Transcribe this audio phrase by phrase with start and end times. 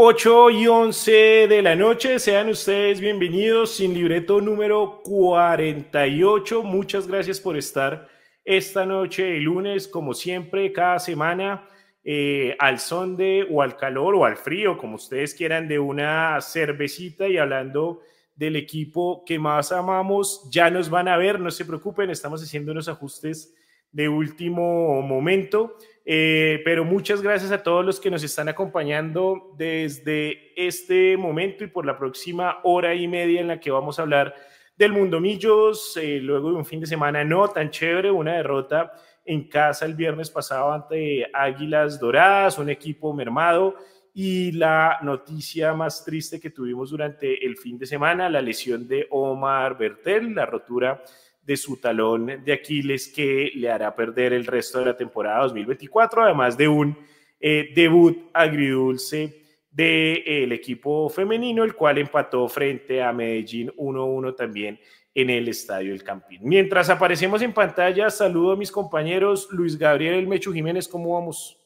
[0.00, 1.12] 8 y 11
[1.48, 6.62] de la noche, sean ustedes bienvenidos sin libreto número 48.
[6.62, 8.06] Muchas gracias por estar
[8.44, 11.68] esta noche, el lunes, como siempre, cada semana,
[12.04, 16.40] eh, al son de o al calor o al frío, como ustedes quieran, de una
[16.42, 18.02] cervecita y hablando
[18.36, 20.48] del equipo que más amamos.
[20.52, 23.52] Ya nos van a ver, no se preocupen, estamos haciendo unos ajustes
[23.90, 25.76] de último momento.
[26.10, 31.66] Eh, pero muchas gracias a todos los que nos están acompañando desde este momento y
[31.66, 34.34] por la próxima hora y media en la que vamos a hablar
[34.74, 38.90] del Mundo Millos, eh, luego de un fin de semana no tan chévere, una derrota
[39.22, 43.74] en casa el viernes pasado ante Águilas Doradas, un equipo mermado
[44.14, 49.06] y la noticia más triste que tuvimos durante el fin de semana, la lesión de
[49.10, 51.02] Omar Bertel, la rotura
[51.48, 56.24] de su talón de Aquiles que le hará perder el resto de la temporada 2024,
[56.24, 56.94] además de un
[57.40, 64.78] eh, debut agridulce del el equipo femenino, el cual empató frente a Medellín 1-1 también
[65.14, 66.40] en el Estadio El Campín.
[66.42, 71.56] Mientras aparecemos en pantalla, saludo a mis compañeros Luis Gabriel El Mechu Jiménez, ¿cómo vamos?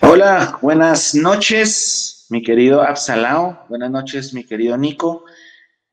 [0.00, 5.26] Hola, buenas noches, mi querido Absalao, buenas noches, mi querido Nico,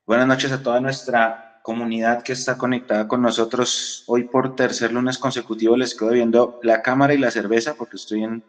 [0.05, 5.17] buenas noches a toda nuestra comunidad que está conectada con nosotros hoy por tercer lunes
[5.17, 5.75] consecutivo.
[5.75, 8.43] Les quedo viendo la cámara y la cerveza porque estoy en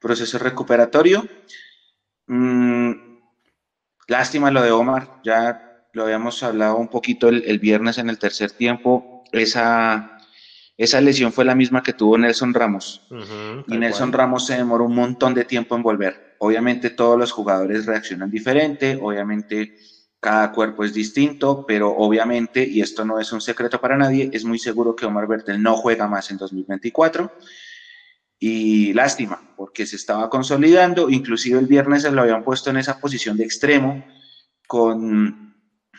[0.00, 1.28] proceso recuperatorio.
[2.26, 2.92] Mm,
[4.08, 8.50] lástima lo de Omar, ya lo habíamos hablado un poquito el, viernes en el tercer
[8.50, 9.22] tiempo.
[9.32, 10.18] Esa,
[10.78, 13.06] esa lesión fue la misma que tuvo Nelson Ramos.
[13.66, 16.36] y Nelson Ramos se demoró un montón de tiempo en volver.
[16.38, 19.76] Obviamente todos los jugadores reaccionan diferente, obviamente
[20.26, 24.44] cada cuerpo es distinto, pero obviamente, y esto no es un secreto para nadie, es
[24.44, 27.30] muy seguro que Omar Bertel no juega más en 2024.
[28.40, 32.98] Y lástima, porque se estaba consolidando, inclusive el viernes se lo habían puesto en esa
[32.98, 34.04] posición de extremo
[34.66, 35.54] con,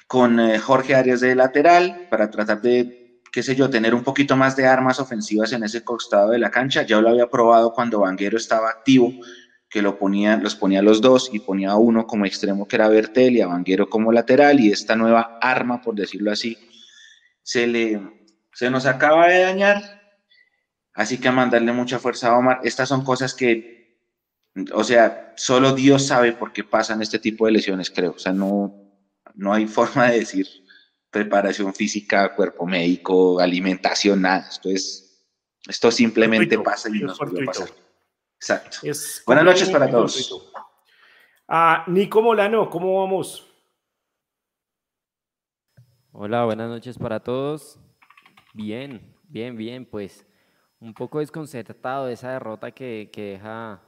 [0.08, 4.36] con eh, Jorge Arias de lateral para tratar de, qué sé yo, tener un poquito
[4.36, 6.82] más de armas ofensivas en ese costado de la cancha.
[6.82, 9.14] Ya lo había probado cuando Vanguero estaba activo
[9.70, 12.88] que lo ponía, los ponía los dos y ponía a uno como extremo que era
[12.88, 16.58] Bertel y a Vanguero como lateral y esta nueva arma, por decirlo así,
[17.44, 18.02] se, le,
[18.54, 19.98] se nos acaba de dañar.
[20.94, 22.60] Así que a mandarle mucha fuerza a Omar.
[22.64, 24.02] Estas son cosas que,
[24.74, 28.12] o sea, solo Dios sabe por qué pasan este tipo de lesiones, creo.
[28.12, 28.74] O sea, no,
[29.36, 30.48] no hay forma de decir
[31.12, 34.48] preparación física, cuerpo médico, alimentación, nada.
[34.50, 35.26] Esto es,
[35.68, 37.70] esto simplemente pasa y nos puede pasar.
[38.38, 38.78] Exacto.
[39.26, 40.54] Buenas noches para todos.
[41.48, 43.48] Ah, Nico Molano, ¿cómo vamos?
[46.12, 47.80] Hola, buenas noches para todos.
[48.54, 50.26] Bien, bien, bien, pues
[50.80, 53.82] un poco desconcertado de esa derrota que, deja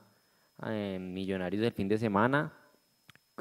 [0.66, 2.54] eh, Millonarios del fin de semana.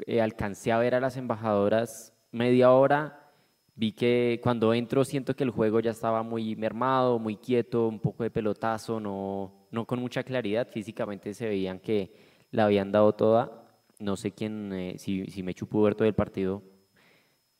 [0.05, 3.31] Eh, alcancé a ver a las embajadoras media hora.
[3.73, 7.99] Vi que cuando entro siento que el juego ya estaba muy mermado, muy quieto, un
[7.99, 12.13] poco de pelotazo, no, no con mucha claridad, físicamente se veían que
[12.51, 13.63] la habían dado toda.
[13.99, 16.63] No sé quién, eh, si, si me chupó ver todo el partido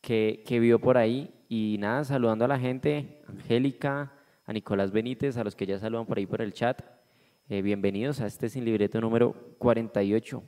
[0.01, 1.33] que, que vio por ahí.
[1.49, 4.13] Y nada, saludando a la gente, Angélica,
[4.45, 6.81] a Nicolás Benítez, a los que ya saludan por ahí por el chat.
[7.49, 10.43] Eh, bienvenidos a este sin libreto número 48.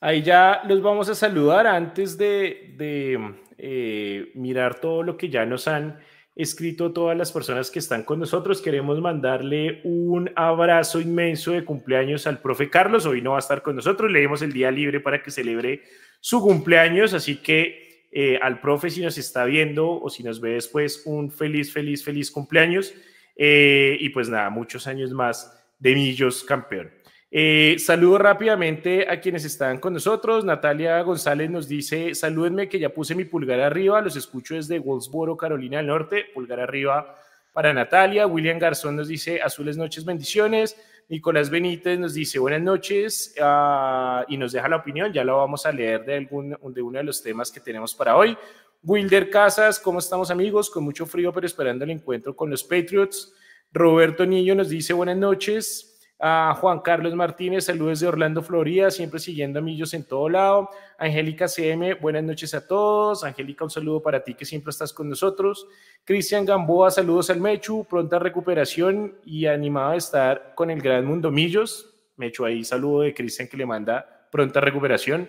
[0.00, 5.46] Ahí ya los vamos a saludar antes de, de eh, mirar todo lo que ya
[5.46, 6.00] nos han
[6.34, 8.62] escrito todas las personas que están con nosotros.
[8.62, 13.06] Queremos mandarle un abrazo inmenso de cumpleaños al profe Carlos.
[13.06, 15.82] Hoy no va a estar con nosotros, le dimos el día libre para que celebre
[16.20, 20.50] su cumpleaños, así que eh, al profe si nos está viendo o si nos ve
[20.50, 22.94] después, un feliz, feliz, feliz cumpleaños.
[23.36, 27.01] Eh, y pues nada, muchos años más de Millos campeón.
[27.34, 30.44] Eh, saludo rápidamente a quienes están con nosotros.
[30.44, 35.34] Natalia González nos dice, salúdenme que ya puse mi pulgar arriba, los escucho desde Wolfsboro,
[35.34, 37.16] Carolina del Norte, pulgar arriba
[37.54, 38.26] para Natalia.
[38.26, 40.76] William Garzón nos dice, azules noches, bendiciones.
[41.08, 45.64] Nicolás Benítez nos dice, buenas noches ah, y nos deja la opinión, ya lo vamos
[45.64, 48.36] a leer de, algún, de uno de los temas que tenemos para hoy.
[48.82, 50.68] Wilder Casas, ¿cómo estamos amigos?
[50.68, 53.34] Con mucho frío, pero esperando el encuentro con los Patriots.
[53.72, 55.91] Roberto Niño nos dice, buenas noches
[56.24, 60.70] a Juan Carlos Martínez, saludos de Orlando, Florida, siempre siguiendo a Millos en todo lado.
[60.96, 63.24] Angélica CM, buenas noches a todos.
[63.24, 65.66] Angélica, un saludo para ti que siempre estás con nosotros.
[66.04, 71.32] Cristian Gamboa, saludos al Mechu, pronta recuperación y animado a estar con el gran mundo
[71.32, 71.92] Millos.
[72.16, 75.28] Mechu, ahí saludo de Cristian que le manda pronta recuperación.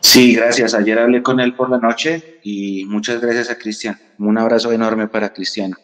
[0.00, 0.72] Sí, gracias.
[0.72, 3.98] Ayer hablé con él por la noche y muchas gracias a Cristian.
[4.18, 5.76] Un abrazo enorme para Cristiano.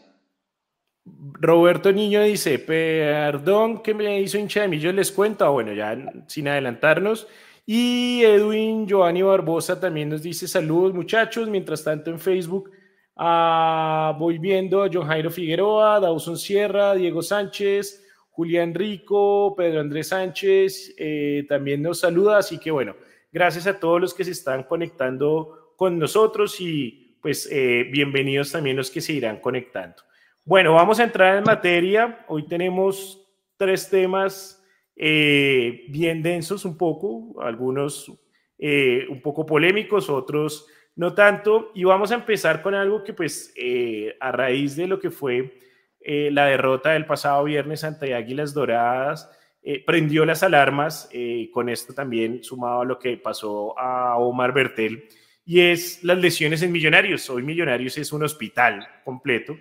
[1.41, 5.97] Roberto Niño dice, perdón que me hizo hincha de millos, les cuento, ah, bueno, ya
[6.27, 7.29] sin adelantarnos.
[7.65, 12.71] Y Edwin Giovanni Barbosa también nos dice saludos muchachos, mientras tanto en Facebook
[13.17, 20.09] ah, voy viendo a John Jairo Figueroa, Dawson Sierra, Diego Sánchez, Julián Rico, Pedro Andrés
[20.09, 22.95] Sánchez, eh, también nos saluda, así que bueno,
[23.33, 28.77] gracias a todos los que se están conectando con nosotros y pues eh, bienvenidos también
[28.77, 30.07] los que se irán conectando.
[30.49, 32.25] Bueno, vamos a entrar en materia.
[32.29, 33.21] Hoy tenemos
[33.57, 34.65] tres temas
[34.95, 38.13] eh, bien densos un poco, algunos
[38.57, 41.73] eh, un poco polémicos, otros no tanto.
[41.75, 45.59] Y vamos a empezar con algo que pues eh, a raíz de lo que fue
[46.07, 49.29] la derrota del pasado viernes ante Águilas Doradas,
[49.85, 51.11] prendió las alarmas,
[51.53, 55.09] con esto también sumado a lo que pasó a Omar Bertel,
[55.45, 57.29] y es las lesiones en Millonarios.
[57.29, 59.57] Hoy Millonarios es un hospital completo.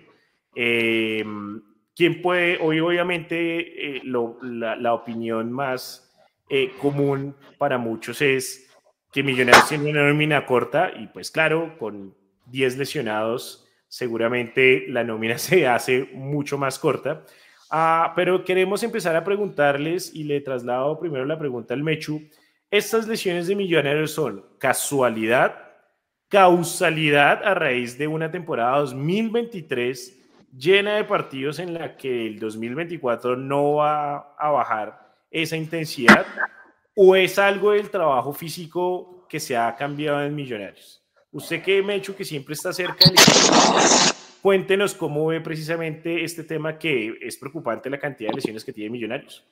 [0.56, 1.24] Eh,
[1.96, 6.12] ¿Quién puede, hoy obviamente eh, la, opinión más
[6.50, 8.70] eh, común para muchos es
[9.10, 12.14] que Millonarios tiene una nómina corta y pues claro, con
[12.46, 17.24] 10 lesionados seguramente la nómina se hace mucho más corta.
[17.70, 22.28] Ah, pero queremos empezar a preguntarles y le traslado primero la pregunta al Mechu.
[22.70, 25.72] ¿Estas lesiones de Millonarios son casualidad,
[26.28, 30.15] causalidad a raíz de una temporada 2023
[30.56, 36.26] llena de partidos en la que el 2024 no va a bajar esa intensidad
[36.94, 41.02] o es algo del trabajo físico que se ha cambiado en Millonarios?
[41.32, 43.16] Usted que me ha hecho que siempre está cerca del
[44.40, 48.90] cuéntenos cómo ve precisamente este tema que es preocupante la cantidad de lesiones que tiene
[48.90, 49.44] Millonarios.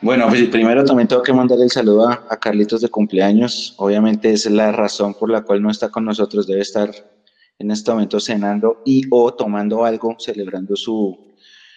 [0.00, 3.74] Bueno, pues primero también tengo que mandar el saludo a, a Carlitos de cumpleaños.
[3.78, 6.90] Obviamente es la razón por la cual no está con nosotros, debe estar
[7.58, 11.34] en este momento cenando y o tomando algo, celebrando su,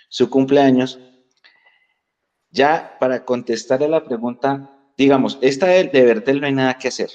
[0.09, 0.99] su cumpleaños.
[2.49, 6.87] Ya para contestar a la pregunta, digamos, esta de, de Bertel no hay nada que
[6.87, 7.09] hacer.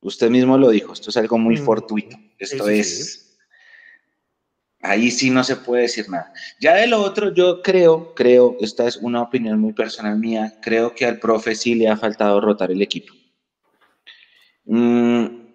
[0.00, 2.16] Usted mismo lo dijo, esto es algo muy mm, fortuito.
[2.38, 3.22] Esto es...
[4.82, 6.32] Ahí sí no se puede decir nada.
[6.60, 10.94] Ya de lo otro, yo creo, creo, esta es una opinión muy personal mía, creo
[10.94, 13.12] que al profe sí le ha faltado rotar el equipo.
[14.64, 15.45] Mm,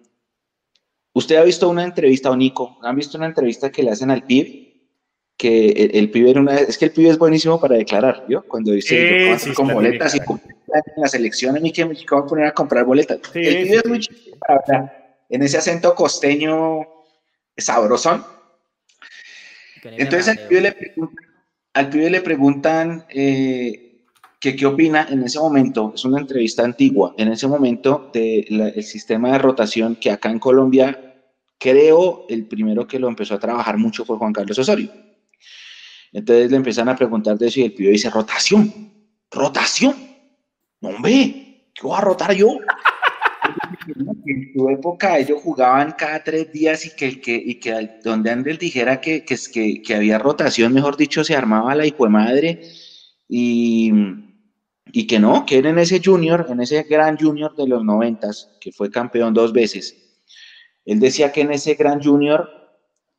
[1.14, 4.24] Usted ha visto una entrevista, o Nico, ¿han visto una entrevista que le hacen al
[4.24, 4.72] PIB?
[5.36, 8.42] Que el, PIB era una, es que el PIB es buenísimo para declarar, ¿yo?
[8.46, 12.46] Cuando dice, sí, con boletas y en las elecciones, ni que me voy a poner
[12.46, 13.18] a comprar boletas.
[13.34, 16.86] el PIB es muy chido para hablar en ese acento costeño
[17.56, 18.24] sabrosón.
[19.82, 21.32] Entonces al PIB le preguntan,
[21.74, 23.91] al pibe le preguntan eh,
[24.42, 29.32] que qué opina en ese momento, es una entrevista antigua, en ese momento del sistema
[29.32, 31.12] de rotación que acá en Colombia
[31.62, 34.90] Creo el primero que lo empezó a trabajar mucho fue Juan Carlos Osorio.
[36.12, 38.72] Entonces le empiezan a preguntar de eso y el pibe dice, rotación,
[39.30, 39.94] rotación.
[40.80, 42.58] No, hombre, ¿qué voy a rotar yo?
[44.26, 48.58] en su época ellos jugaban cada tres días y que, que, y que donde Andel
[48.58, 52.60] dijera que, que, que, había rotación, mejor dicho, se armaba la hijo de madre
[53.28, 53.92] y,
[54.90, 58.72] y que no, que en ese junior, en ese gran junior de los noventas, que
[58.72, 60.02] fue campeón dos veces,
[60.84, 62.48] él decía que en ese Gran Junior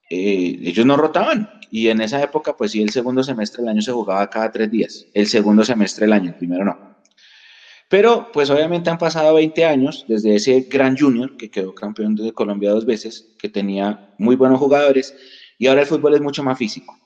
[0.10, 3.82] eh, ellos no rotaban y en esa época, pues sí, el segundo semestre del año
[3.82, 6.94] se jugaba cada tres días, el segundo semestre del año, el primero no.
[7.90, 12.32] Pero pues obviamente han pasado 20 años desde ese Gran Junior que quedó campeón de
[12.34, 15.16] Colombia dos veces, que tenía muy buenos jugadores
[15.58, 16.98] y ahora el fútbol es mucho más físico.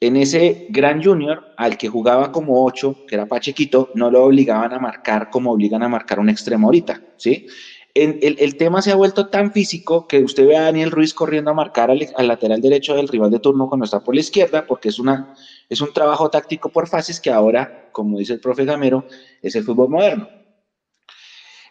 [0.00, 4.72] En ese Gran Junior, al que jugaba como 8, que era Pachequito, no lo obligaban
[4.72, 7.46] a marcar como obligan a marcar un extremo ahorita, ¿sí?
[7.94, 11.54] el, tema se ha vuelto tan físico que usted ve a Daniel Ruiz corriendo a
[11.54, 14.98] marcar al, lateral derecho del rival de turno cuando está por la izquierda, porque es,
[14.98, 15.34] una,
[15.68, 19.06] es un trabajo táctico por fases que ahora, como dice el profe Gamero,
[19.42, 20.28] es el fútbol moderno.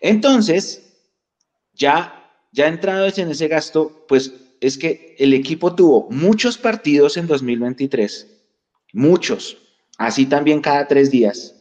[0.01, 0.83] Entonces,
[1.73, 7.27] ya, ya entrados en ese gasto, pues es que el equipo tuvo muchos partidos en
[7.27, 8.27] 2023,
[8.93, 9.57] muchos,
[9.97, 11.55] así también cada tres días,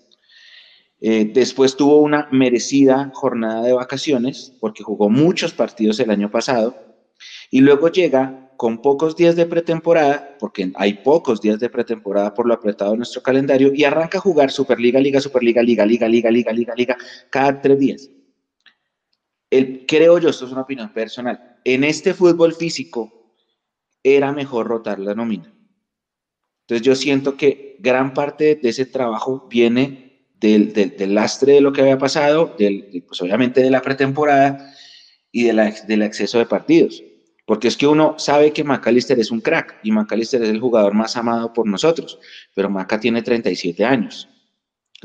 [1.00, 6.75] eh, después tuvo una merecida jornada de vacaciones porque jugó muchos partidos el año pasado
[7.50, 12.47] y luego llega con pocos días de pretemporada, porque hay pocos días de pretemporada por
[12.47, 16.31] lo apretado de nuestro calendario, y arranca a jugar Superliga, Liga, Superliga, Liga, Liga, Liga,
[16.31, 16.97] Liga, Liga, Liga,
[17.31, 18.11] cada tres días.
[19.50, 23.35] El, creo yo, esto es una opinión personal, en este fútbol físico
[24.03, 25.53] era mejor rotar la nómina.
[26.62, 31.73] Entonces yo siento que gran parte de ese trabajo viene del, del, lastre de lo
[31.73, 34.73] que había pasado, del, pues obviamente de la pretemporada
[35.31, 37.03] y de la, del exceso de partidos.
[37.45, 40.95] Porque es que uno sabe que McAllister es un crack y McAllister es el jugador
[40.95, 42.19] más amado por nosotros,
[42.55, 44.29] pero Maca tiene 37 años.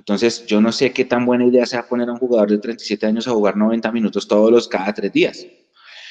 [0.02, 3.06] Entonces, yo no sé qué tan buena idea sea poner a un jugador de 37
[3.06, 5.46] años a jugar 90 minutos todos los cada tres días.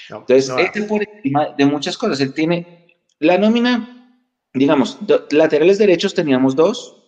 [0.09, 2.87] Entonces, este por encima de muchas cosas, él tiene
[3.19, 4.17] la nómina,
[4.55, 4.97] digamos,
[5.33, 7.03] laterales derechos teníamos dos,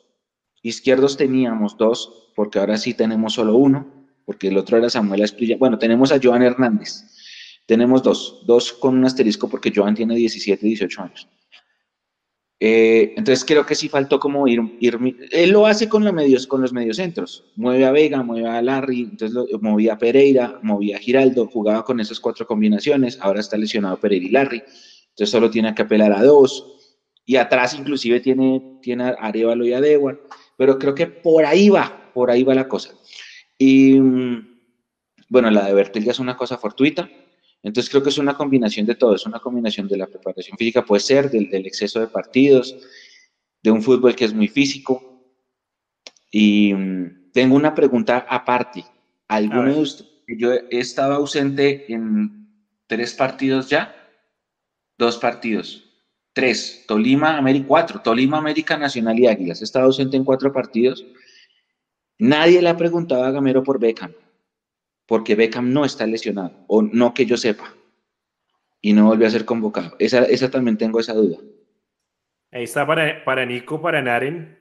[0.60, 3.86] izquierdos teníamos dos, porque ahora sí tenemos solo uno,
[4.24, 5.56] porque el otro era Samuel Asprilla.
[5.58, 7.04] Bueno, tenemos a Joan Hernández,
[7.66, 11.28] tenemos dos, dos con un asterisco porque Joan tiene 17, 18 años.
[12.64, 14.96] Eh, entonces creo que sí faltó como ir, ir,
[15.32, 19.32] él lo hace con los medios, con mediocentros, mueve a Vega, mueve a Larry, entonces
[19.32, 23.98] lo, movía a Pereira, movía a Giraldo, jugaba con esas cuatro combinaciones, ahora está lesionado
[23.98, 29.06] Pereira y Larry, entonces solo tiene que apelar a dos, y atrás inclusive tiene, tiene
[29.06, 30.20] a Arevalo y a Dewar,
[30.56, 32.94] pero creo que por ahí va, por ahí va la cosa.
[33.58, 34.60] Y mm,
[35.28, 37.10] bueno, la de Bertel ya es una cosa fortuita,
[37.62, 40.84] entonces creo que es una combinación de todo, es una combinación de la preparación física,
[40.84, 42.76] puede ser del, exceso de partidos,
[43.62, 45.22] de un fútbol que es muy físico.
[46.30, 48.84] Y mm, tengo una pregunta aparte.
[49.28, 52.48] ¿Alguno de ustedes, yo he estado ausente en
[52.88, 53.94] tres partidos ya?
[54.98, 55.88] Dos partidos.
[56.32, 56.84] Tres.
[56.88, 58.00] Tolima, América, cuatro.
[58.00, 59.60] Tolima, América Nacional y Águilas.
[59.60, 61.04] He estado ausente en cuatro partidos.
[62.18, 64.12] Nadie le ha preguntado a Gamero por Beckham
[65.12, 67.76] porque Beckham no está lesionado, o no que yo sepa,
[68.80, 69.94] y no volvió a ser convocado.
[69.98, 71.36] Esa, esa también tengo esa duda.
[72.50, 74.58] Ahí está para, para Nico, para Naren,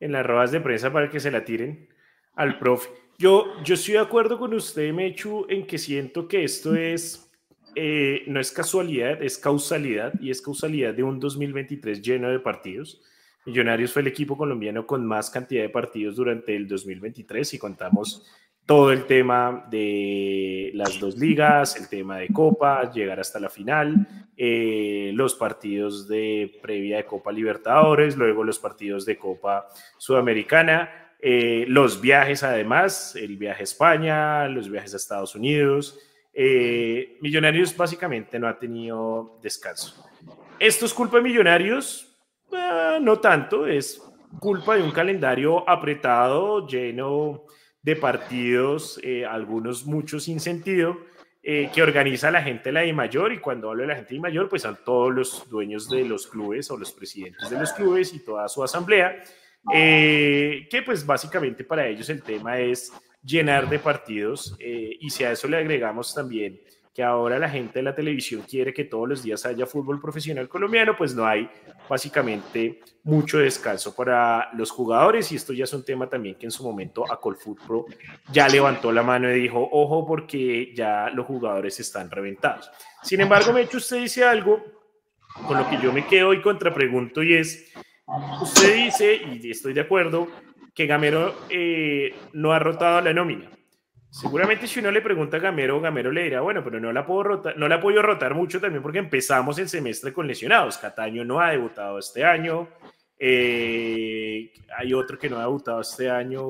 [0.00, 1.90] en las ruedas de prensa para que se la tiren
[2.36, 2.88] al profe.
[3.18, 7.30] Yo, yo estoy de acuerdo con usted, Mechu, en que siento que esto es,
[7.74, 13.02] eh, no es casualidad, es causalidad, y es causalidad de un 2023 lleno de partidos.
[13.44, 18.26] Millonarios fue el equipo colombiano con más cantidad de partidos durante el 2023 y contamos
[18.66, 24.06] todo el tema de las dos ligas, el tema de Copa, llegar hasta la final,
[24.36, 31.64] eh, los partidos de previa de Copa Libertadores, luego los partidos de Copa Sudamericana, eh,
[31.68, 35.98] los viajes además, el viaje a España, los viajes a Estados Unidos.
[36.32, 40.04] Eh, Millonarios básicamente no ha tenido descanso.
[40.58, 42.08] ¿Esto es culpa de Millonarios?
[43.00, 44.02] no tanto, es
[44.38, 47.44] culpa de un calendario apretado, lleno
[47.82, 50.96] de partidos, eh, algunos muchos sin sentido,
[51.42, 54.20] eh, que organiza la gente de la mayor y cuando hablo de la gente de
[54.20, 58.14] mayor, pues son todos los dueños de los clubes o los presidentes de los clubes
[58.14, 59.22] y toda su asamblea,
[59.74, 62.92] eh, que pues básicamente para ellos el tema es
[63.24, 66.60] llenar de partidos y si a eso le agregamos también
[66.94, 70.48] que ahora la gente de la televisión quiere que todos los días haya fútbol profesional
[70.48, 71.48] colombiano, pues no hay
[71.88, 76.50] básicamente mucho descanso para los jugadores y esto ya es un tema también que en
[76.50, 77.86] su momento a Colfoot Pro
[78.30, 82.70] ya levantó la mano y dijo, ojo porque ya los jugadores están reventados.
[83.02, 84.62] Sin embargo, me hecho usted dice algo
[85.46, 87.72] con lo que yo me quedo y contrapregunto y es,
[88.42, 90.28] usted dice, y estoy de acuerdo,
[90.74, 93.50] que Gamero eh, no ha rotado la nómina.
[94.12, 97.22] Seguramente si uno le pregunta a Gamero, Gamero le dirá, bueno, pero no la puedo
[97.22, 100.76] rotar, no la puedo rotar mucho también porque empezamos el semestre con lesionados.
[100.76, 102.68] Cataño no ha debutado este año.
[103.18, 106.42] Eh, hay otro que no ha debutado este año.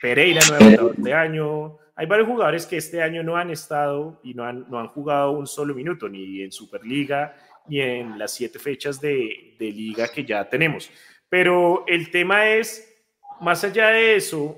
[0.00, 1.76] Pereira no ha debutado este año.
[1.94, 5.32] Hay varios jugadores que este año no han estado y no han, no han jugado
[5.32, 10.24] un solo minuto, ni en Superliga, ni en las siete fechas de, de liga que
[10.24, 10.90] ya tenemos.
[11.28, 12.98] Pero el tema es,
[13.42, 14.56] más allá de eso,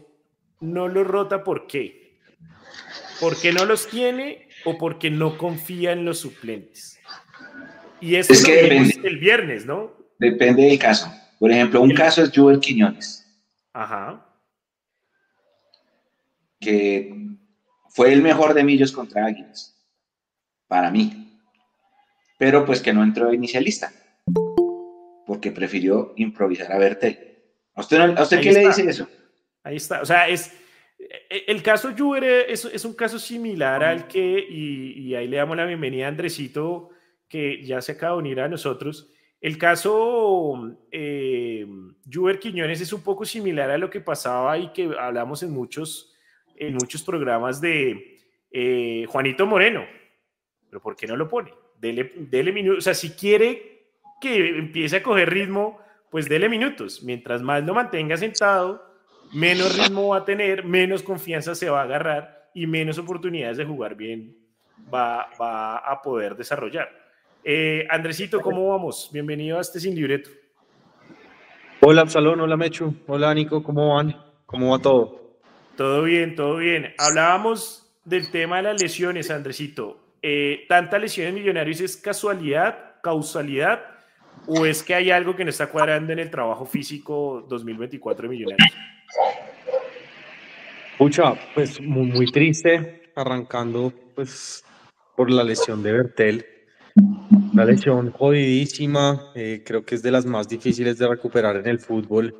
[0.60, 1.99] no lo rota ¿por qué?
[3.20, 6.98] Porque no los tiene o porque no confía en los suplentes.
[8.00, 9.92] Y eso es que el viernes, ¿no?
[10.18, 11.12] Depende del caso.
[11.38, 13.26] Por ejemplo, un caso es Joel Quiñones.
[13.72, 14.26] Ajá.
[16.58, 17.14] Que
[17.88, 19.76] fue el mejor de Millos contra Águilas.
[20.66, 21.38] Para mí.
[22.38, 23.92] Pero pues que no entró de inicialista.
[25.26, 27.38] Porque prefirió improvisar a Bertel.
[27.74, 29.08] ¿A usted, usted qué le dice eso?
[29.62, 30.02] Ahí está.
[30.02, 30.52] O sea, es,
[31.28, 35.66] el caso Juber es, es, un caso similar al que, y, ahí le damos la
[35.66, 36.90] bienvenida a Andresito,
[37.28, 39.12] que ya se acaba de unir a nosotros.
[39.40, 41.66] El caso eh,
[42.12, 46.14] Juber Quiñones es un poco similar a lo que pasaba y que hablamos en muchos,
[46.56, 48.18] en muchos programas de
[48.52, 49.84] eh, Juanito Moreno.
[50.68, 51.52] Pero ¿por qué no lo pone?
[51.80, 52.78] Dele, dele minutos.
[52.78, 53.88] O sea, si quiere
[54.20, 57.02] que empiece a coger ritmo, pues dele minutos.
[57.02, 58.89] Mientras más lo mantenga sentado,
[59.32, 63.64] menos ritmo va a tener, menos confianza se va a agarrar y menos oportunidades de
[63.64, 64.36] jugar bien
[64.92, 66.88] va, va a poder desarrollar.
[67.44, 69.08] Eh, Andresito, ¿cómo vamos?
[69.12, 70.30] Bienvenido a este Sin Libreto.
[71.80, 74.14] Hola Absalón, hola Mechu, hola Nico, ¿cómo van?
[74.44, 75.38] ¿Cómo va todo?
[75.76, 76.92] Todo bien, todo bien.
[76.98, 79.98] Hablábamos del tema de las lesiones, Andresito.
[80.22, 83.80] eh, ¿tanta lesión en Millonarios es casualidad, causalidad,
[84.46, 88.28] o es que hay algo que no está cuadrando en el trabajo físico 2024 de
[88.28, 88.72] Millonarios?
[90.98, 94.62] Pucha, pues muy, triste, arrancando pues
[95.16, 96.46] por la lesión de Bertel.
[97.52, 101.78] Una lesión jodidísima, eh, creo que es de las más difíciles de recuperar en el
[101.78, 102.34] fútbol.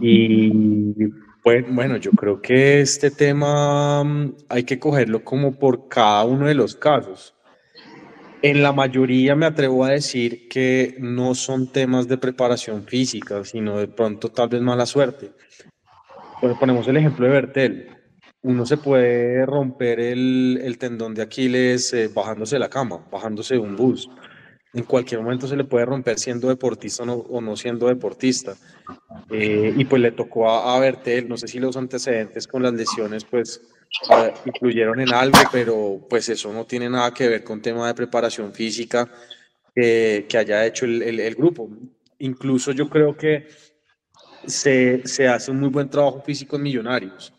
[0.00, 0.92] Y
[1.42, 6.46] pues, bueno, yo creo que este tema mm, hay que cogerlo como por cada uno
[6.46, 7.34] de los casos.
[8.42, 13.78] En la mayoría me atrevo a decir que no son temas de preparación física, sino
[13.78, 15.32] de pronto tal vez mala suerte.
[16.42, 17.96] Bueno, ponemos el ejemplo de Bertel.
[18.42, 23.54] Uno se puede romper el, el tendón de Aquiles eh, bajándose de la cama, bajándose
[23.54, 24.10] de un bus
[24.74, 28.54] en cualquier momento se le puede romper siendo deportista o no, siendo deportista.
[29.30, 32.72] Eh, y pues le tocó a, a, Bertel, no sé si los antecedentes con las
[32.72, 33.60] lesiones pues
[34.46, 38.52] incluyeron en algo, pero pues eso no tiene nada que ver con tema de preparación
[38.52, 39.10] física
[39.74, 41.68] que haya hecho el, el, grupo.
[42.18, 43.48] Incluso yo creo que
[44.46, 47.32] se, se hace un muy buen trabajo físico en Millonarios.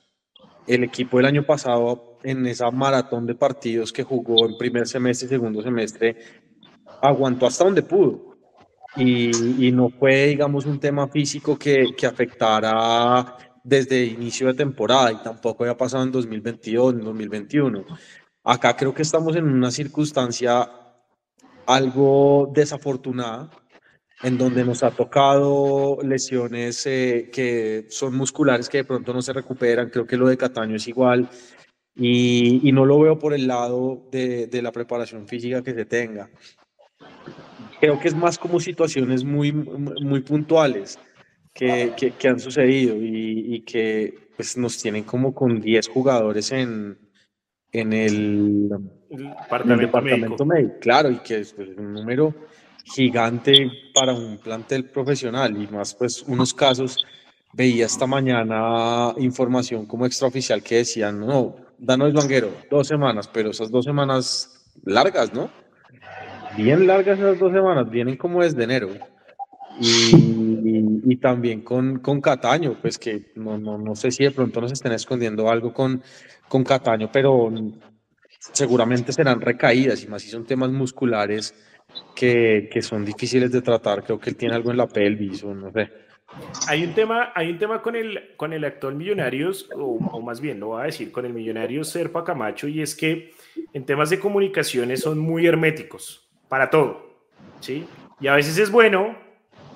[0.65, 5.25] El equipo del año pasado en esa maratón de partidos que jugó en primer semestre
[5.25, 6.15] y segundo semestre
[7.01, 8.33] aguantó hasta donde pudo.
[8.95, 15.12] Y, y, no fue, digamos, un tema físico que, que afectara desde inicio de temporada
[15.12, 17.86] y tampoco había pasado en 2022, en 2021.
[18.43, 20.69] Acá creo que estamos en una circunstancia
[21.65, 23.50] algo desafortunada,
[24.24, 29.34] en donde nos ha tocado lesiones eh, que son musculares que de pronto no se
[29.34, 29.89] recuperan.
[29.89, 31.30] Creo que lo de Cataño es igual.
[31.96, 35.86] Y, y no lo veo por el lado de, de la preparación física que se
[35.86, 36.27] tenga
[37.84, 40.98] creo que es más como situaciones muy, muy puntuales
[41.53, 46.98] que, que, han sucedido y, y, que pues, nos tienen como con 10 jugadores en,
[47.74, 48.70] en el,
[49.10, 50.80] departamento, médico.
[50.80, 52.33] Claro, y que es un número
[52.83, 57.05] gigante para un plantel profesional y más pues unos casos.
[57.53, 63.69] Veía esta mañana información como extraoficial que decían, no, danos Vanguero, dos semanas, pero esas
[63.69, 65.50] dos semanas largas, ¿no?
[66.55, 68.89] bien largas esas dos semanas, vienen como desde enero.
[69.79, 70.15] Y,
[71.03, 74.72] y, también con, con Cataño, pues que no, no, no, sé si de pronto nos
[74.72, 76.03] estén escondiendo algo con,
[76.48, 77.51] con Cataño, pero
[78.39, 81.55] seguramente serán recaídas y más si son temas musculares
[82.16, 84.03] que, que son difíciles de tratar.
[84.03, 85.90] Creo que él tiene algo en la pelvis o no sé.
[86.68, 90.42] Hay un tema, hay un tema con el, con el actual Millonarios, o, o, más
[90.42, 93.32] bien lo voy a decir, con el Millonario Serpa Camacho, y es que
[93.74, 97.20] en temas de comunicaciones son muy herméticos para todo,
[97.60, 97.86] ¿sí?
[98.20, 99.16] Y a veces es bueno,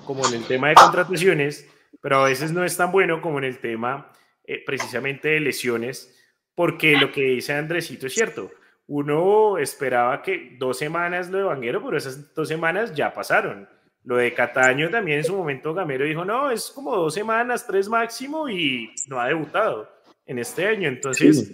[0.04, 1.68] como en el tema de contrataciones,
[2.00, 4.10] pero a veces no es tan bueno como en el tema
[4.44, 6.18] eh, precisamente de lesiones,
[6.54, 8.50] porque lo que dice Andresito es cierto.
[8.88, 13.68] Uno esperaba que dos semanas lo de Vanguero, pero esas dos semanas ya pasaron.
[14.02, 17.86] Lo de Cataño también en su momento Gamero dijo, no, es como dos semanas, tres
[17.86, 19.90] máximo y no ha debutado
[20.24, 20.88] en este año.
[20.88, 21.52] Entonces,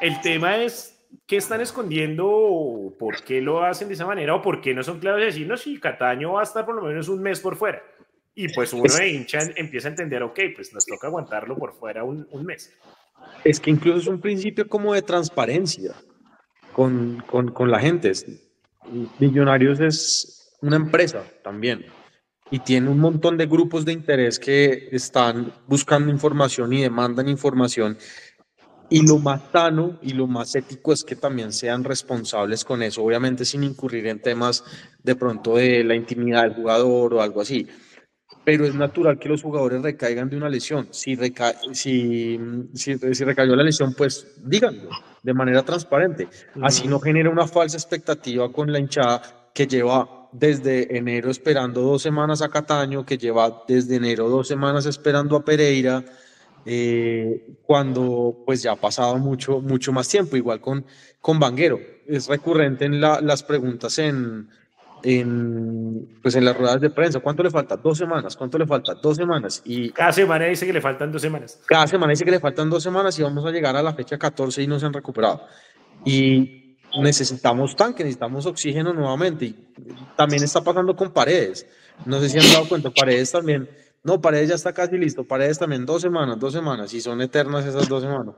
[0.00, 2.94] el tema es ¿qué están escondiendo?
[2.96, 4.36] ¿Por qué lo hacen de esa manera?
[4.36, 6.76] ¿O por qué no son claros de decir, no, si Cataño va a estar por
[6.76, 7.82] lo menos un mes por fuera?
[8.32, 12.04] Y pues uno de hincha empieza a entender, ok, pues nos toca aguantarlo por fuera
[12.04, 12.72] un, un mes.
[13.42, 15.94] Es que incluso es un principio como de transparencia
[16.72, 18.12] con, con, con la gente.
[19.18, 21.84] Millonarios es una empresa también
[22.50, 27.96] y tiene un montón de grupos de interés que están buscando información y demandan información
[28.92, 33.04] y lo más sano y lo más ético es que también sean responsables con eso,
[33.04, 34.64] obviamente sin incurrir en temas
[35.02, 37.68] de pronto de la intimidad del jugador o algo así.
[38.44, 40.88] Pero es natural que los jugadores recaigan de una lesión.
[40.90, 41.16] Si,
[41.72, 42.40] si,
[42.74, 44.90] si, si recayó la lesión, pues díganlo
[45.22, 46.28] de manera transparente.
[46.62, 52.02] Así no genera una falsa expectativa con la hinchada que lleva desde enero esperando dos
[52.02, 56.04] semanas a Cataño, que lleva desde enero dos semanas esperando a Pereira,
[56.64, 60.84] eh, cuando pues ya ha pasado mucho, mucho más tiempo, igual con,
[61.20, 61.80] con Vanguero.
[62.06, 64.48] Es recurrente en las preguntas en,
[65.02, 67.20] en, pues en las ruedas de prensa.
[67.20, 67.76] ¿Cuánto le falta?
[67.76, 68.36] Dos semanas.
[68.36, 68.94] ¿Cuánto le falta?
[68.94, 69.62] Dos semanas.
[69.64, 71.60] Y cada semana dice que le faltan dos semanas.
[71.66, 74.18] Cada semana dice que le faltan dos semanas y vamos a llegar a la fecha
[74.18, 75.42] 14 y no se han recuperado.
[76.04, 79.46] Y necesitamos tanque, necesitamos oxígeno nuevamente.
[79.46, 79.56] Y
[80.16, 81.66] también está pasando con paredes.
[82.06, 83.68] No sé si han dado cuenta, paredes también
[84.02, 85.24] no, Paredes ya está casi listo.
[85.24, 86.92] Paredes también dos semanas, dos semanas.
[86.94, 88.34] Y son eternas esas dos semanas.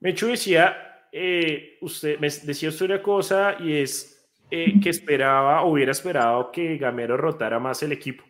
[0.00, 0.76] Mechu decía,
[1.12, 4.11] eh, usted me decía usted una cosa y es
[4.52, 8.22] eh, que esperaba, hubiera esperado que Gamero rotara más el equipo.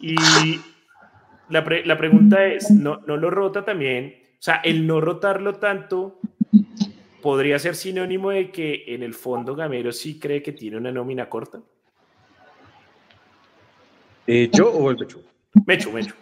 [0.00, 0.60] Y
[1.48, 4.16] la, la pregunta es, ¿no, ¿no lo rota también?
[4.32, 6.20] O sea, el no rotarlo tanto
[7.26, 11.28] ¿podría ser sinónimo de que en el fondo Gamero sí cree que tiene una nómina
[11.28, 11.60] corta?
[14.28, 15.24] Eh, ¿Yo o el Mechu?
[15.66, 16.14] Mechu, Mechu.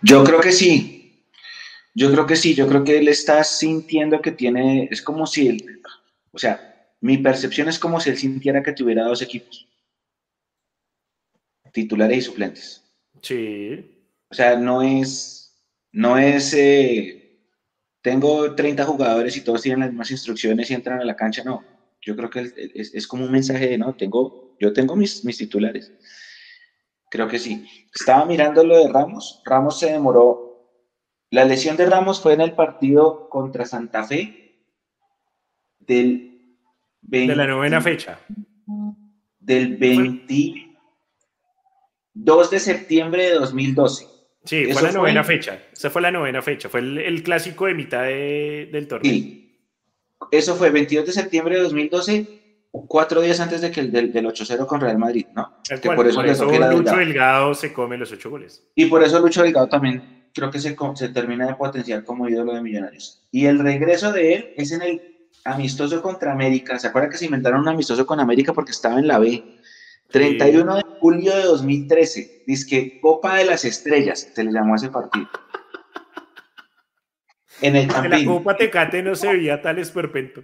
[0.00, 1.22] Yo creo que sí.
[1.94, 2.54] Yo creo que sí.
[2.54, 4.88] Yo creo que él está sintiendo que tiene.
[4.90, 5.82] Es como si él.
[6.32, 6.71] O sea,
[7.02, 9.68] mi percepción es como si él sintiera que tuviera dos equipos:
[11.72, 12.82] titulares y suplentes.
[13.22, 14.04] Sí.
[14.30, 15.54] O sea, no es.
[15.92, 16.52] No es.
[16.54, 17.18] eh,
[18.02, 21.44] tengo 30 jugadores y todos tienen las mismas instrucciones y entran a la cancha.
[21.44, 21.64] No.
[22.00, 25.38] Yo creo que es, es- como un mensaje de no, tengo, yo tengo mis, mis
[25.38, 25.92] titulares.
[27.10, 27.64] Creo que sí.
[27.94, 29.40] Estaba mirando lo de Ramos.
[29.44, 30.48] Ramos se demoró.
[31.30, 34.64] La lesión de Ramos fue en el partido contra Santa Fe
[35.78, 36.31] del,
[37.02, 38.18] De la 20 novena fecha.
[39.40, 44.06] del 22 de septiembre de 2012.
[44.44, 45.58] Sí, Eso fue la fue- novena fecha.
[45.72, 46.68] Esa fue la novena fecha.
[46.68, 49.12] Fue el, el clásico de mitad de- del torneo.
[49.12, 49.38] Sí.
[50.30, 52.26] Eso fue 22 de septiembre de 2012,
[52.70, 55.58] cuatro días antes de que el del, del 8-0 con Real Madrid, ¿no?
[55.68, 55.96] Que cual.
[55.96, 56.98] por eso Por eso Lucho Delgado.
[56.98, 58.62] Delgado se come los ocho goles.
[58.74, 62.54] Y por eso Lucho Delgado también creo que se, se termina de potenciar como ídolo
[62.54, 63.26] de Millonarios.
[63.30, 65.11] Y el regreso de él es en el
[65.44, 66.78] amistoso contra América.
[66.78, 69.42] ¿Se acuerda que se inventaron un amistoso con América porque estaba en la B?
[70.10, 72.44] 31 de julio de 2013.
[72.46, 75.28] Dice que Copa de las Estrellas se le llamó a ese partido.
[77.60, 78.26] En el En la Campín.
[78.26, 80.42] Copa Tecate no se veía tal esperpento.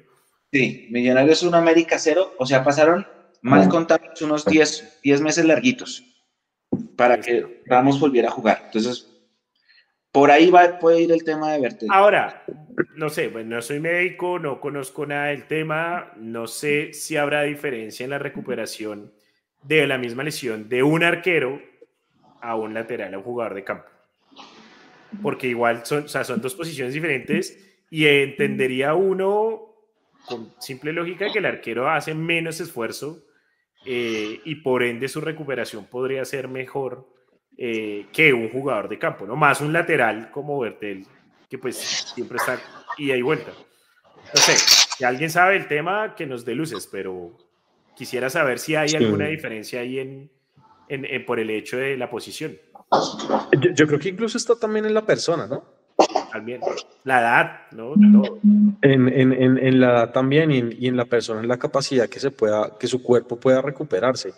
[0.53, 2.35] Sí, Millonarios 1, América 0.
[2.39, 3.07] O sea, pasaron
[3.43, 6.05] mal contados unos 10, 10 meses larguitos
[6.97, 8.63] para que Ramos volviera a jugar.
[8.67, 9.07] Entonces,
[10.19, 11.89] por ahí va, puede ir el tema de Bertel.
[11.93, 12.43] Ahora,
[12.97, 17.43] no sé, bueno, no soy médico, no conozco nada del tema, no sé si habrá
[17.43, 19.13] diferencia en la recuperación
[19.63, 21.63] de la misma lesión de un arquero
[22.41, 23.87] a un lateral, a un jugador de campo.
[25.23, 27.57] Porque igual son, o sea, son dos posiciones diferentes
[27.89, 29.73] y entendería uno
[30.27, 33.25] con simple lógica que el arquero hace menos esfuerzo
[33.87, 37.07] eh, y por ende su recuperación podría ser mejor
[37.59, 39.35] eh, que un jugador de campo, ¿no?
[39.37, 41.05] Más un lateral como Bertel,
[41.51, 41.77] que pues
[42.15, 42.59] siempre está
[42.97, 43.51] ida y vuelta.
[44.35, 44.57] No sé,
[44.97, 47.37] si alguien sabe el tema, que nos dé luces, pero
[47.97, 50.31] quisiera saber si hay alguna diferencia ahí en,
[50.89, 52.57] en- en- por el hecho de la posición.
[53.61, 55.65] Yo, yo creo que incluso está también en la persona, ¿no?
[56.33, 56.61] También
[57.05, 57.95] la edad, ¿no?
[58.23, 58.39] Todo.
[58.83, 61.59] En, en, en, en la edad también y en, y en la persona, en la
[61.59, 64.33] capacidad que se pueda, que su cuerpo pueda recuperarse.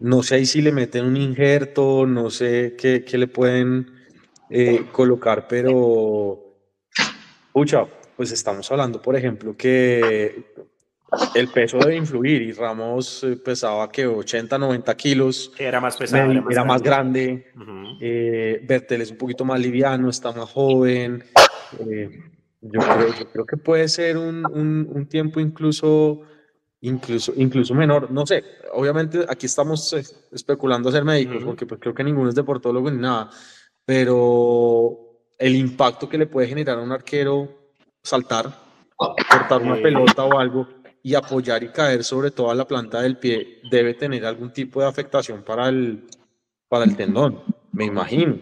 [0.00, 3.86] No sé ahí si le meten un injerto, no sé qué, qué le pueden
[4.48, 6.56] eh, colocar, pero,
[7.52, 7.84] pucha,
[8.16, 10.54] pues estamos hablando, por ejemplo, que
[11.34, 16.30] el peso debe influir y Ramos eh, pesaba que 80, 90 kilos, Era más pesado.
[16.50, 17.52] era más, grande.
[18.00, 21.24] Eh, Bertel es un poquito más liviano, está más joven.
[21.90, 22.08] eh,
[22.60, 26.22] yo, creo, yo creo que puede ser un, un- un tiempo incluso,
[26.80, 28.10] incluso, incluso menor.
[28.10, 32.28] No sé, obviamente aquí estamos eh, especulando a ser médicos, porque pues creo que ninguno
[32.28, 33.30] es deportólogo ni nada,
[33.84, 34.98] pero
[35.38, 38.52] el impacto que le puede generar a un arquero saltar,
[38.96, 40.68] cortar una pelota o algo
[41.02, 44.88] y apoyar y caer sobre toda la planta del pie debe tener algún tipo de
[44.88, 46.04] afectación para el,
[46.68, 48.38] para el tendón, me imagino.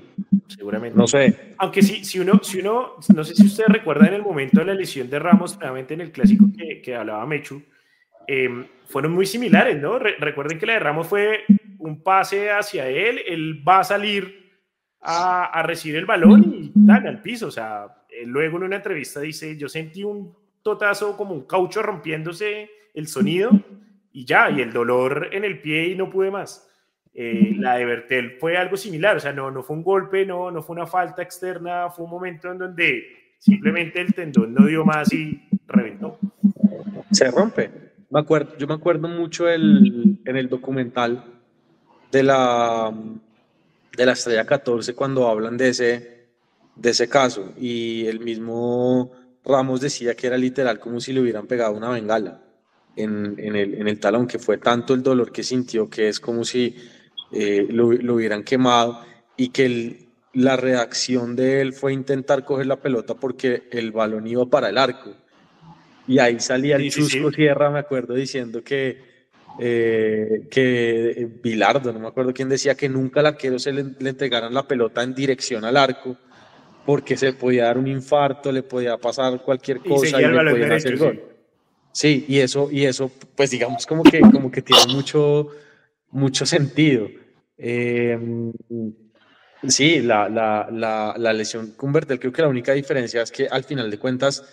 [0.48, 0.96] Seguramente.
[0.96, 1.54] No sé.
[1.58, 4.74] Aunque si, si, uno, si uno, no sé si ustedes recuerdan el momento de la
[4.74, 7.62] lesión de Ramos, realmente en el clásico que, que hablaba Mechu,
[8.26, 9.98] eh, fueron muy similares, ¿no?
[9.98, 11.44] Re- recuerden que la de Ramos fue
[11.78, 14.50] un pase hacia él, él va a salir
[15.00, 17.48] a, a recibir el balón y dan al piso.
[17.48, 17.86] O sea,
[18.24, 23.50] luego en una entrevista dice, yo sentí un totazo como un caucho rompiéndose el sonido
[24.12, 26.68] y ya, y el dolor en el pie y no pude más.
[27.14, 30.50] Eh, la de Bertel fue algo similar, o sea, no, no fue un golpe, no,
[30.50, 33.06] no fue una falta externa, fue un momento en donde
[33.38, 36.18] simplemente el tendón no dio más y reventó.
[37.10, 37.70] Se rompe.
[38.10, 41.24] Me acuerdo, yo me acuerdo mucho en el documental
[42.10, 42.92] de la,
[43.96, 46.28] de la Estrella 14 cuando hablan de ese,
[46.76, 49.12] de ese caso y el mismo
[49.44, 52.42] Ramos decía que era literal como si le hubieran pegado una bengala
[52.96, 56.20] en, en el, en el talón, que fue tanto el dolor que sintió que es
[56.20, 56.76] como si
[57.32, 59.00] eh, lo, lo hubieran quemado
[59.36, 64.46] y que la reacción de él fue intentar coger la pelota porque el balón iba
[64.46, 65.14] para el arco.
[66.06, 67.18] Y ahí salía el Sí, sí, sí.
[67.18, 68.98] Chusco Sierra, me acuerdo, diciendo que,
[69.58, 73.84] eh, que eh, Bilardo, no me acuerdo quién decía que nunca al arquero se le,
[73.98, 76.16] le entregaran la pelota en dirección al arco
[76.84, 80.50] porque se podía dar un infarto, le podía pasar cualquier Y cosa y, el le
[80.52, 81.04] podían derecho, hacer sí.
[81.04, 81.22] gol.
[81.90, 85.48] Sí, y eso, y eso, pues digamos como que, como que tiene mucho,
[86.10, 87.08] mucho sentido.
[87.58, 88.18] Eh,
[89.66, 93.48] sí, la, la, la, la lesión con Bertel, creo que la única diferencia es que
[93.48, 94.44] al final de cuentas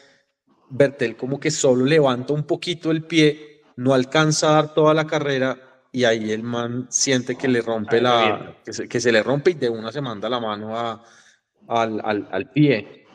[0.75, 5.05] Bertel como que solo levanta un poquito el pie, no alcanza a dar toda la
[5.05, 5.55] carrera
[5.91, 9.69] y ahí el man siente que le rompe la, que se, le rompe y de
[9.69, 11.03] una se manda la mano a,
[11.67, 13.05] al, al, al pie.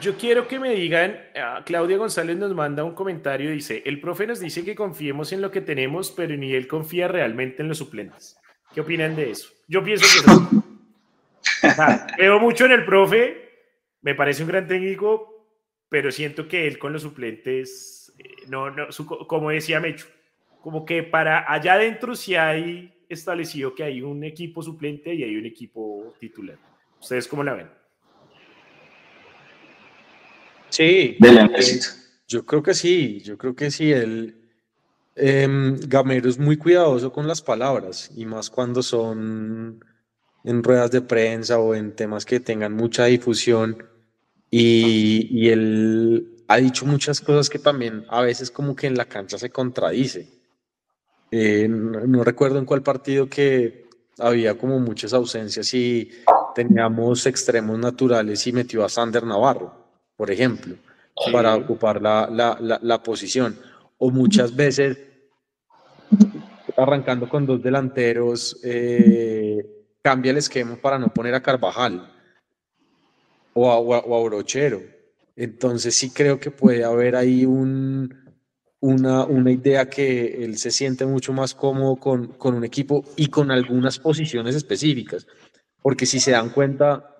[0.00, 4.26] Yo quiero que me digan, ah, Claudia González nos manda un comentario, dice, el profe
[4.26, 7.78] nos dice que confiemos en lo que tenemos, pero ni él confía realmente en los
[7.78, 8.36] suplentes.
[8.74, 9.50] ¿Qué opinan de eso?
[9.68, 10.06] Yo pienso
[11.62, 11.68] que
[12.18, 13.50] veo mucho en el profe,
[14.00, 15.39] me parece un gran técnico,
[15.90, 18.86] pero siento que él con los suplentes, eh, no, no,
[19.26, 20.06] como decía Mecho,
[20.62, 25.36] como que para allá adentro sí hay establecido que hay un equipo suplente y hay
[25.36, 26.56] un equipo titular.
[27.00, 27.68] ¿Ustedes cómo la ven?
[30.68, 31.18] Sí,
[32.28, 33.92] yo creo que sí, yo creo que sí.
[33.92, 34.36] El
[35.16, 39.84] em, Gamero es muy cuidadoso con las palabras y más cuando son
[40.44, 43.84] en ruedas de prensa o en temas que tengan mucha difusión.
[44.50, 49.04] Y, y él ha dicho muchas cosas que también a veces como que en la
[49.04, 50.28] cancha se contradice.
[51.30, 53.86] Eh, no, recuerdo en cuál partido que
[54.18, 56.10] había como muchas ausencias y
[56.54, 59.80] teníamos extremos naturales y metió a Sander Navarro
[60.20, 60.76] por ejemplo,
[61.32, 63.58] para ocupar la, la, la, posición.
[63.96, 64.98] O muchas veces,
[66.76, 69.64] arrancando con dos delanteros, eh,
[70.02, 72.19] cambia el esquema para no poner a Carvajal
[73.54, 74.82] o a, o Brochero.
[75.36, 78.14] Entonces sí creo que puede haber ahí un,
[78.80, 83.28] una, una, idea que él se siente mucho más cómodo con, con, un equipo y
[83.28, 85.26] con algunas posiciones específicas.
[85.82, 87.16] Porque si se dan cuenta,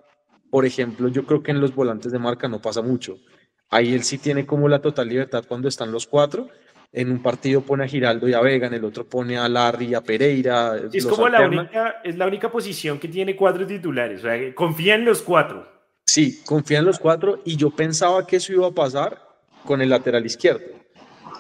[0.50, 3.18] por ejemplo, yo creo que en los volantes de marca no pasa mucho.
[3.70, 6.48] Ahí él sí tiene como la total libertad cuando están los cuatro.
[6.92, 9.86] En un partido pone a Giraldo y a Vega, en el otro pone a Larry
[9.86, 10.76] y a Pereira.
[10.92, 14.20] Es como la única, es la única posición que tiene cuatro titulares.
[14.20, 15.79] O sea, confía en los cuatro.
[16.10, 19.22] Sí, confía en los cuatro y yo pensaba que eso iba a pasar
[19.64, 20.64] con el lateral izquierdo.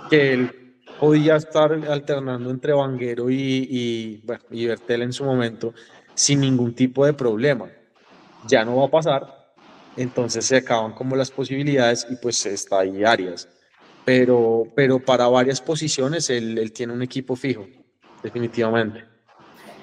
[0.08, 5.74] Que él podía estar alternando entre Vanguero y, y, bueno, Bertel en su momento
[6.14, 7.68] sin ningún tipo de problema
[8.46, 9.52] ya no va a pasar,
[9.96, 13.48] entonces se acaban como las posibilidades y pues está ahí Arias.
[14.04, 17.66] Pero, pero para varias posiciones él, tiene un equipo fijo,
[18.22, 19.02] definitivamente.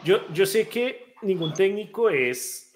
[0.06, 2.67] Yo, yo sé que ningún técnico es,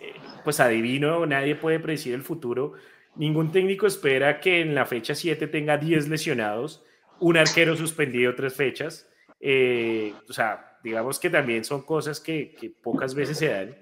[0.43, 2.73] pues adivino, nadie puede predecir el futuro.
[3.15, 6.83] Ningún técnico espera que en la fecha 7 tenga 10 lesionados,
[7.19, 9.09] un arquero suspendido tres fechas.
[9.39, 13.77] Eh, o sea, digamos que también son cosas que, que pocas veces se dan.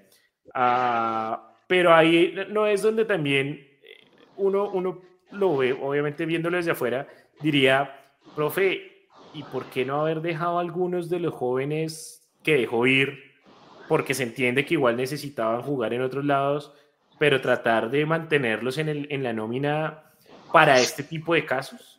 [0.54, 6.72] Ah, pero ahí no es donde también eh, uno, uno lo ve, obviamente viéndolo desde
[6.72, 7.06] afuera,
[7.40, 7.96] diría,
[8.34, 13.29] profe, ¿y por qué no haber dejado a algunos de los jóvenes que dejó ir?
[13.90, 16.72] Porque se entiende que igual necesitaban jugar en otros lados,
[17.18, 20.04] pero tratar de mantenerlos en, el, en la nómina
[20.52, 21.98] para este tipo de casos.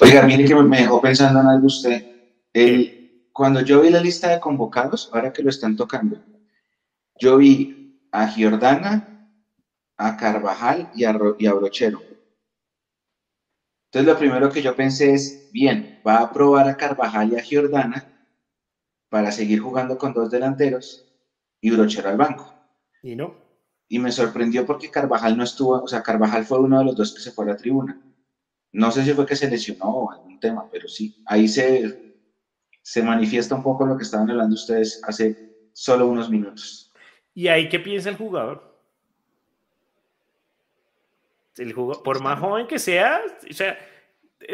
[0.00, 2.06] Oiga, mire que me dejó pensando en algo usted.
[2.52, 6.20] El, cuando yo vi la lista de convocados, ahora que lo están tocando,
[7.20, 9.30] yo vi a Giordana,
[9.96, 12.02] a Carvajal y a, Brochero.
[13.92, 17.42] Entonces lo primero que yo pensé es, bien, va a probar a Carvajal y a
[17.44, 18.17] Giordana
[19.08, 21.06] para seguir jugando con dos delanteros
[21.60, 22.54] y Brochero al banco.
[23.02, 23.34] Y no.
[23.88, 27.14] Y me sorprendió porque Carvajal no estuvo, o sea, Carvajal fue uno de los dos
[27.14, 28.00] que se fue a la tribuna.
[28.72, 32.16] No sé si fue que se lesionó o algún tema, pero sí, ahí se,
[32.82, 36.92] se manifiesta un poco lo que estaban hablando ustedes hace solo unos minutos.
[37.34, 38.76] ¿Y ahí qué piensa el jugador?
[41.56, 43.78] El jugador, por más joven que sea, o sea,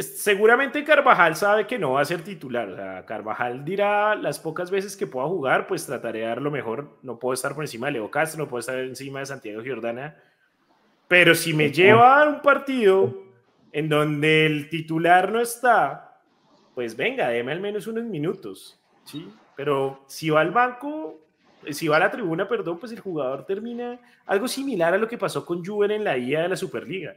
[0.00, 2.68] seguramente Carvajal sabe que no va a ser titular.
[2.68, 6.50] O sea, Carvajal dirá las pocas veces que pueda jugar, pues trataré de dar lo
[6.50, 6.98] mejor.
[7.02, 10.16] No puedo estar por encima de Leo Castro, no puedo estar encima de Santiago Giordana.
[11.06, 13.22] Pero si me lleva a un partido
[13.72, 16.20] en donde el titular no está,
[16.74, 18.80] pues venga, déme al menos unos minutos.
[19.04, 19.28] ¿sí?
[19.54, 21.20] Pero si va al banco,
[21.70, 25.18] si va a la tribuna, perdón, pues el jugador termina algo similar a lo que
[25.18, 27.14] pasó con Juven en la ida de la Superliga.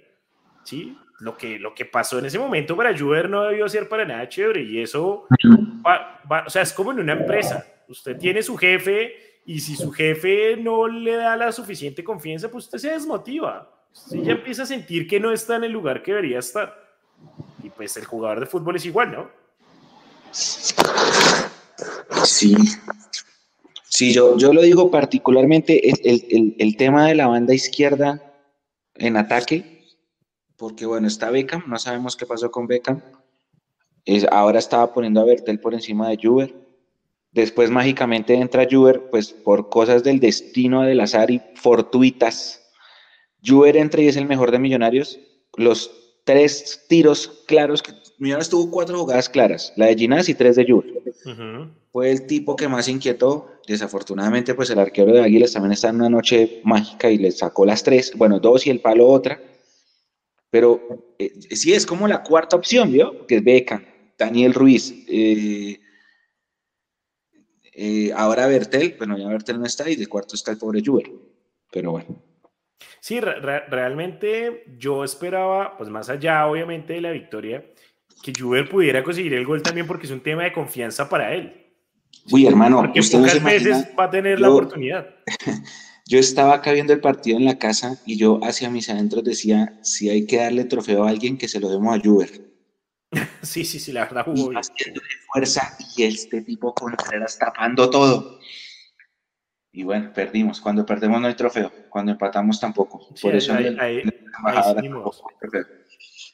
[0.63, 0.97] ¿sí?
[1.19, 4.30] Lo que, lo que pasó en ese momento para Juven no debió ser para nada
[4.30, 5.27] chévere y eso,
[6.45, 7.65] o sea, es como en una empresa.
[7.88, 12.65] Usted tiene su jefe y si su jefe no le da la suficiente confianza, pues
[12.65, 13.67] usted se desmotiva.
[13.91, 16.75] Usted ya empieza a sentir que no está en el lugar que debería estar.
[17.63, 19.30] Y pues el jugador de fútbol es igual, ¿no?
[22.23, 22.56] Sí,
[23.97, 28.21] Sí, yo, yo lo digo particularmente el, el, tema de la banda izquierda
[28.93, 29.76] en ataque,
[30.57, 33.01] porque bueno, está Beckham, no sabemos qué pasó con Beckham.
[34.05, 36.55] Es, ahora estaba poniendo a Bertel por encima de Juber.
[37.31, 42.63] Después mágicamente entra Juber, pues por cosas del destino del azar y fortuitas.
[43.45, 45.19] Juber entra y es el mejor de Millonarios.
[45.55, 45.91] Los
[46.23, 50.65] tres tiros claros, que Millonarios tuvo cuatro jugadas claras, la de Ginás y tres de
[50.65, 51.03] Juber.
[51.91, 53.51] Fue el tipo que más inquietó.
[53.67, 57.65] Desafortunadamente, pues el arquero de Águilas también está en una noche mágica y le sacó
[57.65, 59.39] las tres, bueno, dos y el palo otra.
[60.49, 63.25] Pero eh, sí es como la cuarta opción, ¿vio?
[63.27, 63.83] Que es Beca,
[64.17, 64.93] Daniel Ruiz.
[65.07, 65.79] Eh,
[67.73, 71.12] eh, ahora Bertel, bueno, ya Bertel no está y de cuarto está el pobre Juber.
[71.71, 72.23] Pero bueno.
[72.99, 77.63] Sí, realmente yo esperaba, pues más allá obviamente de la victoria,
[78.23, 81.67] que Juber pudiera conseguir el gol también porque es un tema de confianza para él.
[82.31, 85.07] Uy, hermano, porque pocas veces va a tener la oportunidad.
[86.07, 89.77] Yo estaba acá viendo el partido en la casa y yo hacia mis adentros decía,
[89.83, 92.29] si hay que darle trofeo a alguien, que se lo demos a Juber.
[93.41, 94.61] Sí, sí, sí, la verdad jugó bien.
[95.31, 98.39] fuerza y este tipo Contreras tapando todo.
[99.71, 100.59] Y bueno, perdimos.
[100.59, 101.71] Cuando perdemos no hay trofeo.
[101.89, 103.07] Cuando empatamos tampoco.
[103.21, 103.53] Por eso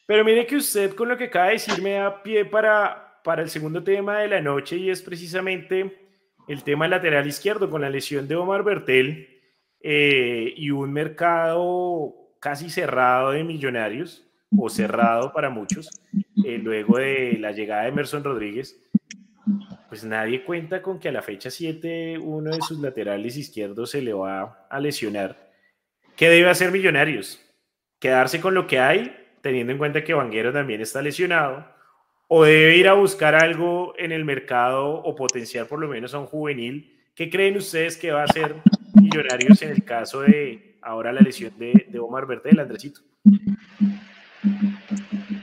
[0.07, 3.43] Pero mire que usted con lo que acaba de decir me da pie para, para
[3.43, 6.09] el segundo tema de la noche y es precisamente
[6.47, 9.32] el tema lateral izquierdo con la lesión de Omar Bertel
[9.85, 14.25] eh, y un mercado casi cerrado de millonarios
[14.57, 15.89] o cerrado para muchos,
[16.45, 18.81] eh, luego de la llegada de Emerson Rodríguez,
[19.89, 24.01] pues nadie cuenta con que a la fecha 7 uno de sus laterales izquierdos se
[24.01, 25.51] le va a lesionar.
[26.15, 27.41] ¿Qué debe hacer Millonarios?
[27.99, 31.67] ¿Quedarse con lo que hay, teniendo en cuenta que Vanguero también está lesionado?
[32.27, 36.19] ¿O debe ir a buscar algo en el mercado o potenciar por lo menos a
[36.19, 37.02] un juvenil?
[37.15, 38.55] ¿Qué creen ustedes que va a hacer
[38.95, 43.01] Millonarios en el caso de ahora la lesión de, de Omar Bertel, Andresito?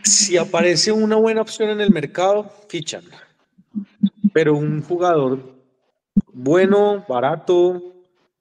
[0.02, 3.04] Si aparece una buena opción en el mercado, fichan.
[4.32, 5.38] Pero un jugador
[6.32, 7.80] bueno, barato,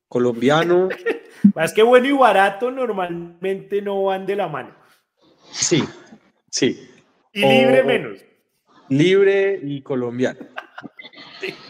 [0.08, 0.90] colombiano.
[1.56, 4.74] Más que bueno y barato normalmente no van de la mano.
[5.52, 5.84] Sí,
[6.50, 6.90] sí.
[7.32, 8.20] Y libre menos.
[8.90, 10.40] Libre y colombiano.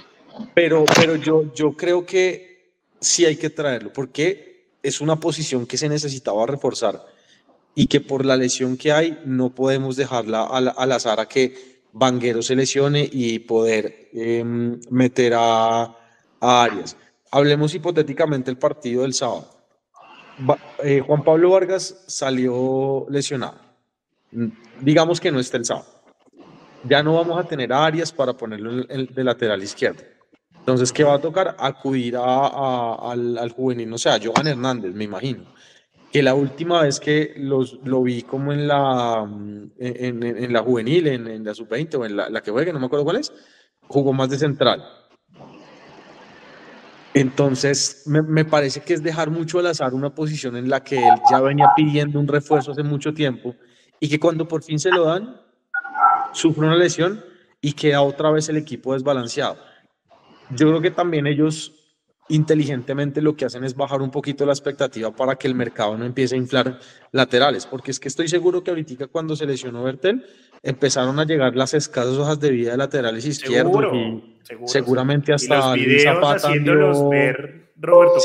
[0.60, 5.78] Pero, pero yo, yo creo que sí hay que traerlo, porque es una posición que
[5.78, 7.02] se necesitaba reforzar
[7.76, 12.42] y que por la lesión que hay no podemos dejarla al, azar a que Vanguero
[12.42, 15.96] se lesione y poder em, meter a,
[16.42, 16.98] Arias.
[17.32, 19.48] Hablemos hipotéticamente del partido del sábado.
[20.84, 23.62] Eh, Juan Pablo Vargas salió lesionado.
[24.82, 25.88] Digamos que no está el sábado.
[26.84, 30.19] Ya no vamos a tener a Arias para ponerlo de lateral izquierdo.
[30.70, 31.56] Entonces, ¿qué va a tocar?
[31.58, 35.46] Acudir al, al, juvenil, o sea, Johan Hernández, me imagino
[36.12, 39.28] que la última vez que los, lo vi como en la,
[39.80, 42.80] en, en, la juvenil, en, en la sub-20 o en la, la, que juegue, no
[42.80, 43.34] me acuerdo cuál es,
[43.88, 44.88] jugó más de central.
[47.16, 50.98] Entonces, me, me, parece que es dejar mucho al azar una posición en la que
[50.98, 53.56] él ya venía pidiendo un refuerzo hace mucho tiempo
[54.00, 55.42] y que cuando por fin se lo dan,
[56.32, 57.26] sufre una lesión
[57.60, 59.69] y queda otra vez el equipo desbalanceado.
[60.52, 61.74] Yo creo que también ellos
[62.30, 66.06] inteligentemente lo que hacen es bajar un poquito la expectativa para que el mercado no
[66.06, 66.80] empiece a inflar
[67.12, 70.24] laterales, porque es que estoy seguro que ahorita cuando se lesionó Bertel
[70.62, 74.24] empezaron a llegar las escasas hojas de vida de laterales izquierdos y
[74.66, 78.20] seguramente hasta Luis Zapata envió, ver Roberto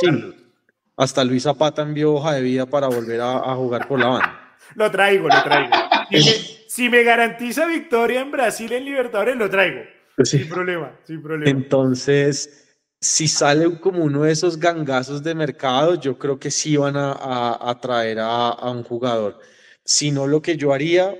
[0.97, 4.41] hasta Luis Zapata envió hoja de vida para volver a, jugar por la banda.
[4.77, 5.71] Lo traigo, lo traigo.
[6.69, 9.83] si me garantiza victoria en Brasil en Libertadores, lo traigo.
[10.23, 11.51] Sin problema, sin problema.
[11.51, 12.65] Entonces,
[13.01, 17.59] si sale como uno de esos gangazos de mercado, yo creo que sí van a,
[17.61, 19.39] a, traer a, un jugador.
[19.85, 21.15] Si no, lo que yo haría,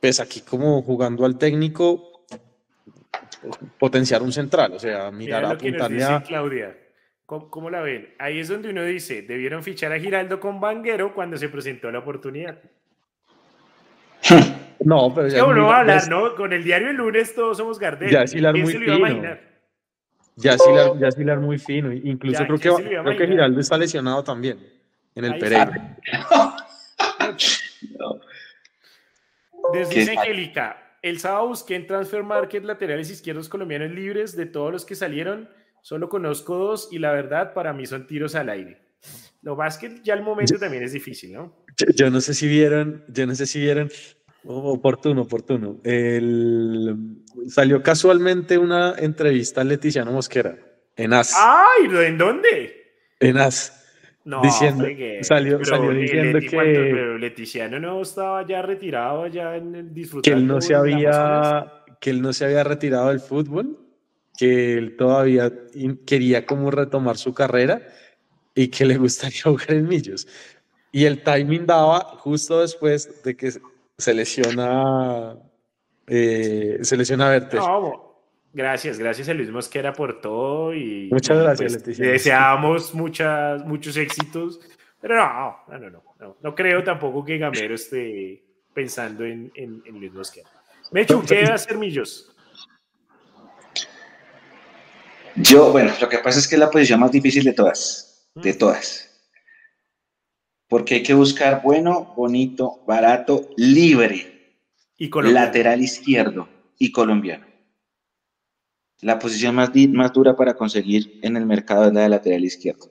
[0.00, 2.24] pues aquí como jugando al técnico,
[3.78, 6.22] potenciar un central, o sea, mirar a apuntarle a...
[6.22, 6.76] Claudia,
[7.26, 8.14] ¿cómo, la ven?
[8.18, 12.00] Ahí es donde uno dice, debieron fichar a Giraldo con Vanguero cuando se presentó la
[12.00, 12.58] oportunidad.
[14.84, 15.44] No, pero ya...
[15.44, 16.34] uno va a hablar, ¿no?
[16.34, 18.10] Con el diario el lunes todos somos Gardel.
[18.10, 19.40] Ya sí, muy se lo iba a imaginar?
[20.36, 21.92] Ya Silar, muy fino.
[21.92, 24.58] Incluso creo, que, creo que Giraldo está lesionado también
[25.14, 25.96] en el Pereira.
[29.72, 34.36] Desde Angélica, el sábado busqué en Transfer Market laterales izquierdos colombianos libres.
[34.36, 35.48] De todos los que salieron,
[35.82, 38.82] solo conozco dos y la verdad para mí son tiros al aire.
[39.42, 41.64] Lo más que ya el momento también es difícil, ¿no?
[41.94, 43.90] Yo, no sé si vieron, yo no sé si vieron,
[44.46, 45.80] oportuno, oportuno.
[45.84, 46.96] El,
[47.48, 50.56] salió casualmente una entrevista a Leticiano Mosquera
[50.96, 51.34] en AS.
[51.36, 51.88] ¡Ay!
[52.06, 52.92] ¿En dónde?
[53.20, 53.80] En AS.
[54.24, 54.86] No, diciendo,
[55.20, 60.46] salió, salió diciendo que pero Leticiano no estaba ya retirado ya en el que él
[60.46, 63.78] no se había que él no se había retirado del fútbol
[64.38, 65.52] que él todavía
[66.06, 67.82] quería como retomar su carrera
[68.54, 70.26] y que le gustaría jugar en Millos
[70.90, 73.52] Y el timing daba justo después de que
[73.96, 75.36] se lesiona,
[76.06, 77.60] eh, se lesiona Bertel.
[78.52, 82.10] gracias, gracias a Luis Mosquera por todo y muchas gracias, pues, Leticia.
[82.10, 84.60] Deseamos muchas, muchos éxitos,
[85.00, 88.42] pero no, no, no, no, no, creo tampoco que Gamero esté
[88.72, 90.48] pensando en, en, en Luis Mosquera.
[90.90, 92.30] Mechu, ¿qué va a hacer Millos?
[95.36, 98.52] Yo, bueno, lo que pasa es que es la posición más difícil de todas, de
[98.52, 98.58] mm.
[98.58, 99.13] todas.
[100.74, 104.58] Porque hay que buscar bueno, bonito, barato, libre,
[104.98, 107.46] y lateral izquierdo y colombiano.
[109.00, 112.90] La posición más, más dura para conseguir en el mercado es la de lateral izquierdo.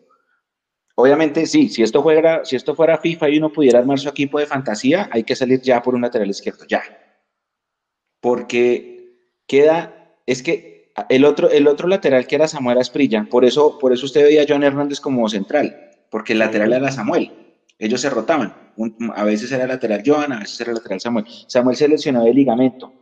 [0.96, 4.40] Obviamente, sí, si esto, fuera, si esto fuera FIFA y uno pudiera armar su equipo
[4.40, 6.84] de fantasía, hay que salir ya por un lateral izquierdo, ya.
[8.22, 13.78] Porque queda, es que el otro, el otro lateral que era Samuel Asprilla, por eso,
[13.78, 17.43] por eso usted veía a John Hernández como central, porque el lateral era Samuel.
[17.78, 18.54] Ellos se rotaban.
[19.16, 21.26] a veces era lateral Joan, a veces era lateral Samuel.
[21.48, 22.94] Samuel se lesionó de ligamento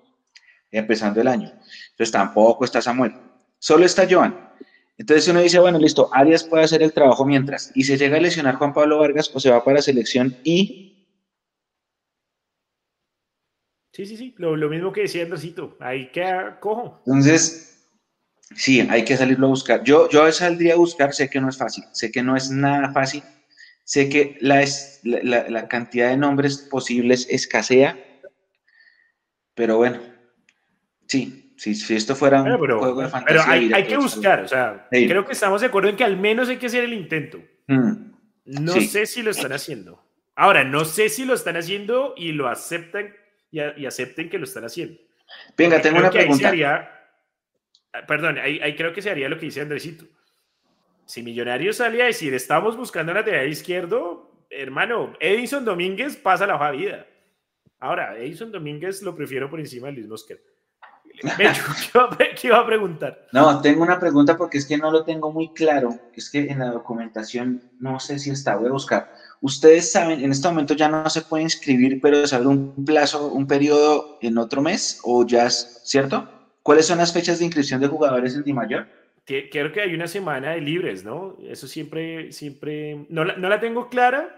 [0.72, 1.52] empezando el año.
[1.92, 3.14] Entonces tampoco está Samuel.
[3.60, 4.50] Solo está Joan.
[4.98, 7.72] Entonces uno dice, bueno, listo, Arias puede hacer el trabajo mientras.
[7.76, 10.88] Y se llega a lesionar Juan Pablo Vargas o se va para selección y
[13.94, 17.02] Sí, sí, sí, lo, mismo que decía Andresito, ahí queda cojo.
[17.06, 17.72] Entonces,
[18.56, 19.84] Sí, hay que salirlo a buscar.
[19.84, 22.92] Yo, yo saldría a buscar, sé que no es fácil, sé que no es nada
[22.92, 23.24] fácil,
[23.92, 24.64] sé que la,
[25.04, 28.00] la, la cantidad de nombres posibles escasea,
[29.54, 30.00] pero bueno,
[31.10, 33.44] sí, si, si esto fuera un juego de fantasía.
[33.50, 36.48] Pero hay, que buscar, o sea, creo que estamos de acuerdo en que al menos
[36.48, 37.44] hay que hacer el intento.
[37.68, 38.14] Mm,
[38.46, 40.02] no sé si lo están haciendo.
[40.38, 43.14] Ahora, no sé si lo están haciendo y lo aceptan
[43.52, 45.02] y, acepten que lo están haciendo.
[45.58, 46.54] Venga, tengo una pregunta.
[47.92, 50.06] Ah, perdón, ahí, creo que se haría lo que dice Andresito.
[51.12, 56.72] Si Millonarios sale a decir, estamos buscando lateral izquierdo, hermano, Edison Domínguez pasa la hoja
[56.72, 57.06] vida.
[57.82, 60.40] Ahora, Edison Domínguez lo prefiero por encima de Luis Mosquera.
[62.40, 63.28] ¿Qué iba a preguntar?
[63.34, 66.00] No, tengo una pregunta porque es que no lo tengo muy claro.
[66.16, 69.12] Es que en la documentación no sé si está, voy a buscar.
[69.42, 73.28] Ustedes saben, en este momento ya no se puede inscribir, pero se abre un plazo,
[73.28, 76.30] un periodo en otro mes o ya, ¿cierto?
[76.64, 78.54] ¿Cuáles son las fechas de inscripción de jugadores en Di
[79.32, 79.50] Mayor?
[79.50, 81.38] Creo que hay una semana de libres, ¿no?
[81.48, 84.38] Eso siempre, siempre, no la, no la tengo clara,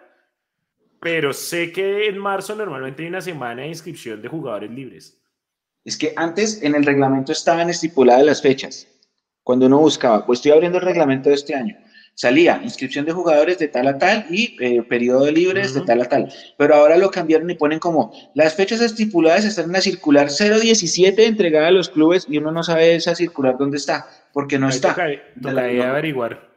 [0.99, 5.19] pero sé que en marzo normalmente hay una semana de inscripción de jugadores libres.
[5.85, 8.87] Es que antes en el reglamento estaban estipuladas las fechas.
[9.43, 11.77] Cuando uno buscaba, pues estoy abriendo el reglamento de este año
[12.15, 16.05] salía inscripción de jugadores de tal a tal y eh, periodo libres de tal a
[16.05, 16.31] tal.
[16.57, 21.25] Pero ahora lo cambiaron y ponen como las fechas estipuladas están en la circular 017
[21.25, 24.89] entregada a los clubes y uno no sabe esa circular dónde está, porque no está.
[24.89, 25.05] Toca,
[25.89, 26.53] averiguar.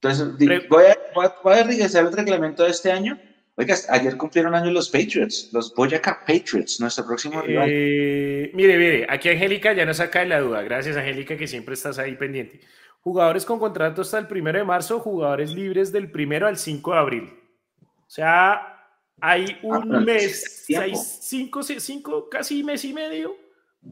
[0.00, 0.98] Entonces, voy a,
[1.42, 3.18] voy, a, regresar reglamento de este año.
[3.56, 7.68] Oiga, ayer cumplieron años los Patriots, los Boyacá Patriots, nuestro próximo rival.
[7.70, 10.60] Eh, mire, mire, aquí Angélica ya nos saca de la duda.
[10.62, 12.60] Gracias, Angélica, que siempre estás ahí pendiente.
[13.04, 16.98] Jugadores con contrato hasta el primero de marzo, jugadores libres del primero al 5 de
[16.98, 17.34] abril.
[17.82, 18.74] O sea,
[19.20, 23.36] hay ah, un mes, seis, cinco, cinco, casi mes y medio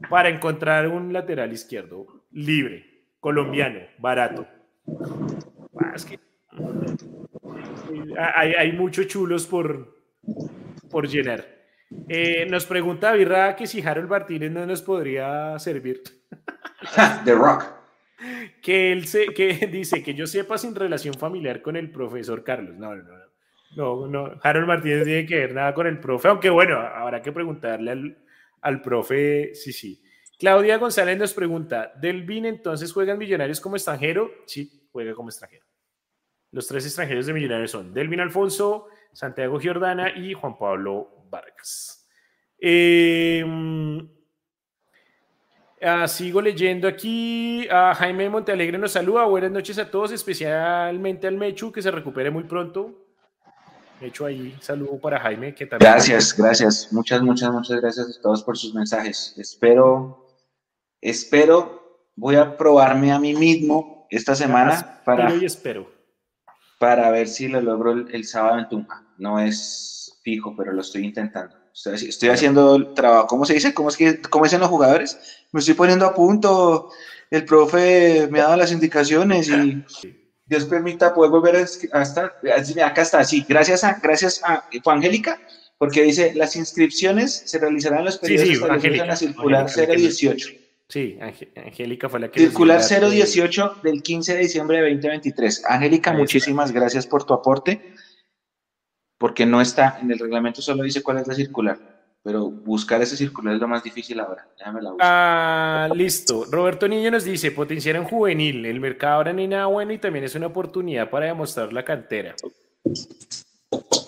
[0.09, 4.47] para encontrar un lateral izquierdo libre, colombiano, barato.
[8.19, 9.95] Ah, hay, hay muchos chulos por,
[10.91, 11.47] por llenar.
[12.09, 16.03] Eh, nos pregunta Virra que si Harold Martínez no nos podría servir.
[17.27, 17.82] The Rock
[18.61, 22.77] que él se, que dice que yo sepa sin relación familiar con el profesor Carlos.
[22.77, 23.33] No, no, no.
[23.75, 24.39] No, no.
[24.43, 28.19] Harold Martínez tiene que ver nada con el profe, aunque bueno, habrá que preguntarle al,
[28.61, 29.55] al profe.
[29.55, 30.03] Sí, sí.
[30.39, 34.31] Claudia González nos pregunta: ¿Delvin entonces juegan Millonarios como extranjero?
[34.47, 35.65] Sí, juega como extranjero.
[36.51, 42.07] Los tres extranjeros de Millonarios son Delvin Alfonso, Santiago Giordana y Juan Pablo Vargas.
[42.59, 43.43] Eh,
[45.85, 47.67] Ah, sigo leyendo aquí.
[47.69, 49.25] a Jaime Montealegre nos saluda.
[49.25, 53.03] Buenas noches a todos, especialmente al Mechu, que se recupere muy pronto.
[54.01, 55.55] Mechu ahí, saludo para Jaime.
[55.55, 55.91] Que también...
[55.91, 56.93] Gracias, gracias.
[56.93, 59.35] Muchas, muchas, muchas gracias a todos por sus mensajes.
[59.37, 60.29] Espero,
[61.01, 65.91] espero, voy a probarme a mí mismo esta semana para, espero.
[66.79, 69.05] para ver si lo logro el, sábado en Tunja.
[69.19, 71.62] No es fijo, pero lo estoy intentando.
[71.75, 73.73] Estoy, haciendo el trabajo, ¿cómo se dice?
[73.73, 75.19] ¿Cómo, es que, ¿Cómo dicen los jugadores?
[75.53, 76.91] Me estoy poniendo a punto,
[77.31, 79.83] el profe me ha dado las indicaciones y
[80.45, 82.35] Dios permita poder volver a estar,
[82.85, 85.41] acá está, sí, gracias a, gracias a Angélica,
[85.79, 90.49] porque dice, las inscripciones se realizarán los periodos sí, sí, en la circular 018.
[90.89, 91.19] Sí,
[91.57, 92.39] Angélica fue la que...
[92.39, 95.65] Circular 018 del 15 de diciembre de 2023.
[95.67, 97.95] Angélica, muchísimas gracias por tu aporte
[99.23, 101.79] porque no está, en el reglamento solo dice cuál es la circular,
[102.25, 104.49] pero buscar ese circular es lo más difícil ahora.
[104.59, 105.09] Déjame la buscar.
[105.09, 106.45] Ah, listo.
[106.51, 110.25] Roberto Niño nos dice, potenciar en juvenil, el mercado ahora hay nada bueno y también
[110.25, 112.35] es una oportunidad para demostrar la cantera.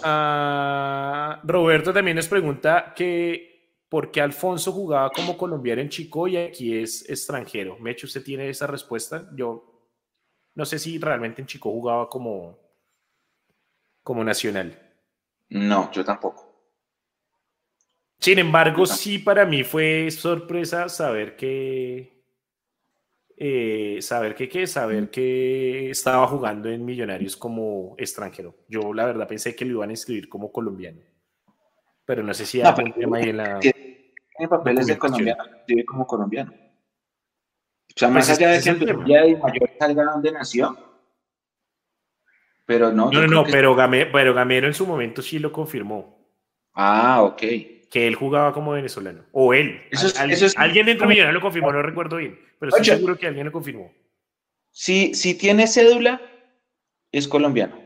[0.02, 6.38] Ah, Roberto también nos pregunta que por qué Alfonso jugaba como colombiano en Chico y
[6.38, 7.78] aquí es extranjero.
[7.78, 9.30] Mecho, ¿usted tiene esa respuesta?
[9.36, 9.94] Yo
[10.56, 12.58] no sé si realmente en Chico jugaba como,
[14.02, 14.80] como nacional.
[15.54, 16.52] No, yo tampoco.
[18.18, 22.24] Sin embargo, sí para mí fue sorpresa saber que
[23.36, 28.56] eh, saber que qué, saber que estaba jugando en Millonarios como extranjero.
[28.68, 31.00] Yo la verdad pensé que lo iban a inscribir como colombiano,
[32.04, 33.60] pero no sé si hay algún tema ahí en la.
[33.60, 36.52] Tiene papeles de colombiano, vive como colombiano.
[36.52, 40.93] O sea, más pues allá de que el ya de mayor salga donde nació,
[42.66, 43.10] pero no.
[43.10, 43.76] No, no, no, pero,
[44.12, 46.18] pero Gamero en su momento sí lo confirmó.
[46.74, 47.40] Ah, ok.
[47.90, 49.24] Que él jugaba como venezolano.
[49.32, 49.80] O él.
[50.56, 52.38] alguien dentro de lo confirmó, no recuerdo bien.
[52.58, 53.92] Pero estoy seguro que alguien lo confirmó.
[54.70, 56.20] Si, si tiene cédula,
[57.12, 57.80] es colombiano.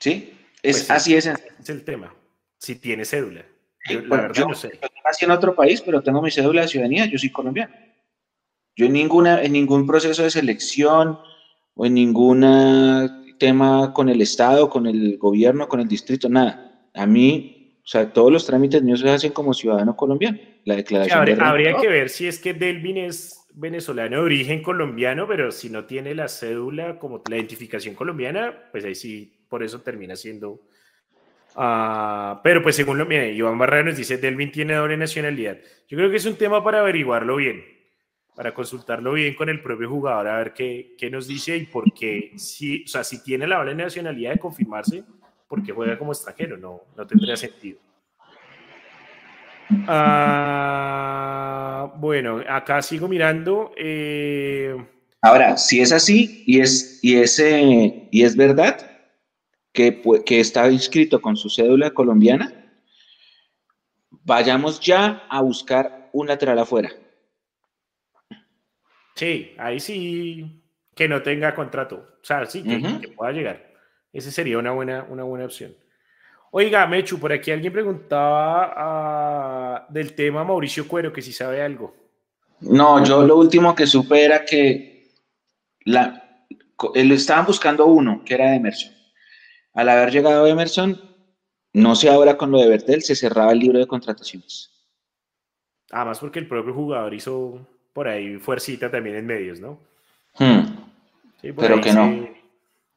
[0.00, 0.32] ¿Sí?
[0.62, 1.26] Es, pues así es.
[1.26, 2.14] Es el tema.
[2.58, 3.44] Si tiene cédula.
[3.90, 4.78] Yo, la verdad no sé.
[4.80, 7.74] Yo nací en otro país, pero tengo mi cédula de ciudadanía, yo soy colombiano.
[8.76, 11.18] Yo en, ninguna, en ningún proceso de selección
[11.74, 12.42] o en ningún
[13.38, 16.88] tema con el Estado, con el gobierno, con el distrito, nada.
[16.94, 20.38] A mí, o sea, todos los trámites míos se hacen como ciudadano colombiano.
[20.64, 21.42] La declaración.
[21.42, 25.84] habría, que ver si es que Delvin es venezolano de origen colombiano, pero si no
[25.84, 30.62] tiene la cédula como la identificación colombiana, pues ahí sí, por eso termina siendo.
[31.56, 35.58] Uh, pero pues según lo mire, Iván Barrera nos dice, Delvin tiene doble nacionalidad.
[35.86, 37.73] Yo creo que es un tema para averiguarlo bien
[38.34, 41.92] para consultarlo bien con el propio jugador, a ver qué, qué nos dice y por
[41.92, 45.04] qué, si, o sea, si tiene la doble nacionalidad de confirmarse,
[45.46, 47.78] porque juega como extranjero, no, no tendría sentido.
[49.86, 53.72] Ah, bueno, acá sigo mirando.
[53.76, 54.76] Eh,
[55.22, 58.90] Ahora, si es así y es, y es, y es verdad
[59.72, 62.52] que, que está inscrito con su cédula colombiana,
[64.10, 66.90] vayamos ya a buscar un lateral afuera
[69.14, 70.62] Sí, ahí sí
[70.94, 71.96] que no tenga contrato.
[72.22, 73.74] O sea, sí, que, pueda llegar.
[74.12, 75.74] Esa sería una buena, una buena opción.
[76.50, 81.94] Oiga, Mechu, por aquí alguien preguntaba ah, del tema Mauricio Cuero, que si sabe algo.
[82.60, 85.10] No, yo lo último que supe era que
[85.84, 86.46] la,
[86.94, 88.92] estaban buscando uno, que era Emerson.
[89.74, 91.00] Al haber llegado Emerson,
[91.72, 94.70] no sé ahora con lo de Bertel, se cerraba el libro de contrataciones.
[95.90, 99.78] Además porque el propio jugador hizo por ahí fuercita también en medios, ¿no?
[100.38, 100.64] Hmm.
[101.40, 102.28] Pero que no.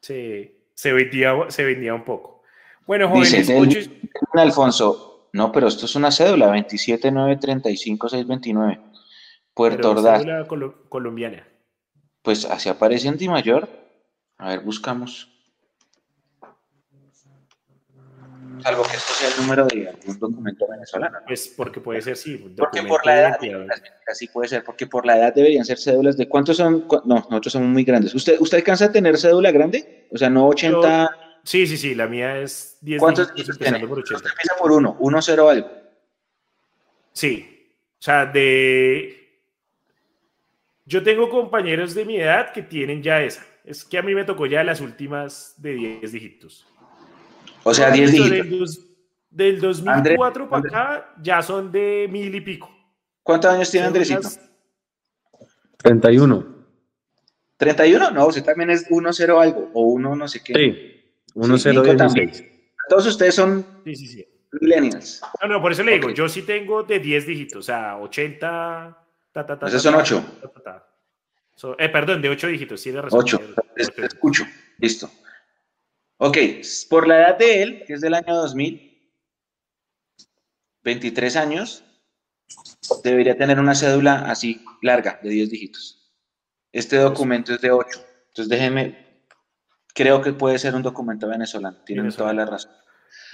[0.02, 2.42] Se, se, vendía, se vendía un poco.
[2.86, 3.90] Bueno, jóvenes, Dice,
[4.34, 8.80] Alfonso, no, pero esto es una cédula, 27935-629.
[9.54, 10.22] Puerto Ordaz.
[10.22, 10.46] Cédula
[10.88, 11.46] colombiana.
[12.22, 13.68] Pues así aparece en Di Mayor.
[14.38, 15.37] A ver, buscamos.
[18.62, 21.18] Salvo que esto sea el número de algún documento venezolano.
[21.26, 22.36] Pues porque puede ser, sí.
[22.56, 23.38] Porque por la edad,
[24.06, 26.86] así puede ser, porque por la edad deberían ser cédulas de cuántos son.
[27.04, 28.14] No, nosotros somos muy grandes.
[28.14, 30.06] ¿Usted, usted alcanza a tener cédula grande?
[30.10, 31.10] O sea, no 80.
[31.44, 33.86] sí, sí, sí, la mía es 10 ¿Cuántos dígitos tiene?
[33.86, 34.16] por 80.
[34.16, 35.70] Usted empieza por uno, 1, 0 algo.
[37.12, 37.74] Sí.
[37.98, 39.14] O sea, de.
[40.86, 43.44] Yo tengo compañeros de mi edad que tienen ya esa.
[43.64, 46.66] Es que a mí me tocó ya las últimas de 10 dígitos.
[47.68, 48.80] O sea, 10 dígitos.
[49.30, 52.70] Del, 2004 para acá ya son de mil y pico.
[53.22, 54.26] ¿Cuántos años tiene Andresito?
[55.76, 56.46] 31.
[57.58, 58.12] ¿31?
[58.12, 60.54] No, usted también es 1-0 algo, o 1 no sé qué.
[60.54, 62.48] Sí, 1-0
[62.88, 64.26] Todos ustedes son sí, sí, sí.
[64.60, 65.20] millennials.
[65.42, 69.04] No, no, por eso le digo, yo sí tengo de 10 dígitos, o sea, 80...
[69.30, 70.24] Ta, ta, ta, Esos son 8.
[71.78, 73.20] eh, perdón, de 8 dígitos, sí, de razón.
[73.20, 73.40] 8,
[73.76, 74.44] te escucho,
[74.78, 75.10] listo.
[76.18, 76.36] Ok,
[76.90, 78.88] por la edad de él, que es del año 2000,
[80.82, 81.84] 23 años,
[83.04, 86.12] debería tener una cédula así larga, de 10 dígitos.
[86.72, 88.00] Este documento es de 8.
[88.28, 89.22] Entonces déjeme,
[89.94, 92.72] creo que puede ser un documento venezolano, tienen toda la razón.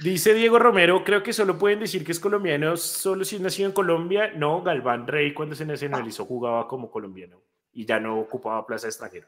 [0.02, 3.74] Dice Diego Romero, creo que solo pueden decir que es colombiano solo si nacido en
[3.74, 4.32] Colombia.
[4.36, 7.40] No, Galván Rey cuando se nacionalizó jugaba como colombiano
[7.72, 9.26] y ya no ocupaba plaza extranjero.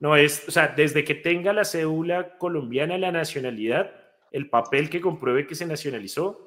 [0.00, 3.92] No es, o sea, desde que tenga la cédula colombiana, la nacionalidad,
[4.32, 6.42] el papel que compruebe que se nacionalizó,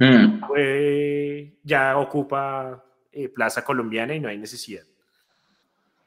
[0.47, 4.84] pues, ya ocupa eh, plaza colombiana y no hay necesidad.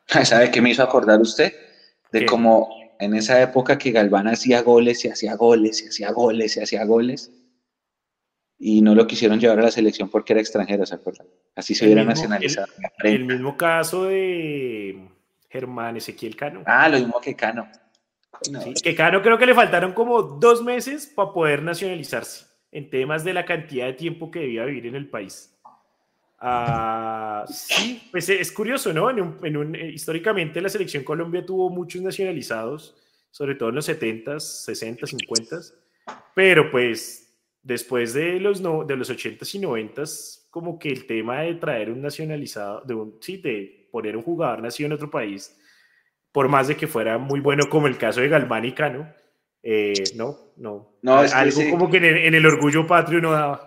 [0.24, 1.52] ¿Sabe qué me hizo acordar usted?
[2.10, 2.68] De cómo
[2.98, 6.84] en esa época que Galván hacía goles y hacía goles y hacía goles y hacía
[6.84, 7.30] goles
[8.58, 11.26] y no lo quisieron llevar a la selección porque era extranjero, ¿se acuerdan?
[11.54, 12.68] Así se hubiera nacionalizado.
[13.04, 15.08] El, mismo caso de
[15.56, 16.62] Germán Ezequiel Cano.
[16.66, 17.66] Ah, lo mismo que Cano.
[18.82, 23.32] que Cano creo que le faltaron como dos meses para poder nacionalizarse en temas de
[23.32, 25.56] la cantidad de tiempo que debía vivir en el país.
[26.38, 29.08] Ah, sí, pues es curioso, ¿no?
[29.08, 32.94] En un, eh, históricamente la selección Colombia tuvo muchos nacionalizados,
[33.30, 35.56] sobre todo en los 70s, 60 50
[36.34, 41.40] pero pues después de los, no, de los 80s y 90s, como que el tema
[41.40, 45.56] de traer un nacionalizado, de un, sí, de poner un jugador nacido en otro país,
[46.30, 49.10] por más de que fuera muy bueno como el caso de Galván y Cano,
[49.62, 50.98] eh, no, no.
[51.00, 53.66] no Algo como que en el, orgullo patrio no daba.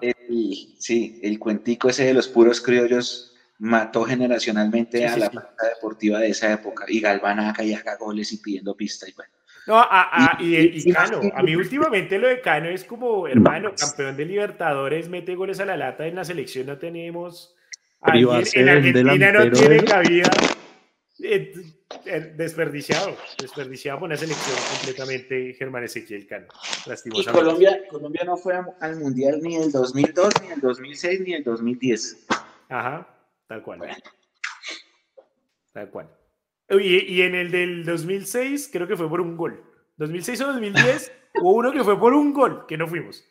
[0.78, 6.30] sí, el cuentico ese de los puros criollos mató generacionalmente a la planta deportiva de
[6.30, 6.86] esa época.
[6.88, 9.32] Y Galván acá y haga goles y pidiendo pista y bueno.
[9.66, 14.26] No, a, y, Cano, a mí últimamente lo de Cano es como, hermano, campeón de
[14.26, 17.56] Libertadores, mete goles a la lata, en la selección no tenemos,
[18.02, 20.32] en Argentina no tiene cabida,
[21.22, 21.54] eh,
[22.06, 26.48] eh, desperdiciado, desperdiciado por una selección completamente Germán Ezequiel Cano,
[27.06, 31.44] Y Colombia, Colombia no fue al Mundial ni el 2002, ni el 2006, ni el
[31.44, 32.28] 2010.
[32.70, 33.08] Ajá,
[33.48, 33.80] tal cual.
[35.74, 36.10] Tal cual.
[36.70, 39.64] Y, en el del 2006 creo que fue por un gol.
[39.98, 43.26] 2006 o 2010 hubo uno que fue por un gol, que no fuimos.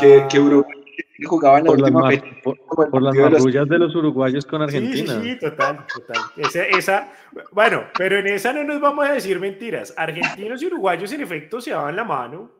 [0.00, 0.81] que, que Uruguay
[1.24, 5.20] jugaba en la por última las, Por, las marrullas de los uruguayos con Argentina.
[5.20, 6.22] Sí, sí, total, total.
[6.36, 7.12] Esa, esa,
[7.50, 9.94] bueno, pero en esa no nos vamos a decir mentiras.
[9.96, 12.50] Argentinos y uruguayos en efecto se daban la mano,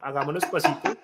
[0.00, 0.96] hagámonos pasitos.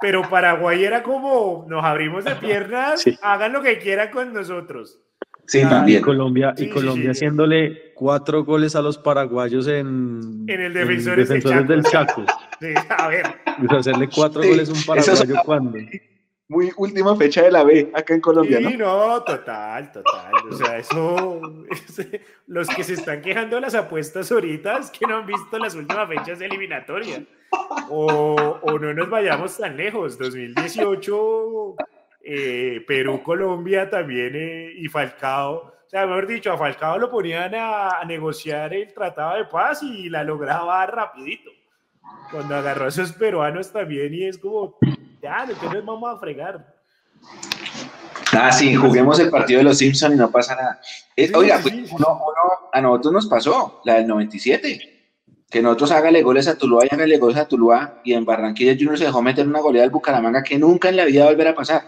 [0.00, 5.00] Pero Paraguay era como, nos abrimos de piernas, hagan lo que quieran con nosotros.
[5.46, 6.00] Sí, también.
[6.00, 11.82] Y Colombia, y Colombia haciéndole cuatro goles a los paraguayos en, en el Defensores, del
[11.84, 12.24] Chaco.
[12.60, 13.26] Sí, a ver.
[13.70, 15.78] hacerle cuatro goles a un paraguayo cuando.
[16.48, 18.58] Muy última fecha de la B acá en Colombia.
[18.58, 20.32] Sí, no, total, total.
[20.50, 21.40] O sea, eso.
[22.46, 25.74] los que se están quejando de las apuestas ahorita es que no han visto las
[25.74, 27.24] últimas fechas de eliminatoria.
[27.88, 30.18] O, o no nos vayamos tan lejos.
[30.18, 31.76] 2018
[32.26, 35.56] eh, Perú, Colombia también eh, y Falcao.
[35.56, 40.08] O sea, mejor dicho, a Falcao lo ponían a, negociar el tratado de paz y
[40.08, 41.50] la lograba rapidito.
[42.30, 44.78] Cuando agarró a esos peruanos también y es como,
[45.24, 46.74] ya, ¿de qué nos vamos a fregar?
[48.32, 50.80] Ah, sí, juguemos el partido de los Simpsons y no pasa nada.
[51.34, 51.74] oiga, pues,
[52.72, 54.94] a nosotros nos pasó, la del 97
[55.54, 58.98] que nosotros hágale goles a Tuluá y hágale goles a Tuluá y en Barranquilla Junior
[58.98, 61.46] se dejó meter una goleada al Bucaramanga que nunca en la vida va a volver
[61.46, 61.82] a pasar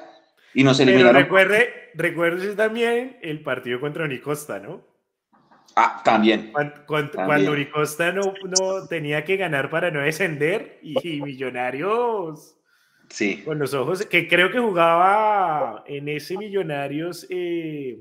[0.54, 1.12] y nos eliminaron.
[1.14, 4.84] Pero recuerde, recuerde también el partido contra Unicosta, ¿no?
[5.74, 6.52] Ah, también.
[6.86, 12.55] Cuando, Unicosta no, no, tenía que ganar para no descender y, Millonarios.
[13.08, 13.42] Sí.
[13.44, 18.00] Con los ojos, que creo que jugaba en ese Millonarios eh,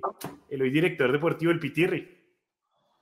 [0.50, 2.12] el hoy director deportivo, el Pitirri.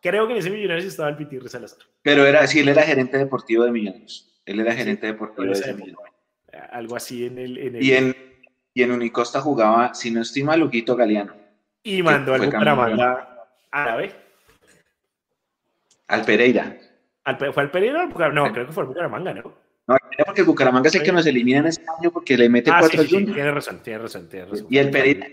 [0.02, 1.80] Creo que en ese Millonarios estaba el Pitirri Salazar.
[2.02, 4.42] Pero era, sí, él era gerente deportivo de Millonarios.
[4.46, 6.14] Él era gerente deportivo de ese Millonarios.
[6.72, 7.84] Algo así en el, en el...
[7.84, 8.16] Y en,
[8.74, 11.34] y en Unicosta jugaba, si no estima, Luquito Galeano.
[11.84, 13.48] Y mandó al Bucaramanga
[13.98, 14.12] B.
[16.08, 16.78] Al Pereira.
[17.54, 19.63] ¿Fue al Pereira o al No, creo que fue al Bucaramanga, ¿no?
[19.86, 22.72] No, porque el Bucaramanga es el que nos elimina en ese año porque le mete
[22.72, 24.68] ah, cuatro sí, tiene razón, tiene razón, tiene razón.
[24.70, 25.28] Y el Pereira,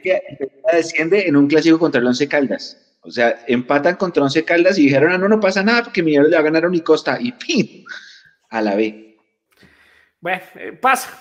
[0.73, 2.97] desciende en un clásico contra el Once Caldas.
[3.03, 6.31] O sea, empatan contra Once Caldas y dijeron, ah, no, no pasa nada porque Millonarios
[6.31, 7.19] le va a ganar a Unicosta.
[7.21, 7.85] Y ¡pim!
[8.51, 9.17] A la B.
[10.21, 11.17] Bueno, eh, pasa.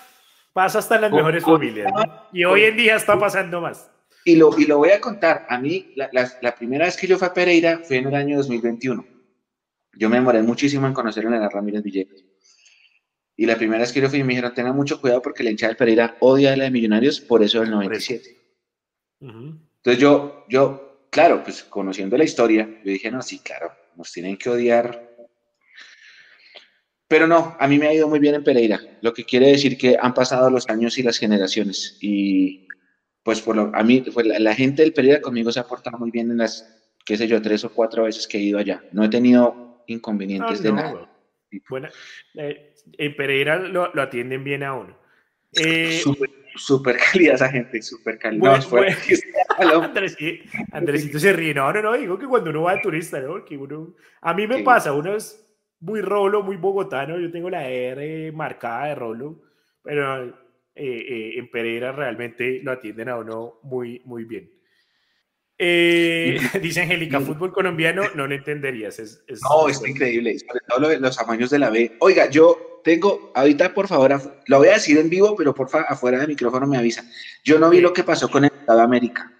[0.52, 1.92] Pasa hasta en las mejores familias.
[2.32, 3.88] Y hoy en día está pasando más.
[4.24, 5.46] Y lo, y lo voy a contar.
[5.48, 8.36] A mí, la, la, primera vez que yo fui a Pereira fue en el año
[8.38, 9.06] 2021.
[9.94, 12.24] Yo me demoré muchísimo en conocer a Ramírez Villegas.
[13.40, 15.72] Y la primera vez que yo fui, me dijeron, tengan mucho cuidado porque la hinchada
[15.72, 18.36] de Pereira odia a la de Millonarios, por eso el 97.
[19.18, 24.36] Entonces yo, yo, claro, pues conociendo la historia, yo dije, no, sí, claro, nos tienen
[24.36, 25.08] que odiar
[27.08, 29.78] pero no, a mí me ha ido muy bien en Pereira, lo que quiere decir
[29.78, 31.96] que han pasado los años y las generaciones.
[32.02, 32.68] Y
[33.22, 36.10] pues por lo, a mí, pues, la, gente del Pereira conmigo se ha portado muy
[36.10, 38.84] bien en las, qué sé yo, tres o cuatro veces que he ido allá.
[38.92, 41.10] No he tenido inconvenientes de nada.
[41.68, 41.88] Bueno,
[42.34, 44.96] eh, en Pereira lo, atienden bien a uno.
[45.52, 46.00] Eh,
[46.56, 48.60] súper calidad esa gente, súper calidad.
[50.72, 51.54] Andresito, se ríe.
[51.54, 53.44] No, no, no, digo que cuando uno va de turista, ¿no?
[53.44, 55.46] Que uno, a mí me pasa, uno es
[55.80, 57.18] muy rolo, muy bogotano.
[57.18, 59.42] Yo tengo la R marcada de rolo,
[59.82, 60.32] pero eh,
[60.74, 64.50] eh, en Pereira realmente lo atienden a uno muy, muy bien.
[65.62, 68.98] Eh, dice Angélica, fútbol colombiano, no lo entenderías.
[68.98, 71.96] Es, no, es increíble, sobre todo los amaños de la B.
[72.00, 75.86] Oiga, yo tengo, ahorita por favor, lo voy a decir en vivo, pero por favor,
[75.90, 77.04] afuera del micrófono me avisa.
[77.44, 79.30] Yo no vi lo que pasó con el Estado América,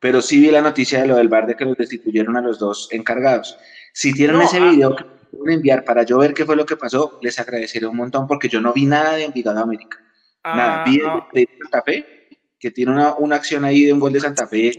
[0.00, 2.58] pero sí vi la noticia de lo del bar de que los destituyeron a los
[2.58, 3.58] dos encargados.
[3.92, 6.78] Si tienen ese ah, video que pueden enviar para yo ver qué fue lo que
[6.78, 9.98] pasó, les agradeceré un montón porque yo no vi nada de Envigado América.
[10.42, 12.21] nada, vi ah, de, Santa Fe,
[12.62, 14.72] que tiene una, una, acción ahí de un gol de Santa Fe.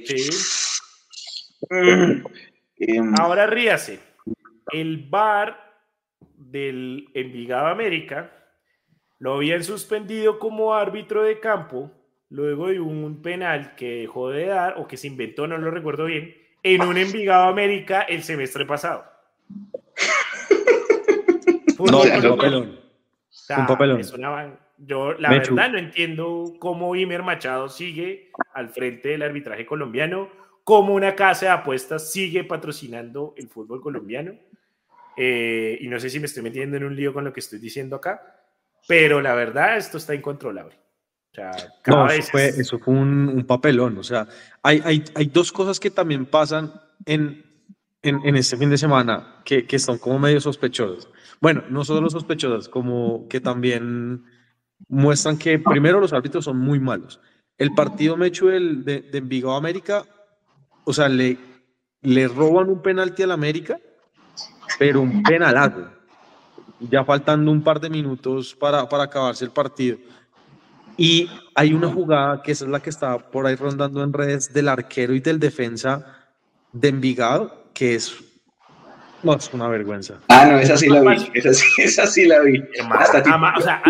[1.69, 2.23] Mm,
[2.77, 3.99] em, Ahora ríase.
[4.71, 5.59] El bar
[6.37, 8.31] del Envigado América
[9.19, 11.91] lo habían suspendido como árbitro de campo
[12.29, 16.05] luego de un penal que dejó de dar o que se inventó, no lo recuerdo
[16.05, 19.03] bien, en un Envigado América el semestre pasado.
[21.79, 22.79] no, un papelón.
[23.57, 24.01] un papelón.
[24.85, 30.29] Yo la verdad no entiendo cómo Imer Machado sigue al frente del arbitraje colombiano,
[30.63, 34.33] cómo una casa de apuestas sigue patrocinando el fútbol colombiano.
[35.15, 37.59] Eh, y no sé si me estoy metiendo en un lío con lo que estoy
[37.59, 38.21] diciendo acá,
[38.87, 40.75] pero la verdad esto está incontrolable.
[41.31, 41.51] O sea,
[41.87, 43.97] no, eso, fue, eso fue un, papelón.
[43.97, 44.27] O sea,
[44.61, 46.71] hay, hay, hay, dos cosas que también pasan
[47.05, 47.43] en,
[48.03, 51.09] en, en este fin de semana que, que, están como medio sospechosas.
[51.41, 54.25] Bueno, no solo sospechosas, como que también
[54.87, 57.19] muestran que primero los árbitros son muy malos.
[57.57, 60.03] El partido Mechu de, de Envigado América,
[60.83, 61.37] o sea, le,
[62.01, 63.79] le roban un penalti al América,
[64.77, 65.89] pero un penalazo.
[66.79, 69.97] Ya faltando un par de minutos para, para acabarse el partido.
[70.97, 74.53] Y hay una jugada que esa es la que está por ahí rondando en redes
[74.53, 76.27] del arquero y del defensa
[76.71, 78.15] de Envigado, que es,
[79.23, 80.15] no, es una vergüenza.
[80.27, 82.59] Ah, no, esa sí la vi, esa sí, esa sí la vi.
[82.59, 83.81] o sea,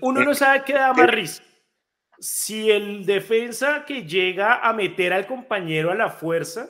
[0.00, 1.42] uno no sabe qué da más risa.
[2.18, 6.68] Si el defensa que llega a meter al compañero a la fuerza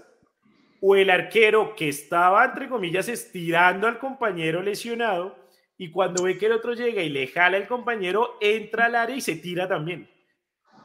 [0.81, 5.37] o el arquero que estaba, entre comillas, estirando al compañero lesionado
[5.77, 9.17] y cuando ve que el otro llega y le jala el compañero, entra al área
[9.17, 10.11] y se tira también.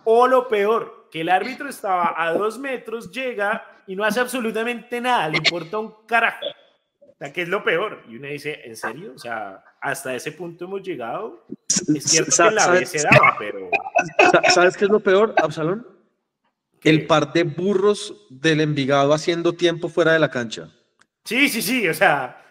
[0.06, 5.02] O lo peor, que el árbitro estaba a dos metros, llega y no hace absolutamente
[5.02, 6.46] nada, le importa un carajo.
[7.24, 8.04] Sea, que es lo peor.
[8.10, 9.14] Y uno dice, ¿en serio?
[9.16, 11.46] O sea, hasta ese punto hemos llegado.
[11.96, 13.70] Es cierto que la vez se daba, pero...
[14.54, 15.88] ¿Sabes qué es lo peor, Absalón?
[16.84, 20.68] El par de burros del Envigado haciendo tiempo fuera de la cancha.
[21.24, 22.44] Sí, sí, sí, o sea,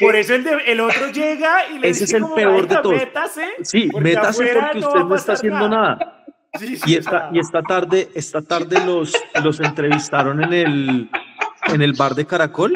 [0.00, 2.96] por eso el, otro llega y le ese dice es el peor de todos.
[2.96, 6.24] Métase, sí, métase porque usted no, está haciendo nada.
[6.60, 9.12] y, esta, y esta tarde, esta tarde los,
[9.44, 11.10] los entrevistaron en el,
[11.68, 12.74] en el bar de Caracol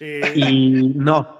[0.00, 1.36] y no,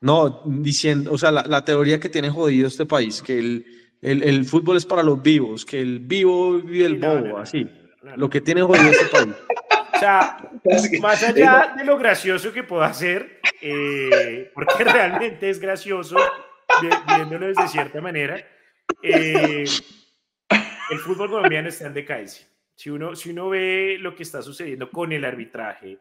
[0.00, 3.66] no, diciendo, o sea, la, la, teoría que tiene jodido este país, que el,
[4.00, 7.68] el, el, fútbol es para los vivos, que el vivo vive el bobo, así,
[8.16, 9.34] lo que tiene jodido este país.
[10.00, 10.50] Sea,
[11.00, 16.16] más allá de lo gracioso que pueda ser, eh, porque realmente es gracioso
[17.06, 18.44] viéndolo desde cierta manera,
[19.02, 19.64] eh,
[20.90, 22.46] el fútbol colombiano está en decadencia.
[22.74, 25.98] Si uno, si uno ve lo que está sucediendo con el arbitraje,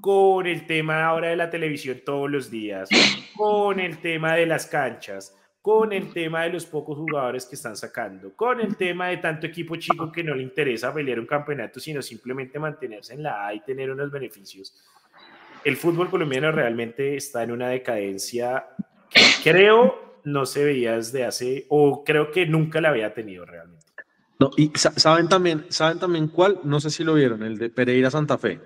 [0.00, 2.88] con el tema ahora de la televisión todos los días,
[3.36, 7.76] con el tema de las canchas, con el tema de los pocos jugadores que están
[7.76, 11.80] sacando, con el tema de tanto equipo chico que no le interesa pelear un campeonato,
[11.80, 14.74] sino simplemente mantenerse en la A y tener unos beneficios.
[15.64, 18.66] El fútbol colombiano realmente está en una decadencia
[19.08, 23.84] que creo no se veía desde hace, o creo que nunca la había tenido realmente.
[24.38, 28.10] No, y saben también, saben también cuál, no sé si lo vieron, el de Pereira
[28.10, 28.60] Santa Fe.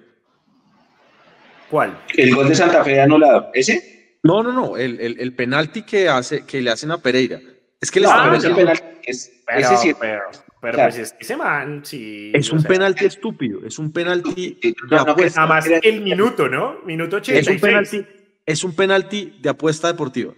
[1.71, 1.99] ¿Cuál?
[2.17, 4.17] El gol de Santa Fe anulado, ¿ese?
[4.23, 7.41] No, no, no, el, el, el, penalti que, hace, que le hacen a Pereira.
[7.81, 10.23] Es que le ah, ese penalti es, pero, ese sí, pero,
[10.61, 12.33] pero pues ese man, sí.
[12.35, 15.43] Es un penalti estúpido, es un penalti de apuesta.
[15.43, 16.81] Además, el minuto, ¿no?
[16.85, 17.47] Minuto 86.
[17.47, 18.07] Es un penalti,
[18.45, 20.35] es un penalti de apuesta deportiva.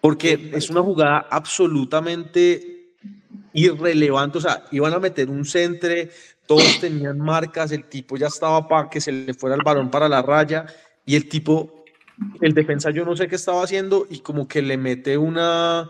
[0.00, 2.94] Porque es una jugada absolutamente
[3.52, 4.38] irrelevante.
[4.38, 6.10] O sea, iban a meter un centre,
[6.50, 10.08] todos tenían marcas, el tipo ya estaba para que se le fuera el balón para
[10.08, 10.66] la raya
[11.06, 11.84] y el tipo
[12.40, 15.88] el defensa yo no sé qué estaba haciendo y como que le mete una,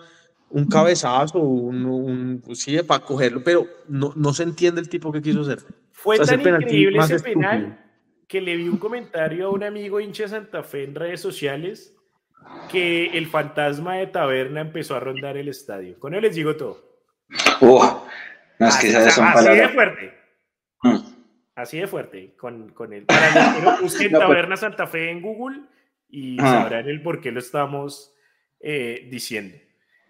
[0.51, 5.41] un cabezazo, un, sí, para cogerlo, pero no, no se entiende el tipo que quiso
[5.41, 5.61] hacer.
[5.93, 7.83] Fue tan increíble ese penal
[8.29, 11.95] que le vi un comentario a un amigo hincha de Santa Fe en redes sociales
[12.71, 15.99] que el fantasma de Taberna empezó a rondar el estadio.
[15.99, 17.01] Con él les digo todo.
[18.59, 20.20] así, de fuerte.
[20.83, 20.99] Mm.
[21.55, 22.35] Así de fuerte.
[22.37, 25.62] Con, con el, para que busquen pues Taberna Santa Fe en Google
[26.09, 28.14] y sabrán el por qué lo estamos
[28.61, 29.57] eh, diciendo.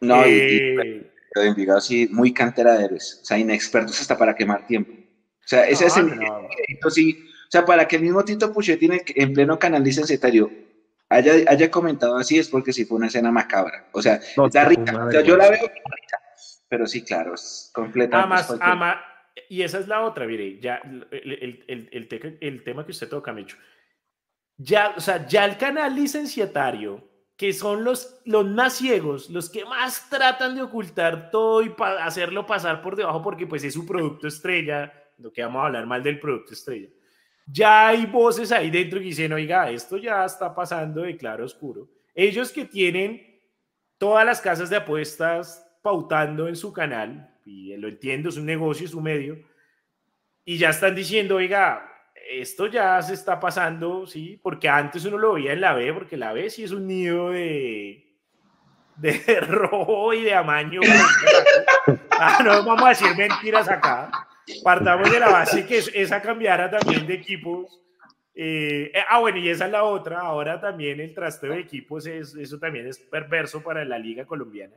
[0.01, 4.93] No, eh, y, sí, muy cantera de héroes, o sea, inexpertos hasta para quemar tiempo.
[4.93, 6.11] O sea, ese es el
[6.91, 7.19] sí.
[7.23, 10.51] O sea, para que el mismo Tito Puchetti en pleno canal licenciatario
[11.09, 13.89] haya, haya comentado así es porque sí fue una escena macabra.
[13.93, 15.69] O sea, yo la veo
[16.71, 18.55] pero sí, claro, es completamente.
[18.61, 18.97] Además,
[19.49, 23.33] y esa es la otra, mire, ya el, el, el, el tema que usted toca,
[23.33, 23.57] Micho.
[24.57, 29.65] Ya, o sea, ya el canal licenciatario, que son los, los más ciegos, los que
[29.65, 34.29] más tratan de ocultar todo y hacerlo pasar por debajo porque pues es su producto
[34.29, 36.89] estrella, lo que vamos a hablar mal del producto estrella.
[37.47, 41.89] Ya hay voces ahí dentro que dicen, oiga, esto ya está pasando de claro oscuro.
[42.15, 43.41] Ellos que tienen
[43.97, 48.87] todas las casas de apuestas pautando en su canal, y lo entiendo, es un negocio,
[48.87, 49.39] es un medio,
[50.45, 51.87] y ya están diciendo, oiga,
[52.31, 54.39] esto ya se está pasando, ¿sí?
[54.41, 57.31] Porque antes uno lo veía en la B, porque la B sí es un nido
[57.31, 58.15] de,
[58.97, 60.81] de robo y de amaño.
[62.11, 64.11] ah, no vamos a decir mentiras acá.
[64.63, 67.81] Partamos de la base que esa cambiara también de equipos.
[68.35, 70.21] Eh, eh, ah, bueno, y esa es la otra.
[70.21, 74.77] Ahora también el trasteo de equipos, es, eso también es perverso para la liga colombiana.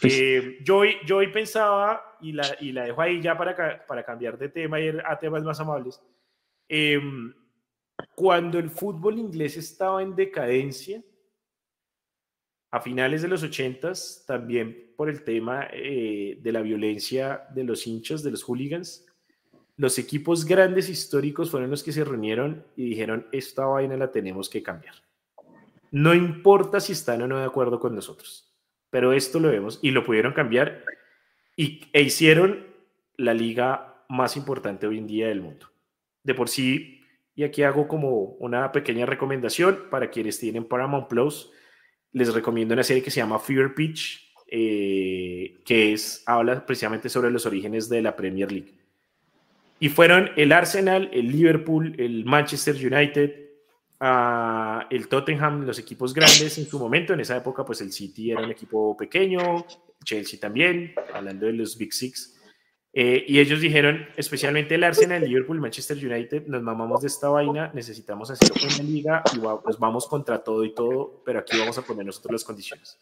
[0.00, 4.04] Pues eh, yo, yo hoy pensaba, y la, y la dejo ahí ya para, para
[4.04, 6.02] cambiar de tema y a temas más amables,
[6.68, 7.32] em,
[8.14, 11.02] cuando el fútbol inglés estaba en decadencia,
[12.70, 13.92] a finales de los 80
[14.26, 19.06] también por el tema eh, de la violencia de los hinchas, de los hooligans,
[19.78, 24.50] los equipos grandes históricos fueron los que se reunieron y dijeron, esta vaina la tenemos
[24.50, 24.94] que cambiar.
[25.90, 28.45] No importa si están o no de acuerdo con nosotros
[28.96, 30.82] pero esto lo vemos y lo pudieron cambiar
[31.54, 32.64] y, e hicieron
[33.18, 35.66] la liga más importante hoy en día del mundo.
[36.22, 37.02] De por sí,
[37.34, 41.52] y aquí hago como una pequeña recomendación para quienes tienen Paramount Plus,
[42.12, 47.30] les recomiendo una serie que se llama Fear Pitch, eh, que es, habla precisamente sobre
[47.30, 48.72] los orígenes de la Premier League.
[49.78, 53.45] Y fueron el Arsenal, el Liverpool, el Manchester United,
[54.00, 58.42] el Tottenham, los equipos grandes en su momento, en esa época pues el City era
[58.42, 59.64] un equipo pequeño,
[60.04, 62.36] Chelsea también, hablando de los Big Six,
[62.98, 67.28] eh, y ellos dijeron, especialmente el Arsenal, el Liverpool, Manchester United, nos mamamos de esta
[67.28, 71.76] vaina, necesitamos hacer una liga y pues vamos contra todo y todo, pero aquí vamos
[71.76, 72.98] a poner nosotros las condiciones.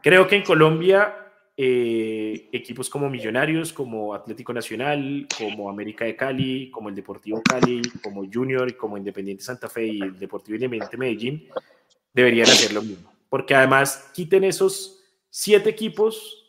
[0.00, 1.25] Creo que en Colombia
[1.58, 7.80] eh, equipos como Millonarios, como Atlético Nacional, como América de Cali, como el Deportivo Cali,
[8.02, 11.48] como Junior, como Independiente Santa Fe y el Deportivo Independiente Medellín,
[12.12, 13.10] deberían hacer lo mismo.
[13.30, 16.46] Porque además quiten esos siete equipos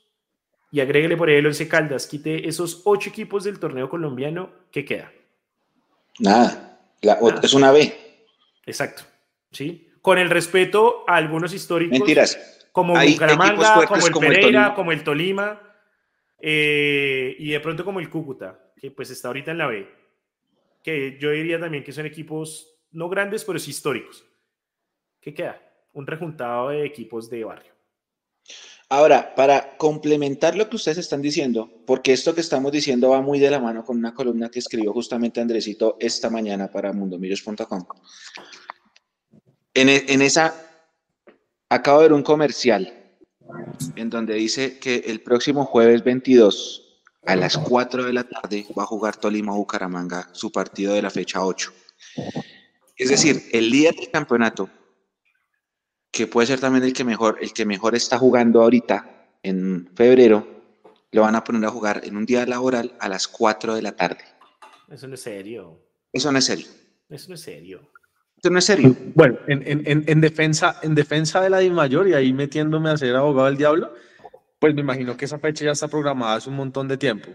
[0.72, 4.84] y agréguele por ahí el Once Caldas, quite esos ocho equipos del torneo colombiano, ¿qué
[4.84, 5.12] queda?
[6.20, 6.82] Nada,
[7.42, 7.96] es una B.
[8.66, 9.04] Exacto,
[9.52, 9.87] ¿sí?
[10.08, 12.00] Con el respeto a algunos históricos.
[12.00, 15.60] Mentiras como Bucaramanga, como el Pereira, como el Tolima,
[16.40, 19.86] eh, y de pronto como el Cúcuta, que pues está ahorita en la B,
[20.82, 24.24] que yo diría también que son equipos no grandes, pero sí históricos.
[25.20, 25.60] ¿Qué queda?
[25.92, 27.74] Un rejuntado de equipos de barrio.
[28.88, 33.40] Ahora, para complementar lo que ustedes están diciendo, porque esto que estamos diciendo va muy
[33.40, 37.86] de la mano con una columna que escribió justamente Andresito esta mañana para mundomillos.com.
[39.78, 40.68] En, en esa
[41.70, 42.94] Acabo de ver un comercial
[43.98, 48.84] en donde dice que el próximo jueves 22 a las 4 de la tarde va
[48.84, 51.74] a jugar Tolima Bucaramanga su partido de la fecha 8.
[52.96, 54.70] Es decir, el líder del campeonato,
[56.10, 60.48] que puede ser también el que mejor, el que mejor está jugando ahorita en febrero,
[61.12, 63.92] lo van a poner a jugar en un día laboral a las 4 de la
[63.92, 64.24] tarde.
[64.90, 65.82] Eso no es serio.
[66.14, 66.68] Eso no es serio.
[67.10, 67.92] Eso no es serio.
[68.48, 68.96] Esto no es serio.
[69.14, 73.58] Bueno, en, defensa, en defensa de la mayor y ahí metiéndome a ser abogado del
[73.58, 73.94] diablo,
[74.58, 77.28] pues me imagino que esa fecha ya está programada hace un montón de tiempo.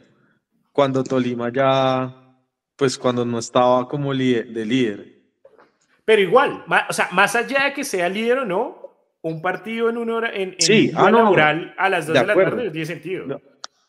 [0.73, 2.35] Cuando Tolima ya,
[2.77, 5.23] pues cuando no estaba como líder, de líder.
[6.07, 9.99] Pero igual, o sea, más allá de que sea líder o no, un partido en
[9.99, 11.09] una hora, en, sí, ah,
[11.77, 13.39] a las 2 de, la tarde no tiene sentido.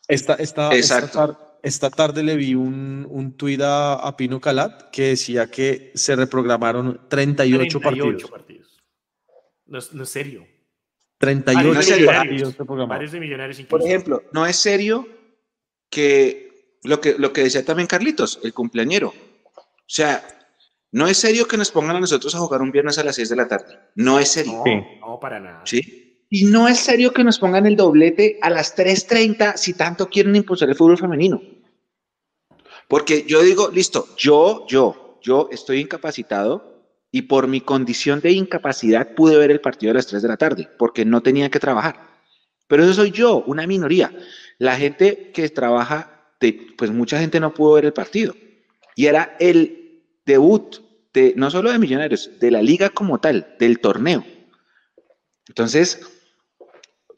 [0.06, 1.43] Esta, esta, Exacto esta
[1.90, 7.80] tarde le vi un, un tuit a, Pino Calat que decía que se reprogramaron 38,
[7.80, 8.30] partidos.
[9.66, 10.46] No, es, serio.
[11.18, 12.54] 38 partidos
[13.68, 15.08] Por ejemplo, no es serio
[15.88, 19.08] que lo, que lo que decía también Carlitos, el cumpleañero.
[19.08, 20.22] O sea,
[20.92, 23.30] no es serio que nos pongan a nosotros a jugar un viernes a las 6
[23.30, 23.78] de la tarde.
[23.94, 24.62] No es serio.
[24.64, 25.62] No, no para nada.
[25.64, 26.03] ¿Sí?
[26.30, 30.34] Y no es serio que nos pongan el doblete a las 3.30 si tanto quieren
[30.36, 31.40] impulsar el fútbol femenino.
[32.88, 39.14] Porque yo digo, listo, yo, yo, yo estoy incapacitado y por mi condición de incapacidad
[39.14, 42.08] pude ver el partido a las 3 de la tarde, porque no tenía que trabajar.
[42.66, 44.12] Pero eso soy yo, una minoría.
[44.58, 46.14] La gente que trabaja
[46.76, 48.34] pues mucha gente no pudo ver el partido.
[48.96, 50.76] Y era el debut
[51.12, 54.24] de, no solo de Millonarios, de la liga como tal, del torneo.
[55.48, 56.00] Entonces,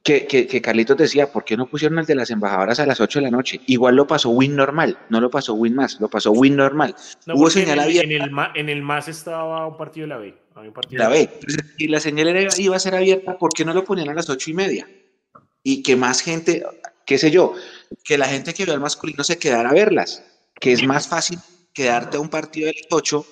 [0.07, 3.19] que, que, Carlitos decía, ¿por qué no pusieron el de las embajadoras a las 8
[3.19, 3.61] de la noche?
[3.67, 6.95] Igual lo pasó Win normal, no lo pasó Win más, lo pasó Win normal.
[7.27, 10.35] Hubo señal en el, En el, en el más estaba un partido de la B.
[10.91, 11.29] la B.
[11.79, 14.49] y la señal iba a ser abierta, ¿por qué no lo ponían a las 8
[14.49, 14.89] y media?
[15.65, 16.65] Y que más gente,
[17.05, 17.55] qué sé yo,
[18.05, 20.25] que la gente que ve al masculino se quedara a verlas,
[20.61, 21.41] que es más fácil
[21.75, 23.27] quedarte a un partido de las 8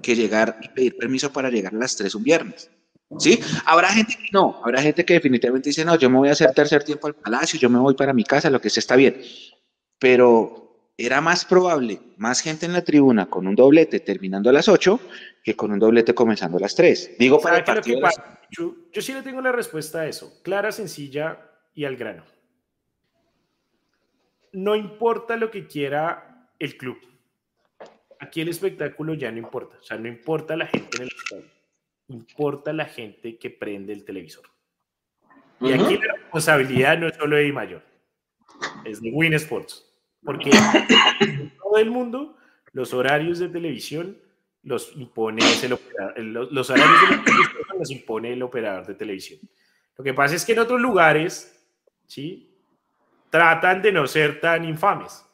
[0.00, 2.70] que llegar y pedir permiso para llegar a las 3 un viernes.
[3.18, 3.40] ¿Sí?
[3.66, 6.52] Habrá gente que no, habrá gente que definitivamente dice, no, yo me voy a hacer
[6.52, 9.20] tercer tiempo al palacio, yo me voy para mi casa, lo que sea está bien.
[9.98, 14.68] Pero era más probable, más gente en la tribuna con un doblete terminando a las
[14.68, 15.00] 8
[15.42, 17.16] que con un doblete comenzando a las 3.
[17.18, 18.00] Digo para el partido
[18.50, 21.38] yo, yo sí le tengo la respuesta a eso, clara, sencilla
[21.74, 22.24] y al grano.
[24.52, 26.98] No importa lo que quiera el club.
[28.20, 29.76] Aquí el espectáculo ya no importa.
[29.80, 31.53] O sea, no importa la gente en el estadio
[32.08, 34.44] importa la gente que prende el televisor.
[35.60, 37.82] Y aquí la responsabilidad no es solo de Mayor,
[38.84, 39.90] es de Win Sports.
[40.22, 40.50] Porque
[41.20, 42.36] en todo el mundo
[42.72, 44.18] los horarios de televisión
[44.62, 45.70] los impone el
[46.50, 49.40] los horarios de televisión los impone el operador de televisión.
[49.96, 51.66] Lo que pasa es que en otros lugares,
[52.06, 52.50] ¿sí?
[53.30, 55.24] Tratan de no ser tan infames,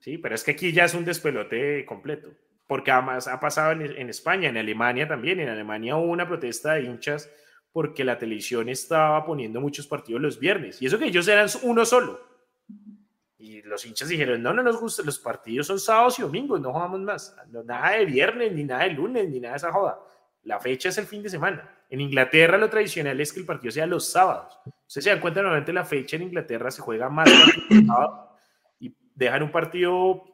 [0.00, 0.18] ¿sí?
[0.18, 2.32] Pero es que aquí ya es un despelote completo
[2.66, 5.40] porque además ha pasado en, España, en Alemania también.
[5.40, 7.30] En Alemania hubo una protesta de hinchas
[7.72, 10.80] porque la televisión estaba poniendo muchos partidos los viernes.
[10.80, 12.20] Y eso que ellos eran uno solo.
[13.38, 16.72] Y los hinchas dijeron, no, no nos gusta, los partidos son sábados y domingos, no
[16.72, 17.36] jugamos más.
[17.64, 19.98] nada de viernes, ni nada de lunes, ni nada de esa joda.
[20.44, 21.68] La fecha es el fin de semana.
[21.88, 24.58] En Inglaterra lo tradicional es que el partido sea los sábados.
[24.86, 27.28] Ustedes se dan cuenta, normalmente la fecha en Inglaterra se juega más
[28.80, 30.24] y dejan un partido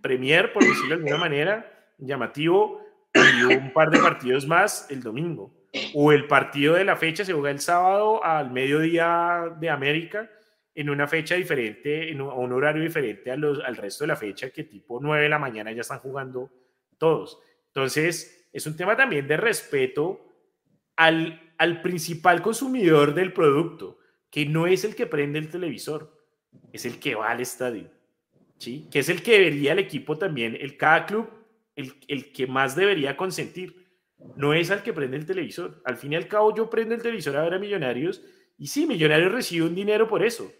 [0.00, 2.80] Premier, por decirlo de alguna manera, llamativo,
[3.14, 5.54] y un par de partidos más el domingo.
[5.94, 10.30] O el partido de la fecha se juega el sábado al mediodía de América,
[10.74, 14.64] en una fecha diferente, en un, horario diferente a al resto de la fecha, que
[14.64, 16.50] tipo 9 de la mañana ya están jugando
[16.98, 17.38] todos.
[17.66, 20.20] Entonces, es un tema también de respeto
[20.96, 23.98] al, al principal consumidor del producto,
[24.30, 26.16] que no es el que prende el televisor,
[26.72, 27.90] es el que va al estadio.
[28.58, 28.88] ¿Sí?
[28.90, 31.28] que es el que debería el equipo también, el cada club,
[31.76, 33.88] el, el que más debería consentir.
[34.36, 35.80] No es al que prende el televisor.
[35.84, 38.22] Al fin y al cabo, yo prendo el televisor a ver a Millonarios
[38.58, 40.50] y sí, Millonarios recibe un dinero por eso.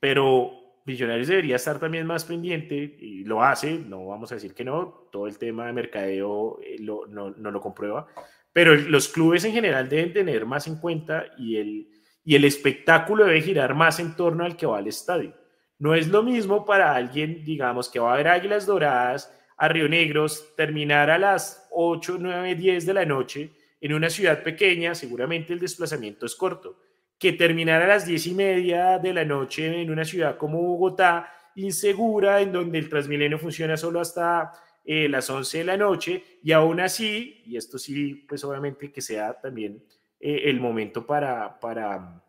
[0.00, 0.50] Pero
[0.86, 5.08] Millonarios debería estar también más pendiente y lo hace, no vamos a decir que no,
[5.12, 8.06] todo el tema de mercadeo eh, no, no, lo comprueba,
[8.52, 11.88] pero los clubes en general deben tener más en cuenta y el,
[12.24, 15.34] y el espectáculo debe girar más en torno al que va al estadio.
[15.78, 19.88] No es lo mismo para alguien, digamos, que va a ver Águilas Doradas a Río
[19.88, 23.50] Negros, terminar a las 8, 9, 10 de la noche
[23.80, 26.78] en una ciudad pequeña, seguramente el desplazamiento es corto,
[27.18, 31.32] que terminar a las 10 y media de la noche en una ciudad como Bogotá,
[31.56, 34.52] insegura, en donde el Transmilenio funciona solo hasta
[34.84, 39.00] eh, las 11 de la noche, y aún así, y esto sí, pues obviamente que
[39.00, 39.82] sea también
[40.20, 42.22] eh, el momento para, para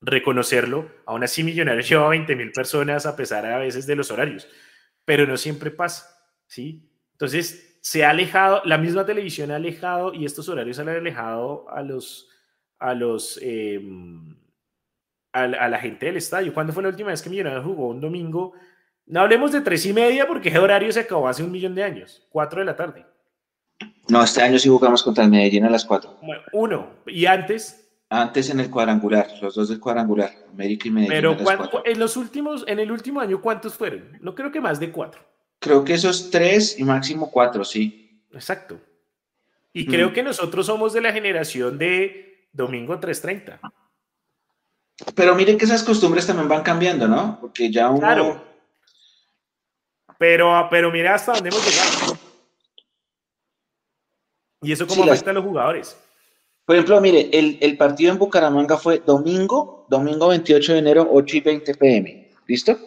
[0.00, 0.90] reconocerlo.
[1.06, 4.48] Aún así, Millonarios lleva 20 mil personas a pesar a veces de los horarios,
[5.04, 6.06] pero no siempre pasa,
[6.46, 6.90] ¿sí?
[7.12, 11.82] Entonces, se ha alejado, la misma televisión ha alejado y estos horarios han alejado a
[11.82, 12.28] los,
[12.78, 14.36] a los, em,
[15.32, 16.52] a, la gente del estadio.
[16.52, 18.52] ¿Cuándo fue la última vez que Millonarios jugó un domingo?
[19.06, 21.82] No hablemos de tres y media porque ese horario se acabó hace un millón de
[21.82, 23.06] años, cuatro de la tarde.
[24.08, 26.18] No, este año sí jugamos contra el Medellín a las cuatro.
[26.52, 31.36] uno, y antes antes en el cuadrangular, los dos del cuadrangular, América y Medellín.
[31.36, 34.18] Pero en los últimos, en el último año, ¿cuántos fueron?
[34.20, 35.20] No creo que más de cuatro.
[35.58, 38.22] Creo que esos tres y máximo cuatro, sí.
[38.32, 38.80] Exacto.
[39.72, 40.12] Y creo mm.
[40.12, 43.60] que nosotros somos de la generación de domingo 3.30.
[45.14, 47.38] Pero miren que esas costumbres también van cambiando, ¿no?
[47.40, 48.00] Porque ya uno...
[48.00, 48.44] Claro.
[50.18, 52.18] Pero, pero mira hasta dónde hemos llegado.
[54.62, 55.96] Y eso cómo afecta a los jugadores.
[56.68, 61.40] Por ejemplo, mire, el, partido en Bucaramanga fue domingo, domingo 28 de enero, 8 y
[61.40, 62.28] 20 pm.
[62.46, 62.78] ¿Listo?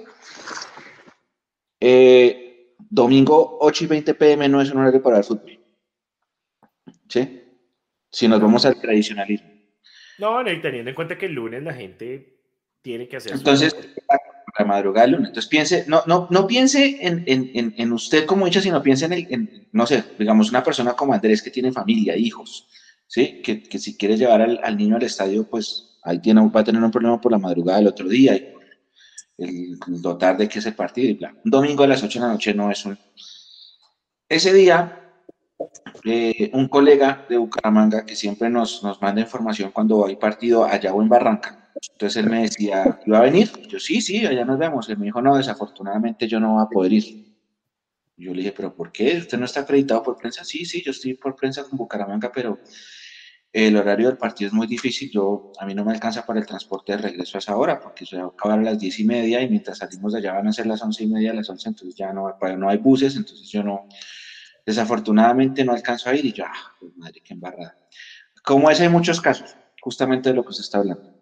[1.80, 5.60] Eh, domingo 8 y 20 pm no es un horario para el fútbol.
[7.10, 7.42] ¿Sí?
[8.12, 9.50] Si nos vamos al tradicionalismo.
[10.20, 12.38] No, no, y teniendo en cuenta que el lunes la gente
[12.84, 13.32] tiene que hacer.
[13.32, 13.76] Entonces,
[14.60, 15.30] la madrugada del lunes.
[15.30, 19.14] Entonces piense, no, no, no piense en, en, en, usted como hincha, sino piense en,
[19.14, 22.68] el, no sé, digamos, una persona como Andrés que tiene familia, hijos
[23.12, 23.41] ¿sí?
[23.41, 26.91] Que, si quieres llevar al, niño al estadio, pues ahí tiene, va a tener un
[26.91, 28.36] problema por la madrugada del otro día.
[29.38, 31.36] el, lo tarde que es el partido y bla.
[31.43, 32.97] Un domingo a las 8 de la noche no es un...
[34.30, 35.12] Ese día,
[36.05, 40.93] eh, un colega de Bucaramanga que siempre nos, nos manda información cuando hay partido allá
[40.93, 43.51] o en Barranca, entonces él me decía, ¿iba a venir?
[43.68, 44.88] Yo, sí, sí, allá nos vemos.
[44.88, 47.36] Él me dijo, no, desafortunadamente yo no voy a poder ir.
[48.16, 49.18] Yo le dije, ¿pero por qué?
[49.18, 50.45] ¿Usted no está acreditado por prensa?
[50.45, 52.59] Sí, sí, yo estoy por prensa con Bucaramanga, pero
[53.54, 55.12] el horario del partido es muy difícil.
[55.12, 58.06] Yo, a mí no me alcanza para el transporte de regreso a esa hora, porque
[58.06, 60.47] se va a acabar a las diez y media y mientras salimos de allá van
[60.47, 63.49] a ser las once y media, las once, entonces ya no, no hay buses, entonces
[63.49, 63.88] yo no,
[64.66, 67.78] desafortunadamente no alcanzo a ir y yo, ah, pues madre, qué embarrada.
[68.43, 71.22] Como ese hay muchos casos, justamente de lo que se está hablando.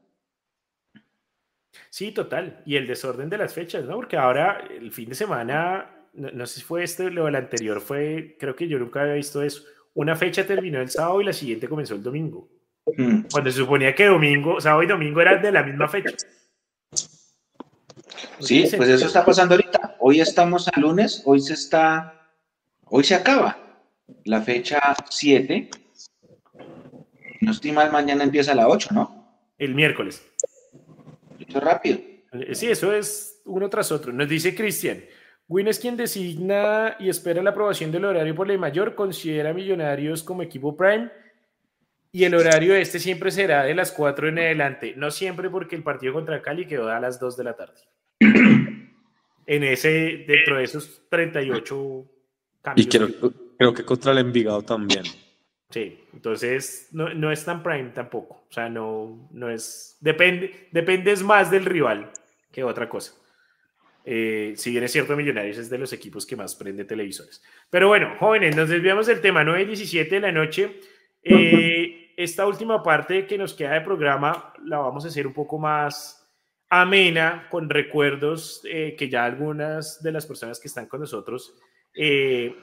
[1.90, 2.62] Sí, total.
[2.66, 3.96] Y el desorden de las fechas, ¿no?
[3.96, 8.38] Porque ahora el fin de semana, no, sé si fue este o el anterior, fue,
[8.40, 9.64] creo que yo nunca había visto eso.
[10.00, 12.48] Una fecha terminó el sábado y la siguiente comenzó el domingo.
[12.96, 13.24] Mm.
[13.30, 16.16] Cuando se suponía que domingo, sábado y domingo eran de la misma fecha.
[18.40, 19.98] Sí, pues eso está pasando ahorita.
[20.00, 22.32] Hoy estamos a lunes, hoy se está,
[22.86, 23.58] hoy se acaba
[24.24, 25.70] la fecha 7.
[27.42, 29.42] No estoy mal, mañana empieza la 8, ¿no?
[29.58, 30.24] El miércoles
[31.54, 32.00] rápido.
[32.32, 34.14] Eh, sí, eso es uno tras otro.
[34.14, 35.04] Nos dice Cristian.
[35.50, 40.24] Win es quien designa y espera la aprobación del horario por ley mayor, considera Millonarios
[40.24, 41.10] como equipo prime
[42.12, 45.84] y el horario este siempre será de las 4 en adelante, no siempre porque el
[45.84, 47.82] partido contra Cali quedó a las 2 de la tarde.
[48.20, 52.06] en ese, dentro de esos 38
[52.62, 52.86] cambios.
[52.86, 55.04] Y creo, creo que contra el Envigado también.
[55.72, 58.44] Sí, entonces no, no, es tan prime tampoco.
[58.50, 59.98] O sea, no, no es.
[60.00, 62.12] Depende, dependes más del rival
[62.52, 63.14] que otra cosa.
[64.06, 67.44] Eh, si bien es cierto, Millonarios es de los equipos que más prende televisores.
[67.70, 70.80] Pero bueno, jóvenes, nos desviamos del tema 9 y 17 de la noche.
[71.24, 75.60] Eh, esta última parte que nos queda de programa la vamos a hacer un poco
[75.60, 76.28] más
[76.70, 81.56] amena, con recuerdos eh, que ya algunas de las personas que están con nosotros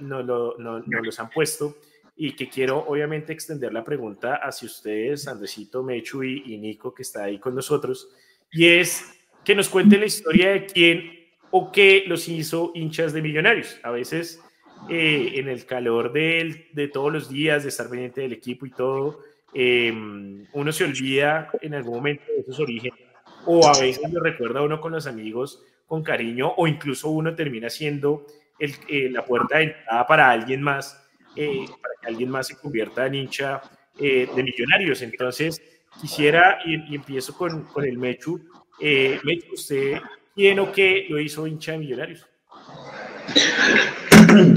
[0.01, 1.77] nos, lo, nos los han puesto
[2.17, 7.25] y que quiero obviamente extender la pregunta hacia ustedes, Andresito, Mechu y, Nico, que está
[7.25, 8.09] ahí con nosotros,
[8.51, 9.05] y es
[9.45, 11.16] que nos cuente la historia de quién
[11.57, 13.79] o qué los hizo hinchas de millonarios.
[13.83, 14.43] A veces
[14.89, 18.71] eh, en el calor de, de, todos los días, de estar pendiente del equipo y
[18.71, 19.21] todo,
[19.55, 23.01] em, uno se olvida en algún momento de esos orígenes,
[23.47, 27.71] o a veces lo recuerda uno con los amigos con cariño, o incluso uno termina
[27.71, 28.27] siendo
[28.59, 32.57] el, eh, la puerta de entrada para alguien más eh, para que alguien más se
[32.57, 33.61] convierta en hincha
[33.99, 35.03] eh, de millonarios.
[35.03, 35.61] Entonces,
[36.01, 38.41] quisiera, y, empiezo con, con, el Mechu.
[38.81, 39.99] Eh, Mechu, ¿usted
[40.37, 42.27] quién o qué lo hizo hincha de millonarios?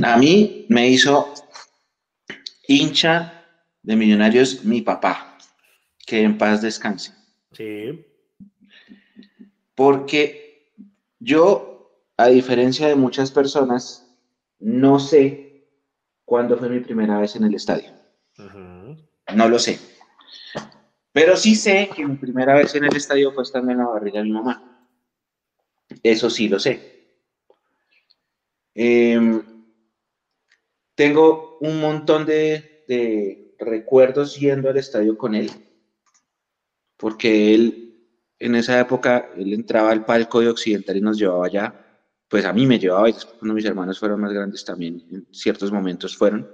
[0.04, 1.34] A mí me hizo
[2.68, 3.46] hincha
[3.82, 5.38] de millonarios mi papá,
[6.06, 7.14] que en paz descanse.
[7.54, 8.06] Sí.
[9.74, 10.74] Porque
[11.20, 14.06] yo, a diferencia de muchas personas,
[14.60, 15.66] no sé
[16.26, 17.92] cuándo fue mi primera vez en el estadio.
[19.34, 19.80] No lo sé.
[21.14, 24.20] Pero sí sé que mi primera vez en el estadio fue estando en la barriga
[24.20, 24.69] de mi mamá.
[26.04, 27.18] Eso sí lo sé.
[28.74, 29.42] Em,
[30.96, 32.76] tengo un montón de,
[33.60, 35.52] recuerdos yendo al estadio con él,
[36.98, 38.08] porque él,
[38.40, 41.86] en esa época, él entraba al palco de Occidental y nos llevaba allá
[42.30, 45.28] pues a mí me llevaba y después cuando mis hermanos fueron más grandes también en
[45.32, 46.50] ciertos momentos fueron.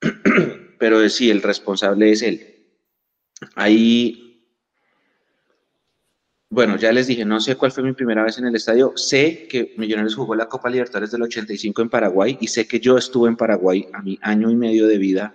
[0.78, 2.78] Pero sí, el responsable es él.
[3.54, 4.25] Ahí,
[6.48, 8.92] bueno, ya les dije, no sé cuál fue mi primera vez en el estadio.
[8.96, 12.96] Sé que Millonarios jugó la Copa Libertadores del 85 en Paraguay y sé que yo
[12.96, 15.34] estuve en Paraguay a mi año y medio de vida.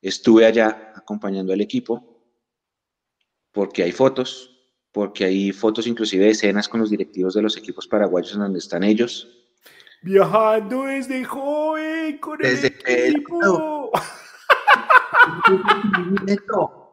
[0.00, 2.22] Estuve allá acompañando al equipo
[3.50, 4.50] porque hay fotos,
[4.92, 8.60] porque hay fotos inclusive de escenas con los directivos de los equipos paraguayos en donde
[8.60, 9.28] están ellos.
[10.02, 13.90] Viajando desde joven con el equipo.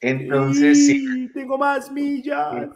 [0.00, 1.30] Entonces, sí.
[1.34, 2.68] Tengo más millas.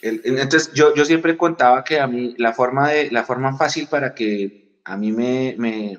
[0.00, 4.14] Entonces, yo, yo siempre contaba que a mí la forma, de, la forma fácil para
[4.14, 5.98] que a mí me, me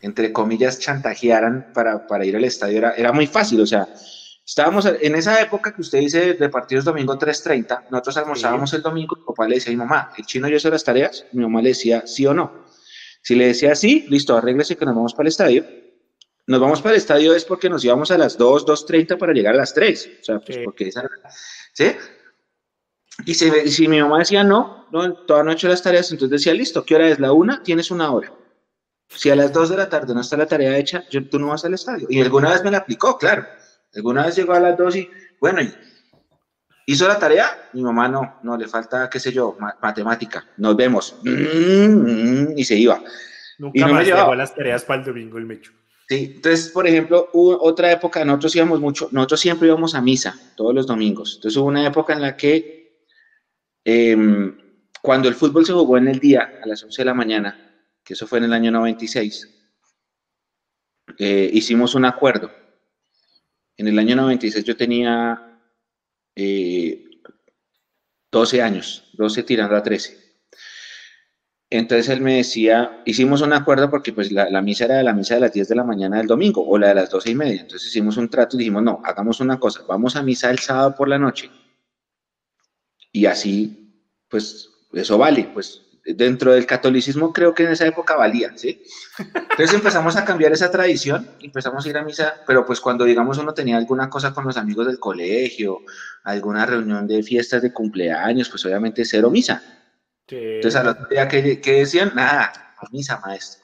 [0.00, 3.60] entre comillas, chantajearan para, para ir al estadio era, era muy fácil.
[3.60, 3.88] O sea,
[4.46, 9.16] Estábamos en esa época que usted dice de partidos domingo 3.30, nosotros almorzábamos el domingo,
[9.16, 11.24] mi papá le decía a mi mamá, ¿el chino yo hizo las tareas?
[11.32, 12.66] Mi mamá le decía sí o no.
[13.22, 15.64] Si le decía sí, listo, arréglese que nos vamos para el estadio.
[16.46, 19.54] Nos vamos para el estadio es porque nos íbamos a las 2, 2.30 para llegar
[19.54, 20.10] a las 3.
[20.20, 21.08] O sea, pues porque esa...
[21.72, 21.92] ¿Sí?
[23.24, 26.40] Y si, si, mi mamá decía no, no, todavía no he hecho las tareas, entonces
[26.40, 27.20] decía, listo, ¿qué hora es?
[27.20, 28.32] La una, tienes una hora.
[29.08, 31.48] Si a las 2 de la tarde no está la tarea hecha, yo, tú no
[31.48, 32.06] vas al estadio.
[32.10, 33.46] Y alguna vez me la aplicó, claro.
[33.94, 35.08] Alguna vez llegó a las dos y,
[35.40, 35.60] bueno,
[36.86, 37.70] ¿Hizo la tarea?
[37.72, 40.46] Mi mamá no, no, le falta, qué sé yo, matemática.
[40.58, 41.16] Nos vemos.
[41.22, 43.00] Mm, y se iba.
[43.58, 45.72] Nunca y no más me llevaba las tareas para el domingo el mecho.
[46.08, 50.38] Sí, entonces, por ejemplo, hubo otra época, nosotros íbamos mucho, nosotros siempre íbamos a misa
[50.54, 51.36] todos los domingos.
[51.36, 53.06] Entonces hubo una época en la que
[53.84, 54.58] em,
[55.00, 58.12] cuando el fútbol se jugó en el día, a las 11 de la mañana, que
[58.12, 59.48] eso fue en el año 96,
[61.18, 62.50] eh, hicimos un acuerdo.
[63.76, 65.60] En el año 96 yo tenía
[66.34, 70.23] 12 eh, años, 12 tirando a 13.
[71.76, 75.34] Entonces él me decía, hicimos un acuerdo porque pues la, misa era de la misa
[75.34, 77.62] de las 10 de la mañana del domingo o la de las 12 y media.
[77.62, 80.94] Entonces hicimos un trato y dijimos, no, hagamos una cosa, vamos a misa el sábado
[80.94, 81.50] por la noche.
[83.10, 83.92] Y así,
[84.28, 88.80] pues eso vale, pues dentro del catolicismo creo que en esa época valía, ¿sí?
[89.18, 93.38] Entonces empezamos a cambiar esa tradición, empezamos a ir a misa, pero pues cuando digamos
[93.38, 95.80] uno tenía alguna cosa con los amigos del colegio,
[96.22, 99.83] alguna reunión de fiestas de cumpleaños, pues obviamente cero misa.
[100.26, 102.12] Entonces, al otro día, ¿qué, decían?
[102.14, 103.62] Nada, a misa, maestro.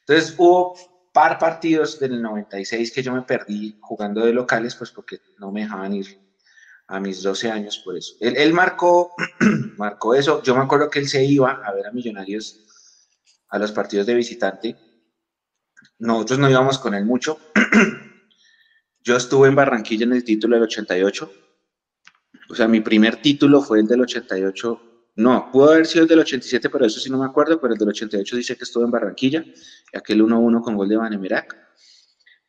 [0.00, 0.74] Entonces, hubo
[1.12, 5.62] par partidos del 96 que yo me perdí jugando de locales, pues porque no me
[5.62, 6.18] dejaban ir
[6.86, 8.14] a mis 12 años por eso.
[8.20, 9.14] Él, marcó,
[9.76, 10.42] marcó eso.
[10.42, 12.60] Yo me acuerdo que él se iba a ver a Millonarios
[13.48, 14.76] a los partidos de visitante.
[15.98, 17.38] Nosotros no íbamos con él mucho.
[19.02, 21.32] yo estuve en Barranquilla en el título del 88.
[22.48, 24.89] O sea, mi primer título fue el del 88
[25.20, 27.78] no, pudo haber sido el del 87, pero eso sí no me acuerdo, pero el
[27.78, 29.44] del 88 dice que estuvo en Barranquilla,
[29.94, 31.56] aquel 1-1 con gol de Vanemirac.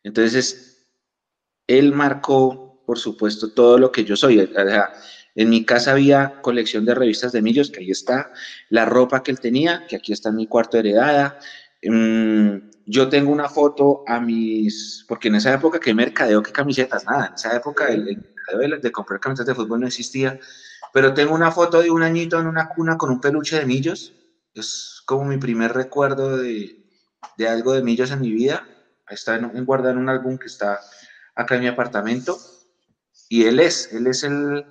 [0.02, 0.86] Entonces,
[1.66, 4.50] él marcó, por supuesto, todo lo que yo soy.
[5.34, 8.32] en mi casa había colección de revistas de Millos, que ahí está,
[8.70, 11.38] la ropa que él tenía, que aquí está en mi cuarto heredada.
[11.82, 17.04] Mm, yo tengo una foto a mis, porque en esa época, ¿qué mercadeo, qué camisetas?
[17.04, 20.38] Nada, en esa época el, mercadeo de comprar camisetas de fútbol no existía
[20.92, 24.12] pero tengo una foto de un añito en una cuna con un peluche de millos.
[24.54, 26.84] Es como mi primer recuerdo de,
[27.36, 28.66] de algo de millos en mi vida.
[29.08, 30.80] Está en, en guardado en un álbum que está
[31.34, 32.38] acá en mi apartamento.
[33.28, 34.66] Y él es, él es el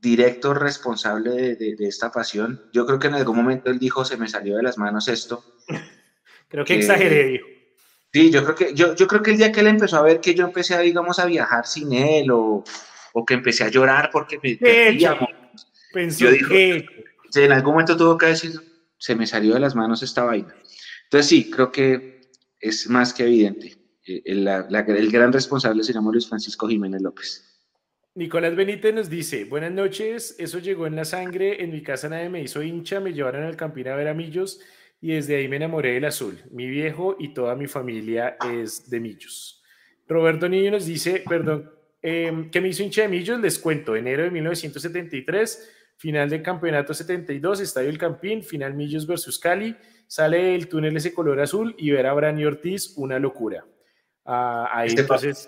[0.00, 2.62] directo responsable de, de, esta pasión.
[2.72, 5.44] Yo creo que en algún momento él dijo, se me salió de las manos esto.
[6.48, 7.40] creo que, exageré,
[8.12, 10.20] Sí, yo creo que, yo, yo creo que el día que él empezó a ver
[10.20, 12.62] que yo empecé, a, digamos, a viajar sin él o,
[13.12, 14.56] o que empecé a llorar porque me
[15.94, 16.84] Pensó que...
[17.36, 18.52] En algún momento tuvo que decir,
[18.98, 20.54] se me salió de las manos esta vaina.
[21.04, 22.20] Entonces sí, creo que
[22.60, 23.76] es más que evidente.
[24.06, 27.50] Eh, el, el gran responsable se llama Luis Francisco Jiménez López.
[28.14, 32.28] Nicolás Benítez nos dice, buenas noches, eso llegó en la sangre, en mi casa nadie
[32.28, 34.60] me hizo hincha, me llevaron al campín a ver a Millos
[35.00, 36.40] y desde ahí me enamoré del azul.
[36.52, 39.64] Mi viejo y toda mi familia es de Millos.
[40.06, 41.70] Roberto Niño nos dice, perdón,
[42.02, 43.40] eh, ¿qué me hizo hincha de Millos?
[43.40, 49.38] Les cuento, enero de 1973 final del campeonato 72, Estadio El Campín, final Millos versus
[49.38, 49.76] Cali,
[50.06, 53.64] sale el túnel ese color azul y ver a Brani Ortiz, una locura.
[54.24, 55.46] Ah, ahí este entonces...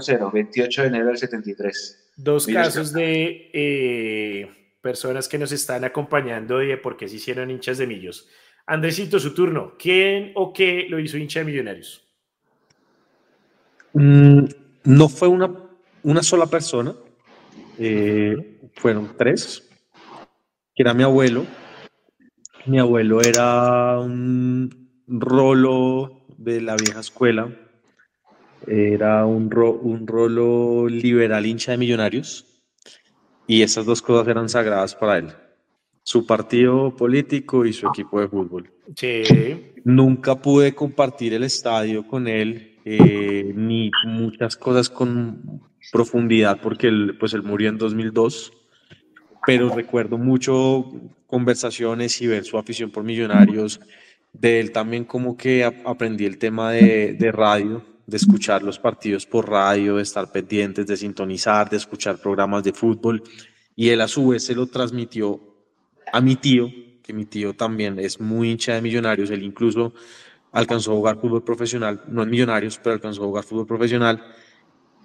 [0.00, 2.12] 0, 28 de enero del 73.
[2.16, 7.78] Dos casos de eh, personas que nos están acompañando de por qué se hicieron hinchas
[7.78, 8.28] de Millos.
[8.66, 9.74] Andresito, su turno.
[9.78, 12.06] ¿Quién o qué lo hizo hincha de Millonarios?
[13.94, 14.44] Mm,
[14.84, 15.50] no fue una,
[16.02, 16.94] una sola persona,
[17.78, 19.67] eh, fueron tres
[20.78, 21.44] que era mi abuelo.
[22.66, 24.70] Mi abuelo era un
[25.08, 27.52] rolo de la vieja escuela,
[28.64, 29.52] era un,
[29.82, 32.62] un rolo liberal hincha de millonarios
[33.48, 35.32] y esas dos cosas eran sagradas para él.
[36.04, 38.70] Su partido político y su equipo de fútbol.
[38.94, 39.24] Sí.
[39.82, 45.60] Nunca pude compartir el estadio con él, eh, ni muchas cosas con
[45.90, 48.52] profundidad, porque él, pues él murió en 2002
[49.48, 50.92] pero recuerdo mucho
[51.26, 53.80] conversaciones y ver su afición por millonarios.
[54.30, 59.24] De él también como que aprendí el tema de, de radio, de escuchar los partidos
[59.24, 63.22] por radio, de estar pendientes, de sintonizar, de escuchar programas de fútbol.
[63.74, 65.40] Y él a su vez se lo transmitió
[66.12, 66.70] a mi tío,
[67.02, 69.30] que mi tío también es muy hincha de millonarios.
[69.30, 69.94] Él incluso
[70.52, 74.22] alcanzó a jugar fútbol profesional, no en millonarios, pero alcanzó a jugar fútbol profesional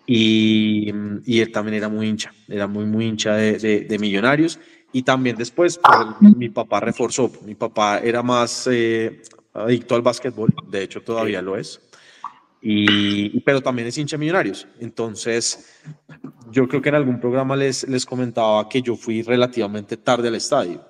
[0.06, 0.92] y,
[1.26, 4.60] y, él también era muy hincha, era muy, muy hincha de, de, Millonarios.
[4.92, 9.22] Y también después, pues, mi papá reforzó, mi papá era más eh,
[9.54, 11.82] adicto al básquetbol, de hecho todavía lo es,
[12.62, 14.68] y, pero también es hincha de Millonarios.
[14.80, 15.82] Entonces,
[16.52, 20.36] yo creo que en algún programa les, les comentaba que yo fui relativamente tarde al
[20.36, 20.86] estadio,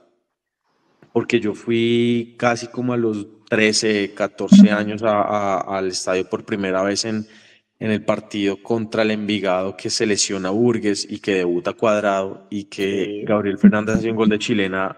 [1.14, 6.82] porque yo fui casi como a los 13, 14 años a, al estadio por primera
[6.82, 7.26] vez en,
[7.84, 12.64] en el partido contra el Envigado que se lesiona Burgues y que debuta Cuadrado y
[12.64, 14.96] que Gabriel Fernández hace un gol de chilena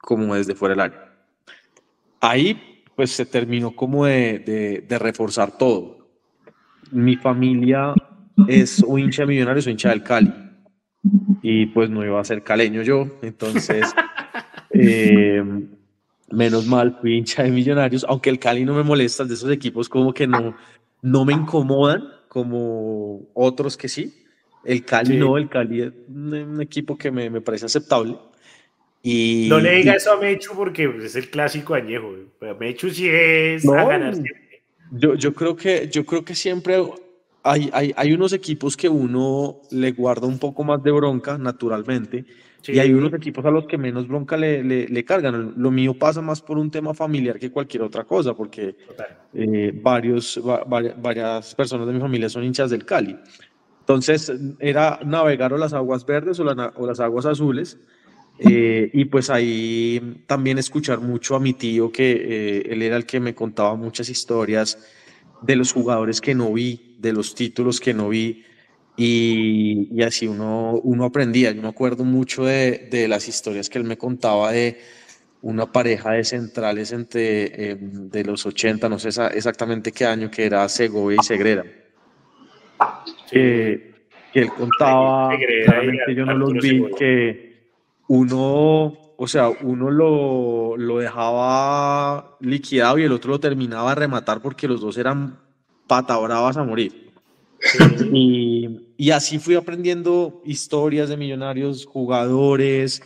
[0.00, 1.12] como desde fuera del área.
[2.20, 6.08] Ahí pues se terminó como de, de, reforzar todo.
[6.92, 7.92] Mi familia
[8.46, 10.32] es o hincha de Millonarios o hincha del Cali
[11.42, 13.92] y pues no iba a ser caleño yo, entonces
[14.70, 15.42] eh,
[16.30, 19.88] menos mal fui hincha de Millonarios, aunque el Cali no me molesta, de esos equipos
[19.88, 20.54] como que no,
[21.02, 24.24] no me incomodan como otros que sí.
[24.64, 28.16] El Cali no, el Cali es un equipo que me, me parece aceptable.
[29.02, 32.12] Y, no le diga eso a Mechu porque pues, es el clásico añejo.
[32.38, 34.62] Pero Mechu sí es a ganar siempre.
[34.90, 36.82] Yo, yo, creo que, yo creo que siempre
[37.42, 42.24] hay, hay, hay, unos equipos que uno le guarda un poco más de bronca, naturalmente,
[42.66, 45.54] y hay unos equipos a los que menos bronca le, le, cargan.
[45.56, 48.76] Lo mío pasa más por un tema familiar que cualquier otra cosa, porque
[49.32, 50.40] eh, varios,
[50.98, 53.16] varias personas de mi familia son hinchas del Cali.
[53.80, 57.78] Entonces, era navegar o las aguas verdes o, o las aguas azules.
[58.38, 63.06] Eh, y pues ahí también escuchar mucho a mi tío, que eh, él era el
[63.06, 64.78] que me contaba muchas historias
[65.42, 68.44] de los jugadores que no vi, de los títulos que no vi,
[68.98, 71.52] y, y, así uno, uno aprendía.
[71.52, 74.80] Yo me acuerdo mucho de, de, las historias que él me contaba de
[75.40, 80.44] una pareja de centrales entre em, de los 80, no sé exactamente qué año, que
[80.44, 81.64] era Segovia y Segrera.
[83.30, 83.94] Que,
[84.32, 85.30] que él contaba,
[85.64, 87.48] claramente yo no los vi, que
[88.08, 94.42] uno, o sea, uno lo, lo dejaba liquidado y el otro lo terminaba a rematar
[94.42, 95.38] porque los dos eran
[95.86, 97.12] pata bravas a morir.
[98.12, 103.00] Y, y, así fui aprendiendo historias de millonarios, jugadores,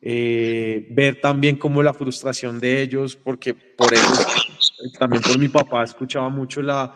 [0.00, 4.26] eh, ver también como la frustración de ellos, porque por eso,
[4.98, 6.94] también por mi papá, escuchaba mucho la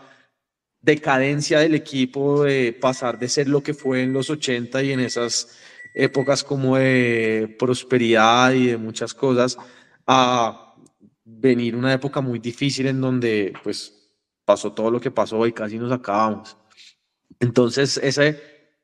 [0.81, 5.01] decadencia del equipo, de pasar de ser lo que fue en los 80 y en
[5.01, 5.59] esas
[5.95, 9.57] épocas como de prosperidad y de muchas cosas,
[10.07, 10.74] a
[11.24, 14.11] venir una época muy difícil en donde pues
[14.45, 16.57] pasó todo lo que pasó y casi nos acabamos.
[17.43, 18.40] Entonces, ese,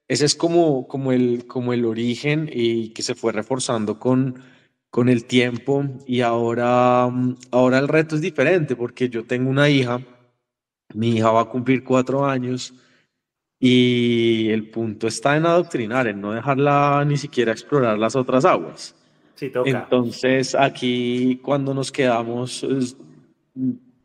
[0.09, 4.43] ese es como, como, el, como el origen y que se fue reforzando con,
[4.90, 7.09] con el tiempo y ahora,
[7.52, 10.01] ahora el reto es diferente porque yo tengo una hija,
[10.93, 12.74] mi hija va a cumplir cuatro años
[13.60, 18.97] y el punto está en adoctrinar, en no dejarla ni siquiera explorar las otras aguas.
[19.36, 19.70] Sí, toca.
[19.70, 22.66] Entonces aquí cuando nos quedamos,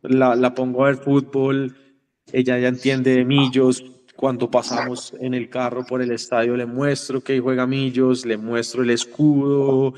[0.02, 1.76] la, la pongo a ver fútbol,
[2.32, 3.84] ella ya entiende de millos,
[4.16, 8.82] cuando pasamos en el carro por el estadio, le muestro que juega Millos, le muestro
[8.82, 9.94] el escudo,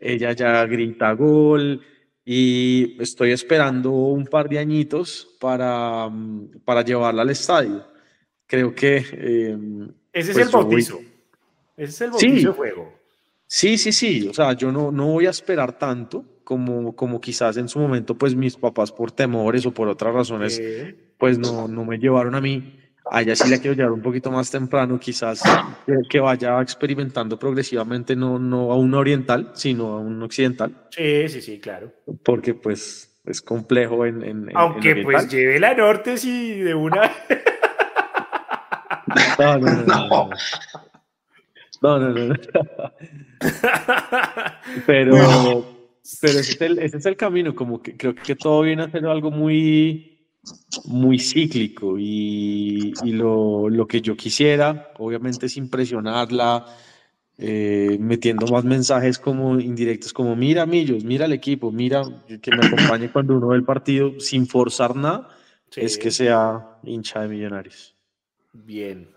[0.00, 1.80] ella ya grita gol
[2.24, 7.84] y estoy esperando un par de añitos para, mm, para llevarla al estadio.
[8.46, 8.96] Creo que...
[9.12, 11.00] Em, Ese es pues el bautizo.
[11.76, 12.92] Ese es el bautizo juego.
[13.46, 14.28] Sí, sí, sí.
[14.28, 18.16] O sea, yo no, no voy a esperar tanto como, como quizás en su momento,
[18.16, 20.60] pues mis papás por temores o por otras razones,
[21.16, 24.50] pues no, no me llevaron a mí Allá sí la quiero llevar un poquito más
[24.50, 25.42] temprano, quizás
[26.08, 30.86] que vaya experimentando progresivamente, no, no a un oriental, sino a un occidental.
[30.90, 31.92] Sí, sí, sí, claro.
[32.22, 34.22] Porque pues es complejo en...
[34.22, 37.02] en Aunque pues lleve la norte sí de una...
[39.38, 40.30] no, no, no.
[41.82, 42.34] No, no, no.
[44.86, 45.14] Pero,
[46.20, 48.90] pero ese es, el, ese es el camino, como que creo que todo viene a
[48.90, 50.09] ser algo muy
[50.84, 56.66] muy cíclico y, y lo, lo, que yo quisiera, obviamente, es impresionarla,
[57.38, 62.02] eh, metiendo más mensajes como indirectos, como mira Millos, mira el equipo, mira
[62.42, 65.28] que me acompañe cuando uno ve el partido sin forzar nada,
[65.76, 67.94] es que sea hincha de millonarios.
[68.52, 69.08] Bien.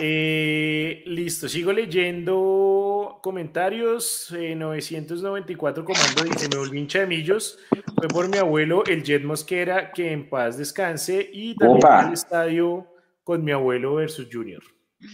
[0.00, 4.30] Eh, listo, sigo leyendo comentarios.
[4.30, 7.58] 994 eh, comando dice: Me volví hincha de millos.
[7.96, 11.28] Fue por mi abuelo, el Jet Mosquera, que en paz descanse.
[11.32, 12.86] Y también el estadio
[13.24, 14.62] con mi abuelo versus Junior.
[15.00, 15.08] ¿El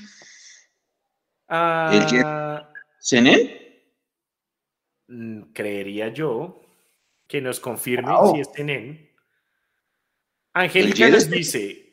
[2.06, 2.24] Jet?
[2.24, 2.70] Ah.
[5.06, 6.62] Mm, creería yo
[7.26, 9.10] que nos confirme si es Senen.
[10.52, 11.84] Angélica les dice: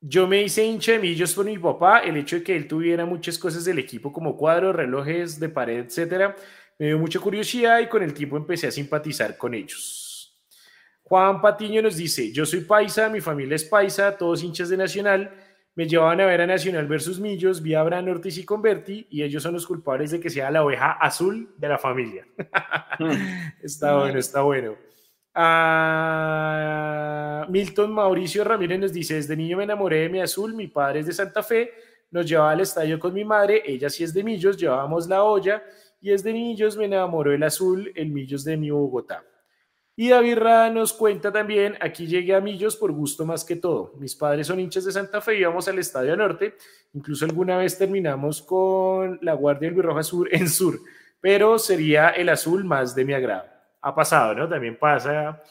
[0.00, 3.04] yo me hice hincha de millos por mi papá, el hecho de que él tuviera
[3.04, 6.34] muchas cosas del equipo como cuadros, relojes de pared, etcétera,
[6.78, 10.34] me dio mucha curiosidad y con el tiempo empecé a simpatizar con ellos.
[11.02, 15.30] Juan Patiño nos dice, yo soy paisa, mi familia es paisa, todos hinchas de Nacional,
[15.74, 19.22] me llevaban a ver a Nacional versus Millos, vi a Abraham Ortiz y Converti y
[19.22, 22.26] ellos son los culpables de que sea la oveja azul de la familia.
[23.62, 24.89] está bueno, está bueno.
[25.34, 26.80] A
[27.48, 31.06] Milton Mauricio Ramírez nos dice, desde niño me enamoré de mi azul, mi padre es
[31.06, 31.72] de Santa Fe,
[32.10, 35.62] nos llevaba al estadio con mi madre, ella sí es de Millos, llevábamos la olla
[36.00, 39.24] y es de Millos me enamoró el azul, el Millos de mi Bogotá.
[39.96, 43.92] Y David Rada nos cuenta también, aquí llegué a Millos por gusto más que todo.
[43.98, 46.54] Mis padres son hinchas de Santa Fe, íbamos al Estadio Norte,
[46.94, 50.80] incluso alguna vez terminamos con la Guardia del Birroja Sur en Sur,
[51.20, 53.59] pero sería el azul más de mi agrado.
[53.82, 54.48] Ha pasado, ¿no?
[54.48, 55.42] También pasa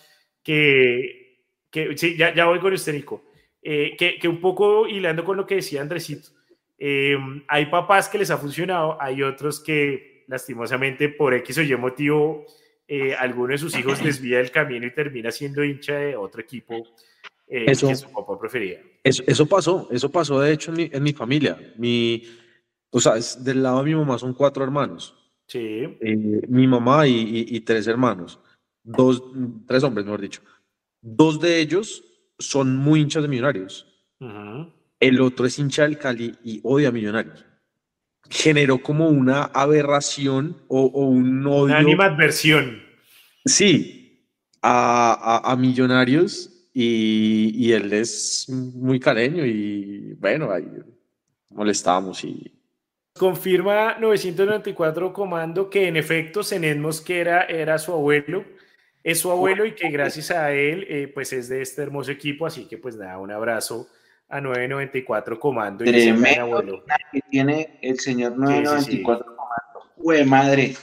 [0.43, 3.23] que, que sí, ya, ya voy con usted, Nico,
[3.61, 6.30] eh, que, que, un poco hilando con lo que decía Andresito,
[6.77, 11.76] eh, hay papás que les ha funcionado, hay otros que lastimosamente por X o Y
[11.76, 12.45] motivo
[12.88, 16.76] eh, alguno de sus hijos desvía el camino y termina siendo hincha de otro equipo
[17.47, 18.81] eh, eso, que su papá prefería.
[19.03, 21.57] Eso, eso, pasó, eso pasó de hecho en mi, en mi familia.
[21.77, 22.23] Mi,
[22.89, 25.15] o sea, del lado de mi mamá son cuatro hermanos.
[25.49, 25.97] Sí.
[25.99, 28.39] Eh, mi mamá y, y, tres hermanos.
[28.84, 29.21] Dos,
[29.67, 30.41] tres hombres, mejor dicho.
[31.01, 32.03] Dos de ellos
[32.38, 33.85] son muy hinchas de millonarios.
[34.99, 37.45] El otro es hincha del Cali y odia a millonarios
[38.30, 41.63] generó como una aberración o, un odio.
[41.63, 42.81] Una animadversión.
[43.45, 44.27] Sí,
[44.61, 50.67] a, a, Millonarios y, y, él es muy caleño y bueno, ahí
[51.49, 52.55] molestábamos y...
[53.19, 58.45] Confirma 994 Comando que en efecto Zenén Mosquera era su abuelo,
[59.03, 62.45] es su abuelo y que gracias a él eh, pues es de este hermoso equipo,
[62.45, 63.89] así que pues da un abrazo
[64.29, 65.83] a 994 Comando.
[65.83, 69.91] Tremendo que tiene el señor 994 Comando.
[69.97, 70.75] ¡Hue madre!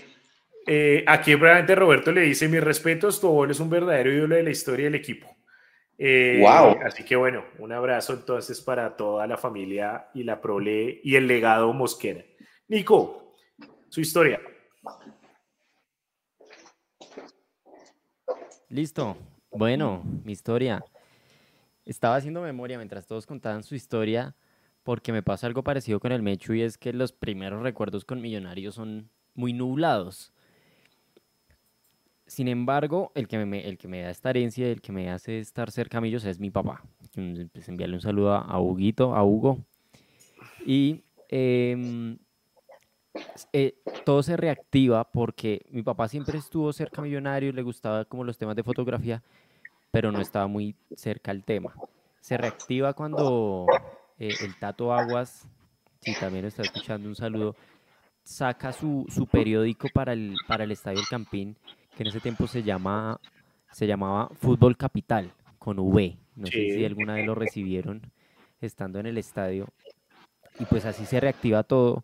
[0.67, 4.43] Eh, aquí probablemente Roberto le dice, mis respetos, tu abuelo es un verdadero ídolo de
[4.43, 5.35] la historia del equipo.
[5.99, 6.79] Eh, wow.
[6.85, 11.27] Así que bueno, un abrazo entonces para toda la familia y la prole y el
[11.27, 12.25] legado Mosquera.
[12.69, 13.35] Nico,
[13.89, 14.41] su historia.
[18.69, 19.17] Listo.
[19.51, 20.85] Bueno, mi historia.
[21.85, 24.35] Estaba haciendo memoria mientras todos contaban su historia
[24.83, 28.21] porque me pasa algo parecido con el Mechu y es que los primeros recuerdos con
[28.21, 30.33] Millonarios son muy nublados.
[32.27, 36.01] Sin embargo, el que me, da esta herencia, el que me hace estar cerca a
[36.01, 36.83] Millos es mi papá.
[37.53, 39.59] Pues enviarle un saludo a Huguito, a Hugo.
[40.67, 42.19] Y em,
[43.53, 48.25] eh, todo se reactiva porque mi papá siempre estuvo cerca a Millonarios, le gustaba como
[48.25, 49.23] los temas de fotografía
[49.97, 51.73] pero no estaba muy cerca al tema.
[52.21, 53.65] Se reactiva cuando
[54.19, 55.49] eh, el Tato Aguas,
[56.01, 57.57] si también está escuchando, un saludo,
[58.23, 61.57] saca su, su, periódico para el, para el Estadio El Campín,
[61.97, 63.19] que en ese tiempo se, llama,
[63.73, 66.19] se llamaba Fútbol Capital, con V.
[66.37, 68.03] No sé si alguna vez lo recibieron
[68.61, 69.69] estando en el estadio.
[70.61, 72.03] Y pues así se reactiva todo.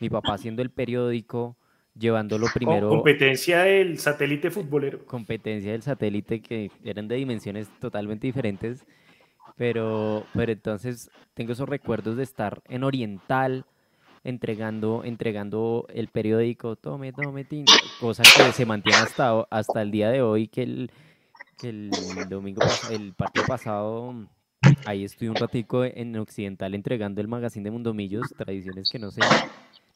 [0.00, 1.56] Mi papá haciendo el periódico,
[1.94, 2.88] llevándolo primero.
[2.88, 5.04] Competencia del satélite futbolero.
[5.04, 8.86] Competencia del satélite que eran de dimensiones totalmente diferentes.
[9.56, 13.66] Pero, pero entonces tengo esos recuerdos de estar en Oriental
[14.24, 17.66] entregando, entregando el periódico, tome, tome, tin,
[18.00, 20.90] cosa que se mantiene hasta, hasta el día de hoy, que el,
[21.58, 21.90] que el
[22.28, 24.14] domingo, el partido pasado,
[24.86, 29.20] ahí estuve un ratico en Occidental entregando el magazine de Mundomillos, tradiciones que no se,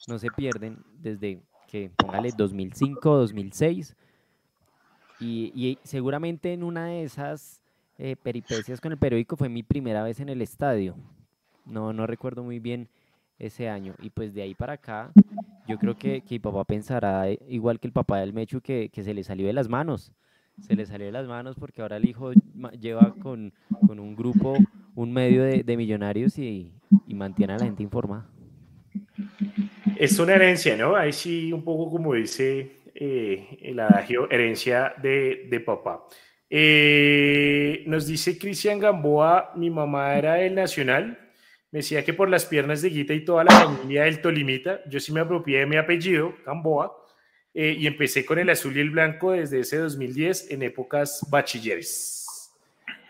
[0.07, 3.97] no se pierden desde que póngale 2005, 2006.
[5.21, 7.63] Y, y seguramente en una de esas
[7.99, 10.97] eh, peripecias con el periódico fue mi primera vez en el estadio.
[11.65, 12.89] No, no recuerdo muy bien
[13.39, 13.95] ese año.
[14.01, 15.13] Y pues de ahí para acá,
[15.67, 18.91] yo creo que, que mi papá pensará eh, igual que el papá del Mechu, que,
[18.91, 20.13] que, se le salió de las manos.
[20.61, 22.33] Se le salió de las manos porque ahora el hijo
[22.81, 23.53] lleva con,
[23.87, 24.55] con un grupo,
[24.95, 26.73] un medio de, de millonarios y,
[27.07, 28.29] y mantiene a la gente informada
[29.99, 30.97] es una herencia, ¿no?
[30.97, 36.05] Ahí sí, un poco como dice eh, el adagio, herencia de, de papá.
[36.49, 41.19] Eh, nos dice Cristian Gamboa, mi mamá era del Nacional,
[41.71, 45.01] me decía que por las piernas de Guita y toda la familia del Tolimita, yo
[45.01, 46.97] sí me apropié de mi apellido, Gamboa,
[47.55, 52.53] eh, y empecé con el azul y el blanco desde ese 2010 en épocas bachilleres.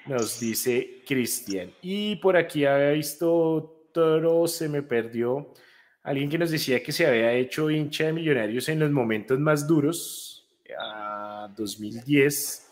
[0.07, 1.71] Nos dice Cristian.
[1.83, 5.53] Y por aquí había visto Toro, se me perdió
[6.03, 9.67] alguien que nos decía que se había hecho hincha de millonarios en los momentos más
[9.67, 10.49] duros,
[10.81, 12.71] a 2010.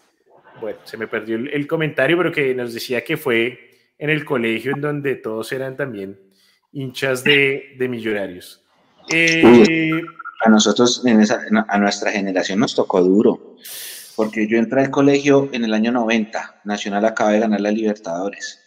[0.60, 4.72] Bueno, se me perdió el, comentario, pero que nos decía que fue en el colegio
[4.74, 6.18] en donde todos eran también
[6.72, 8.62] hinchas de, de millonarios.
[9.12, 10.02] Eh,
[10.44, 13.56] a nosotros, en esa, a nuestra generación nos tocó duro,
[14.14, 18.60] porque yo entré al colegio en el año 90, Nacional acaba de ganar la Libertadores.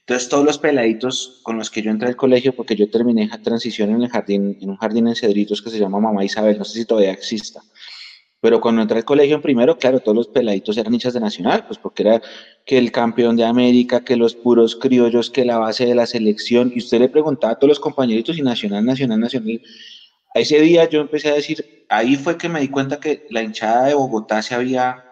[0.00, 3.90] Entonces, todos los peladitos con los que yo entré al colegio, porque yo terminé transición
[3.90, 6.80] en el jardín, en un jardín en Cedritos que se llama Mamá Isabel, no sé
[6.80, 7.60] si todavía exista.
[8.40, 11.66] Pero cuando entré al colegio en primero, claro, todos los peladitos eran hinchas de Nacional,
[11.66, 12.22] pues porque era
[12.64, 16.72] que el campeón de América, que los puros criollos, que la base de la selección.
[16.74, 19.60] Y usted le preguntaba a todos los compañeritos y Nacional, Nacional, Nacional.
[20.34, 23.86] Ese día yo empecé a decir, ahí fue que me di cuenta que la hinchada
[23.86, 25.04] de Bogotá se había,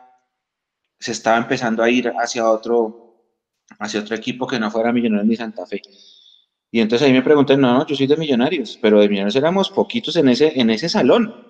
[0.98, 3.24] se estaba empezando a ir hacia otro,
[3.78, 5.82] hacia otro equipo que no fuera Millonarios ni Santa Fe.
[6.70, 9.70] Y entonces ahí me pregunté, no, no, yo soy de Millonarios, pero de Millonarios éramos
[9.70, 11.47] poquitos en ese, en ese salón.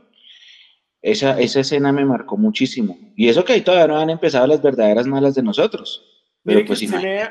[1.01, 2.99] Esa, esa escena me marcó muchísimo.
[3.17, 6.05] Y eso que ahí todavía no han empezado las verdaderas malas de nosotros.
[6.45, 7.29] Pero pues usted,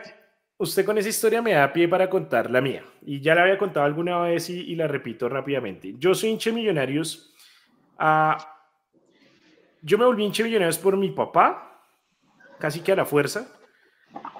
[0.57, 2.83] usted, con esa historia me da pie para contar la mía.
[3.05, 5.95] Y ya la había contado alguna vez y, la repito rápidamente.
[5.97, 7.33] Yo soy hinche millonarios.
[7.99, 8.39] Uh,
[9.81, 11.81] yo me volví hinche millonarios por mi papá,
[12.59, 13.57] casi que a la fuerza.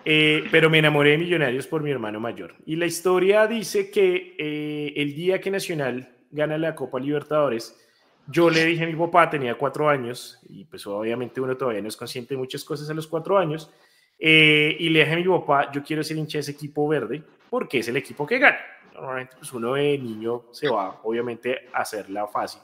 [0.06, 2.56] Eh, pero me enamoré de Millonarios por mi hermano mayor.
[2.66, 7.78] Y la historia dice que eh, el día que Nacional gana la Copa Libertadores,
[8.28, 11.88] yo le dije a mi papá, tenía cuatro años, y pues obviamente uno todavía no
[11.88, 13.72] es consciente de muchas cosas a los cuatro años,
[14.20, 17.24] eh, y le dije a mi papá, yo quiero ser hincha de ese equipo verde,
[17.50, 18.60] porque es el equipo que gana.
[18.94, 22.62] Normalmente pues uno de niño se va, obviamente, a hacerla fácil.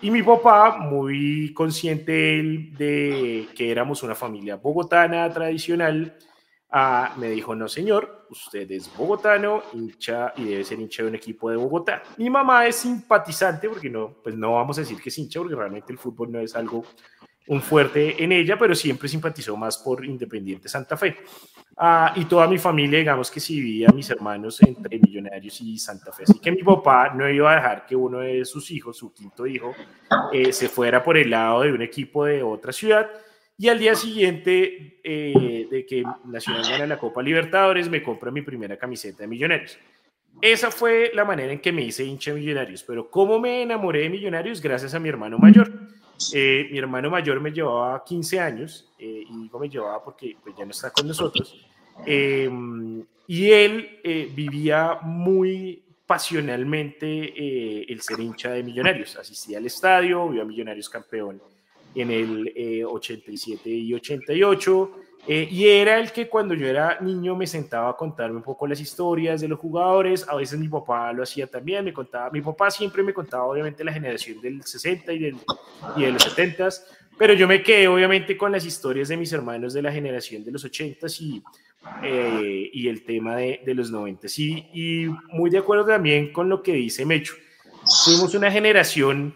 [0.00, 6.16] Y mi papá, muy consciente de que éramos una familia bogotana tradicional,
[6.70, 11.14] Ah, me dijo, no señor, usted es bogotano, hincha y debe ser hincha de un
[11.14, 12.02] equipo de Bogotá.
[12.18, 15.54] Mi mamá es simpatizante, porque no, pues no vamos a decir que es hincha, porque
[15.54, 16.84] realmente el fútbol no es algo
[17.46, 21.16] un fuerte en ella, pero siempre simpatizó más por Independiente Santa Fe.
[21.78, 26.12] Ah, y toda mi familia, digamos que sí vivía mis hermanos entre Millonarios y Santa
[26.12, 26.24] Fe.
[26.24, 29.46] Así que mi papá no iba a dejar que uno de sus hijos, su quinto
[29.46, 29.72] hijo,
[30.32, 33.08] eh, se fuera por el lado de un equipo de otra ciudad
[33.60, 38.42] y al día siguiente eh, de que Nacional gana la Copa Libertadores, me compra mi
[38.42, 39.76] primera camiseta de Millonarios.
[40.40, 42.84] Esa fue la manera en que me hice hincha de Millonarios.
[42.84, 44.62] Pero ¿cómo me enamoré de Millonarios?
[44.62, 45.72] Gracias a mi hermano mayor.
[46.32, 50.54] Eh, mi hermano mayor me llevaba 15 años, eh, y digo me llevaba porque pues,
[50.56, 51.66] ya no está con nosotros.
[52.06, 54.00] y él
[54.36, 59.16] vivía muy pasionalmente el ser hincha de Millonarios.
[59.16, 61.40] Asistía al estadio, vio a Millonarios campeón
[61.94, 64.90] en el 87 eh, y 88.
[65.26, 68.66] Eh, y era el que cuando yo era niño me sentaba a contarme un poco
[68.66, 70.26] las historias de los jugadores.
[70.28, 72.30] A veces mi papá lo hacía también, me contaba.
[72.30, 75.36] Mi papá siempre me contaba, obviamente, la generación del 60 y, del,
[75.96, 76.68] y de los 70
[77.18, 80.52] pero yo me quedé, obviamente, con las historias de mis hermanos de la generación de
[80.52, 81.42] los 80 y,
[82.04, 86.48] eh, y el tema de, de los 90 y, y muy de acuerdo también con
[86.48, 87.34] lo que dice Mecho.
[88.04, 89.34] Fuimos una generación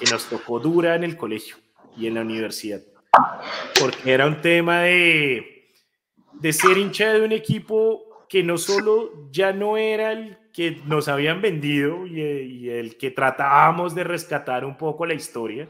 [0.00, 1.56] que nos tocó dura en el colegio
[1.96, 2.80] y en la universidad,
[3.78, 5.68] porque era un tema de,
[6.32, 11.08] de ser hincha de un equipo que no solo ya no era el que nos
[11.08, 15.68] habían vendido y, el que tratábamos de rescatar un poco la historia,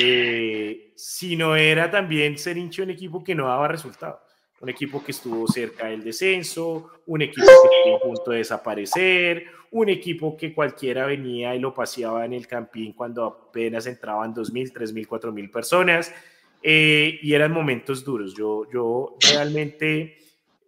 [0.00, 4.20] eh, sino era también ser hincha de un equipo que no daba resultado.
[4.60, 9.46] Un equipo que estuvo cerca del descenso, un equipo que estuvo a punto de desaparecer,
[9.72, 14.72] un equipo que cualquiera venía y lo paseaba en el campín cuando apenas entraban 2.000,
[14.72, 16.14] 3.000, 4.000 personas,
[16.62, 18.34] eh, y eran momentos duros.
[18.34, 20.18] Yo, yo realmente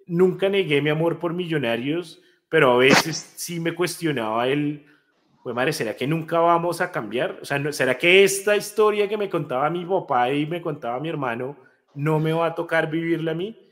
[0.07, 4.87] nunca negué mi amor por millonarios, pero a veces sí me cuestionaba el,
[5.43, 7.39] pues madre, ¿será que nunca vamos a cambiar?
[7.43, 11.11] O sea, ¿será que esta historia que me contaba mi papá y me contaba mi
[11.11, 11.57] hermano
[11.95, 13.64] no me va a tocar vivirla a mí?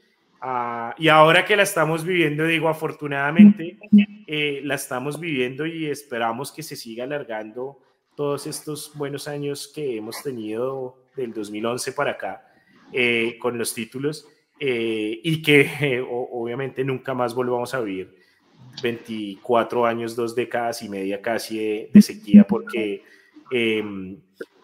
[0.44, 3.78] Ah, y ahora que la estamos viviendo, digo, afortunadamente,
[4.26, 7.78] eh, la estamos viviendo y esperamos que se siga alargando
[8.16, 12.52] todos estos buenos años que hemos tenido del 2011 para acá
[12.92, 14.26] eh, con los títulos
[14.58, 18.12] eh, y que obviamente nunca más volvamos a vivir
[18.82, 23.04] 24 años, dos décadas y media casi de, de sequía porque
[23.52, 24.18] em,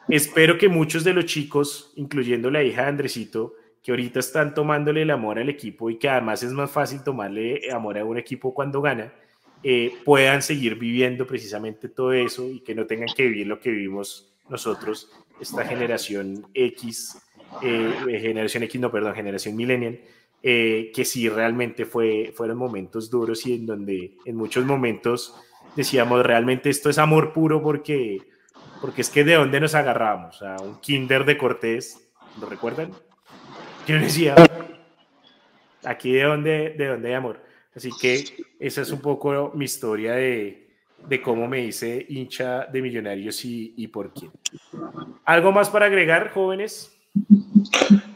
[0.09, 5.03] espero que muchos de los chicos, incluyendo la hija de Andresito, que ahorita están tomándole
[5.03, 8.53] el amor al equipo y que además es más fácil tomarle amor a un equipo
[8.53, 9.13] cuando gana,
[9.63, 13.71] eh, puedan seguir viviendo precisamente todo eso y que no tengan que vivir lo que
[13.71, 15.11] vivimos nosotros,
[15.41, 17.21] esta generación X,
[17.63, 20.01] eh, eh, generación X, no, perdón, generación millennial,
[20.41, 25.35] que sí realmente fue, fueron momentos duros y en donde en muchos momentos
[25.75, 28.19] decíamos realmente esto es amor puro porque,
[28.81, 32.09] porque es que de dónde nos agarramos, a un kinder de Cortés,
[32.41, 32.93] ¿lo recuerdan?
[33.89, 34.35] Yo decía,
[35.83, 37.43] aquí de donde, de donde hay amor.
[37.75, 38.23] Así que
[38.61, 40.69] esa es un poco mi historia de,
[41.09, 44.31] de cómo me hice hincha de Millonarios y, y, por quién.
[45.25, 46.95] ¿Algo más para agregar, jóvenes?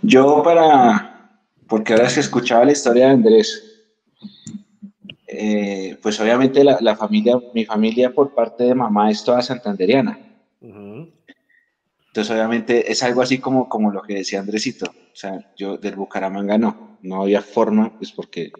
[0.02, 3.86] Yo para, porque ahora se escuchaba la historia de Andrés,
[5.26, 10.18] eh, pues obviamente la, la, familia, mi familia por parte de mamá es toda santanderiana.
[10.60, 14.92] Entonces, obviamente, es algo así como, como lo que decía Andresito.
[15.12, 18.50] O sea, yo del Bucaramanga no, no había forma, pues porque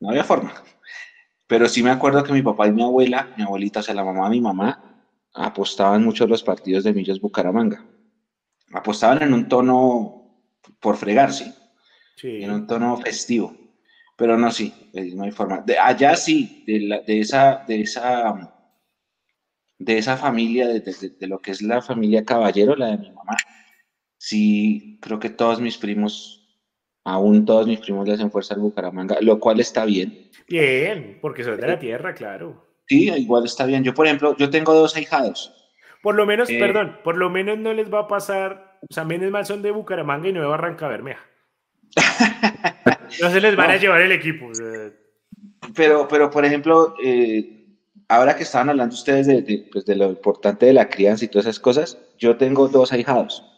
[0.00, 0.52] no había forma.
[1.46, 4.04] Pero sí me acuerdo que mi papá y mi abuela, mi abuelita, o sea, la
[4.04, 5.04] mamá de mi mamá,
[5.34, 7.84] apostaban mucho los partidos de Millos Bucaramanga.
[8.72, 10.48] Apostaban en un tono
[10.80, 11.54] por fregarse,
[12.16, 12.42] sí.
[12.42, 13.56] en un tono festivo.
[14.16, 15.60] Pero no, sí, eh, no hay forma.
[15.60, 18.52] De, allá sí, de, de, esa, de esa
[19.84, 23.36] de esa familia, de, lo que es la familia Caballero, la de mi mamá,
[24.22, 26.46] sí, creo que todos mis primos,
[27.04, 30.30] aún todos mis primos le hacen fuerza al Bucaramanga, lo cual está bien.
[30.48, 32.64] Bien, porque son de la tierra, claro.
[32.86, 33.82] Sí, igual está bien.
[33.82, 35.52] Yo, por ejemplo, yo tengo dos ahijados.
[36.02, 39.04] Por lo menos, eh, perdón, por lo menos no les va a pasar, o sea,
[39.04, 41.24] menos mal son de Bucaramanga y no de Barranca Bermeja.
[43.20, 44.50] no se les van a llevar el equipo.
[45.74, 47.66] Pero, pero, por ejemplo, eh,
[48.08, 49.26] ahora que estaban hablando ustedes
[49.72, 53.51] pues, de, lo importante de la crianza y todas esas cosas, yo tengo dos ahijados.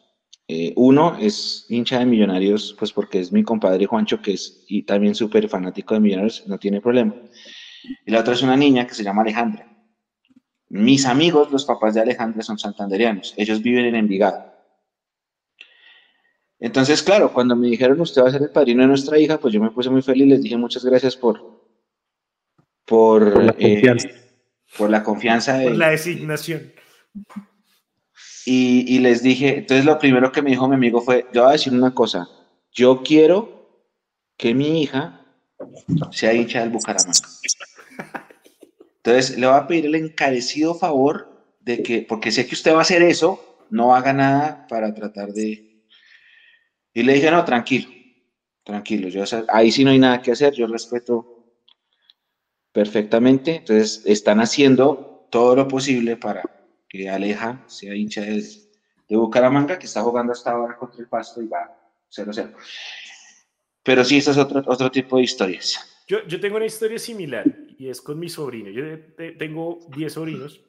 [0.46, 4.82] Eh, uno es hincha de Millonarios, pues porque es mi compadre Juancho, que es y
[4.82, 7.14] también súper fanático de Millonarios, no tiene problema.
[8.04, 9.70] Y la otra es una niña que se llama Alejandra.
[10.68, 13.34] Mis amigos, los papás de Alejandra, son santanderianos.
[13.36, 14.52] Ellos viven en Envigado.
[16.58, 19.52] Entonces, claro, cuando me dijeron usted va a ser el padrino de nuestra hija, pues
[19.52, 20.26] yo me puse muy feliz.
[20.26, 21.40] Les dije muchas gracias por,
[22.84, 23.82] por, eh,
[24.78, 25.58] por la confianza.
[25.58, 26.72] De, por la designación.
[28.46, 31.52] Y, les dije, entonces lo primero que me dijo mi amigo fue, yo voy a
[31.52, 32.28] decir una cosa,
[32.72, 33.88] yo quiero
[34.36, 35.24] que mi hija
[36.10, 37.28] sea hincha del Bucaramanga.
[38.96, 42.78] Entonces le voy a pedir el encarecido favor de que, porque sé que usted va
[42.78, 45.82] a hacer eso, no haga nada para tratar de...
[46.92, 47.88] Y le dije, no, tranquilo,
[48.62, 51.34] tranquilo, yo, ahí sí no hay nada que hacer, yo respeto
[52.72, 53.56] perfectamente.
[53.56, 56.42] Entonces, están haciendo todo lo posible para
[56.94, 58.44] que Aleja sea hincha de,
[59.08, 61.76] Bucaramanga, que está jugando hasta ahora contra el Pasto y va
[62.08, 62.54] 0-0.
[63.82, 66.04] Pero sí, eso es otro, otro tipo de historias.
[66.06, 67.44] Yo, yo tengo una historia similar
[67.78, 68.70] y es con mi sobrino.
[68.70, 68.84] Yo
[69.38, 70.60] tengo 10 sobrinos,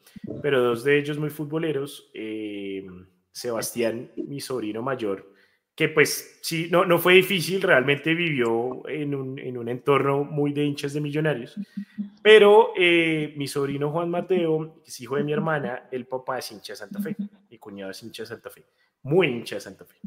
[0.42, 2.10] pero dos de ellos muy futboleros.
[2.14, 2.88] Eh,
[3.32, 5.32] Sebastián, mi sobrino mayor,
[5.76, 10.54] que pues sí, no, no fue difícil, realmente vivió en un, en un entorno muy
[10.54, 11.56] de hinchas de millonarios,
[12.24, 16.52] pero eh, mi sobrino Juan Mateo, que es hijo de mi hermana, el papá es
[16.52, 17.16] hincha de Santa Fe,
[17.50, 18.64] mi cuñado es hincha de Santa Fe,
[19.04, 19.98] muy hincha de Santa Fe.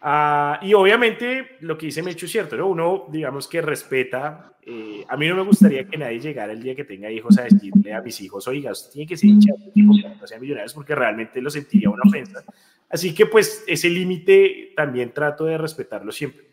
[0.00, 2.68] Ah, y obviamente lo que dice Mecho es cierto, ¿no?
[2.68, 4.52] Uno, digamos que respeta.
[4.62, 7.42] Eh, a mí no me gustaría que nadie llegara el día que tenga hijos a
[7.42, 10.94] decirle a mis hijos, oiga, usted tiene que ser hincha de no sean millonarios, porque
[10.94, 12.44] realmente lo sentiría una ofensa.
[12.88, 16.46] Así que, pues, ese límite también trato de respetarlo siempre.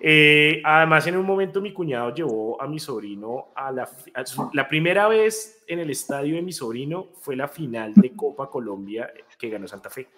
[0.00, 5.64] Eh, además, en un momento mi cuñado llevó a mi sobrino a la, primera vez
[5.66, 9.90] en el estadio de mi sobrino fue la final de Copa Colombia que ganó Santa
[9.90, 10.08] Fe.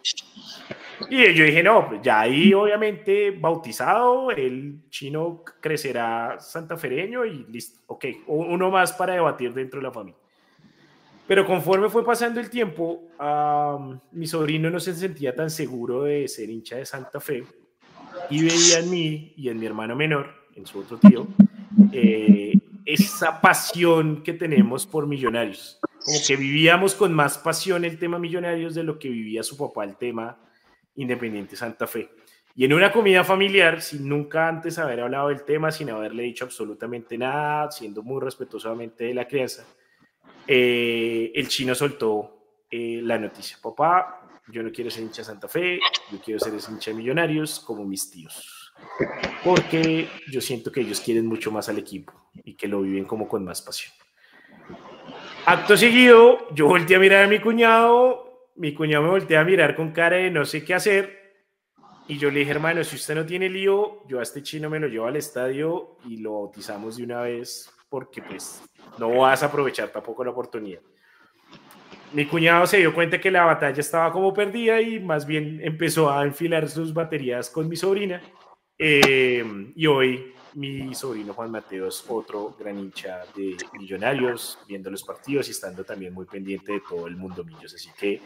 [1.08, 7.80] Y yo dije, no, pues ya ahí obviamente bautizado, el chino crecerá santafereño y listo,
[7.86, 10.20] ok, uno más para debatir dentro de la familia.
[11.30, 13.04] Pero conforme fue pasando el tiempo,
[14.10, 17.44] mi sobrino no se sentía tan seguro de ser hincha de Santa Fe
[18.30, 20.26] y veía en mí y en mi hermano menor,
[20.56, 21.28] en su otro tío,
[21.92, 22.52] eh,
[22.84, 25.78] esa pasión que tenemos por millonarios.
[26.04, 29.84] Como que vivíamos con más pasión el tema millonarios de lo que vivía su papá
[29.84, 30.36] el tema
[30.96, 32.10] Independiente Santa Fe.
[32.56, 36.44] Y en una comida familiar, sin nunca antes haber hablado del tema, sin haberle dicho
[36.44, 39.64] absolutamente nada, siendo muy respetuosamente de la crianza,
[40.52, 43.56] eh, el chino soltó eh, la noticia.
[43.62, 45.78] Papá, yo no quiero ser hincha Santa Fe,
[46.10, 48.72] yo quiero ser hincha de Millonarios como mis tíos.
[49.44, 52.12] Porque yo siento que ellos quieren mucho más al equipo
[52.42, 53.92] y que lo viven como con más pasión.
[55.46, 59.76] Acto seguido, yo volteé a mirar a mi cuñado, mi cuñado me volteé a mirar
[59.76, 61.20] con cara de no sé qué hacer.
[62.08, 64.80] Y yo le dije, hermano, si usted no tiene lío, yo a este chino me
[64.80, 68.62] lo llevo al estadio y lo bautizamos de una vez porque pues
[68.98, 70.80] no vas a aprovechar tampoco la oportunidad.
[72.12, 76.10] Mi cuñado se dio cuenta que la batalla estaba como perdida y más bien empezó
[76.10, 78.22] a enfilar sus baterías con mi sobrina.
[78.78, 79.44] Eh,
[79.76, 85.48] y hoy mi sobrino Juan Mateo es otro gran hincha de Millonarios, viendo los partidos
[85.48, 87.74] y estando también muy pendiente de todo el mundo Millos.
[87.74, 88.20] Así que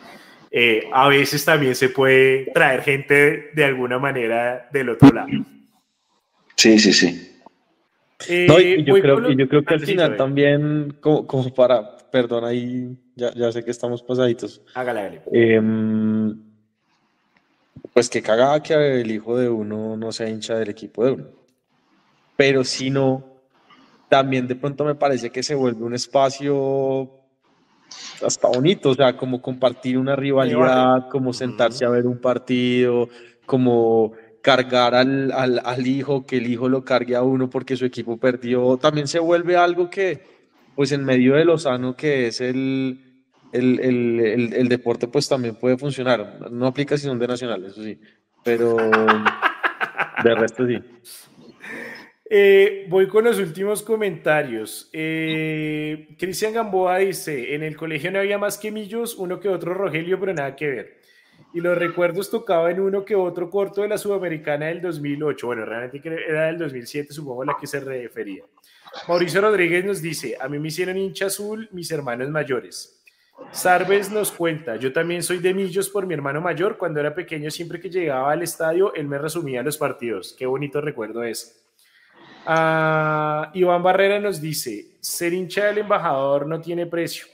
[0.51, 5.29] eh, a veces también se puede traer gente de alguna manera del otro lado.
[6.57, 7.34] Sí, sí, sí.
[8.29, 13.33] Eh, yo, creo, yo creo que al final también, como, como, para, perdón, ahí ya,
[13.35, 14.63] ya, sé que estamos pasaditos.
[14.75, 15.23] Hágale, hágale.
[15.33, 16.37] Em,
[17.93, 21.25] pues que cagaba que el hijo de uno no sea hincha del equipo de uno.
[22.37, 23.25] Pero si no,
[24.09, 27.11] también de pronto me parece que se vuelve un espacio
[28.25, 33.09] hasta bonito, o sea, como compartir una rivalidad, como sentarse a ver un partido,
[33.47, 34.13] como
[34.45, 38.19] cargar al, al, al, hijo, que el hijo lo cargue a uno porque su equipo
[38.19, 40.21] perdió, también se vuelve algo que,
[40.77, 43.01] pues en medio de lo sano que es el,
[43.53, 46.51] el, el, el deporte, pues también puede funcionar.
[46.51, 47.99] No aplica sino de nacional, eso sí,
[48.45, 50.79] pero de resto sí.
[52.29, 54.91] Eh, voy con los últimos comentarios.
[54.93, 59.73] Eh, Cristian Gamboa dice, en el colegio no había más que millos, uno que otro
[59.73, 61.04] Rogelio, pero nada que ver
[61.55, 65.47] y los recuerdos tocaban uno que otro corto de la Sudamericana del 2008.
[65.47, 68.43] Bueno, realmente era del 2007, supongo a la que se refería.
[69.07, 73.01] Mauricio Rodríguez nos dice, a mí me hicieron hincha azul mis hermanos mayores.
[73.53, 76.77] Sarves nos cuenta, yo también soy de Millos por mi hermano mayor.
[76.77, 80.35] Cuando era pequeño, siempre que llegaba al estadio, él me resumía los partidos.
[80.37, 81.53] Qué bonito recuerdo eso.
[82.47, 87.27] Ah, Iván Barrera nos dice, ser hincha del embajador no tiene precio.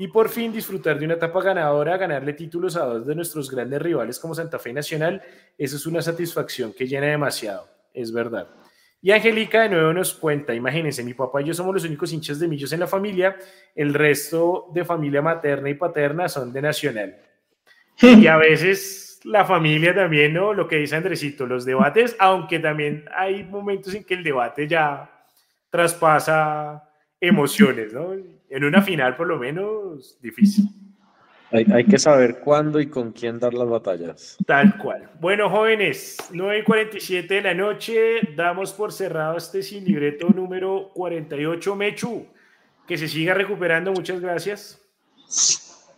[0.00, 3.82] Y por fin disfrutar de una etapa ganadora, ganarle títulos a dos de nuestros grandes
[3.82, 5.20] rivales como Santa Fe Nacional,
[5.58, 8.48] eso es una satisfacción que llena demasiado, es verdad.
[9.02, 12.38] Y Angélica de nuevo nos cuenta, imagínense, mi papá y yo somos los únicos hinchas
[12.38, 13.36] de Millos en la familia,
[13.74, 17.16] el resto de familia materna y paterna son de Nacional.
[18.00, 20.54] Y a veces la familia también, ¿no?
[20.54, 25.10] Lo que dice Andresito, los debates, aunque también hay momentos en que el debate ya
[25.70, 26.88] traspasa
[27.20, 28.14] emociones, ¿no?
[28.50, 30.68] En una final por lo menos difícil.
[31.50, 34.36] Hay, que saber cuándo y con quién dar las batallas.
[34.46, 35.08] Tal cual.
[35.18, 40.90] Bueno, jóvenes, 9 y 47 de la noche, damos por cerrado este sin libreto número
[40.92, 42.26] 48, Mechu.
[42.86, 44.78] Que se siga recuperando, muchas gracias.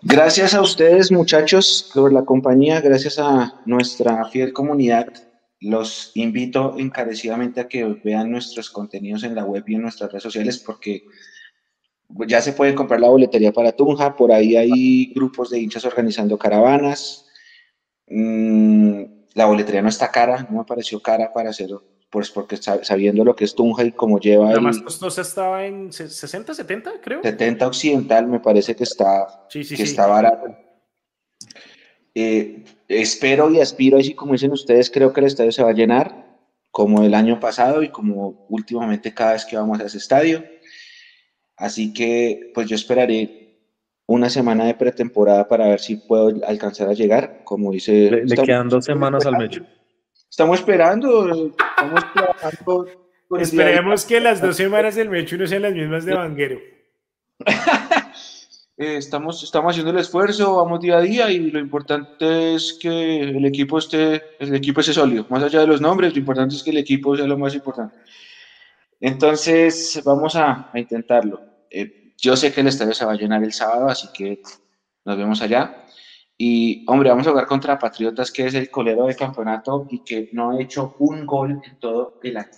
[0.03, 5.09] Gracias a ustedes, muchachos, por la compañía, gracias a nuestra fiel comunidad.
[5.61, 10.23] Los invito encarecidamente a que vean nuestros contenidos en la web y en nuestras redes
[10.23, 11.03] sociales porque
[12.27, 16.39] ya se puede comprar la boletería para Tunja, por ahí hay grupos de hinchas organizando
[16.39, 17.27] caravanas.
[18.09, 19.05] Mm,
[19.35, 23.37] la boletería no está cara, no me pareció cara para hacerlo, pues porque sabiendo lo
[23.37, 24.53] que es Tunja y cómo lleva.
[24.53, 27.23] La más costosa estaba en 60, 70, creo.
[27.23, 30.57] 70 occidental, me parece que está, que está barato.
[32.15, 35.75] Eh, espero y aspiro, así como dicen ustedes, creo que el estadio se va a
[35.75, 36.27] llenar,
[36.71, 40.45] como el año pasado y como últimamente cada vez que vamos a ese estadio.
[41.61, 43.59] Así que pues yo esperaré
[44.07, 48.23] una semana de pretemporada para ver si puedo alcanzar a llegar, como dice...
[48.25, 49.63] Le, quedan dos semanas al mecho.
[50.29, 52.87] Estamos esperando, estamos trabajando.
[53.39, 56.59] Esperemos que las dos semanas del mecho no sean las mismas de Vanguero.
[58.83, 63.21] Eh, estamos, estamos haciendo el esfuerzo, vamos día a día y lo importante es que
[63.21, 65.27] el equipo esté, el equipo esté sólido.
[65.29, 67.95] Más allá de los nombres, lo importante es que el equipo sea lo más importante.
[68.99, 71.50] Entonces, vamos a intentarlo.
[71.71, 74.43] Eh, yo sé que el estadio se va a llenar el sábado, así que
[75.05, 75.85] nos vemos allá.
[76.37, 80.31] Y, hombre, vamos a jugar contra Patriotas, que es el colero de campeonato y que
[80.33, 82.49] no ha hecho un gol en todo el año.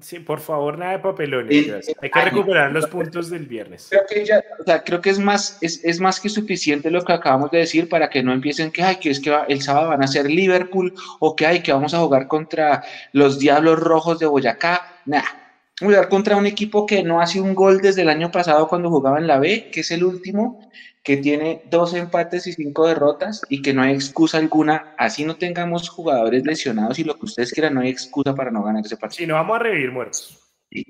[0.00, 1.92] Sí, por favor, nada de papelones.
[2.00, 3.88] Hay que recuperar los puntos del viernes.
[3.90, 7.12] Creo que, o sea, creo que es, más, es, es, más que suficiente lo que
[7.12, 10.04] acabamos de decir para que no empiecen que, ay, que es que el sábado van
[10.04, 14.26] a ser Liverpool o que, hay que vamos a jugar contra los Diablos Rojos de
[14.26, 15.00] Boyacá.
[15.04, 15.47] Nada
[15.80, 19.18] jugar contra un equipo que no hace un gol desde el año pasado cuando jugaba
[19.18, 20.60] en la B, que es el último,
[21.02, 25.36] que tiene dos empates y cinco derrotas y que no hay excusa alguna, así no
[25.36, 28.96] tengamos jugadores lesionados y lo que ustedes quieran, no hay excusa para no ganar ese
[28.96, 29.18] partido.
[29.18, 30.38] Si no, vamos a revivir muertos.
[30.74, 30.80] O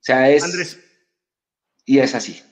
[0.00, 0.42] sea, es...
[0.42, 0.84] Andrés.
[1.84, 2.42] Y es así.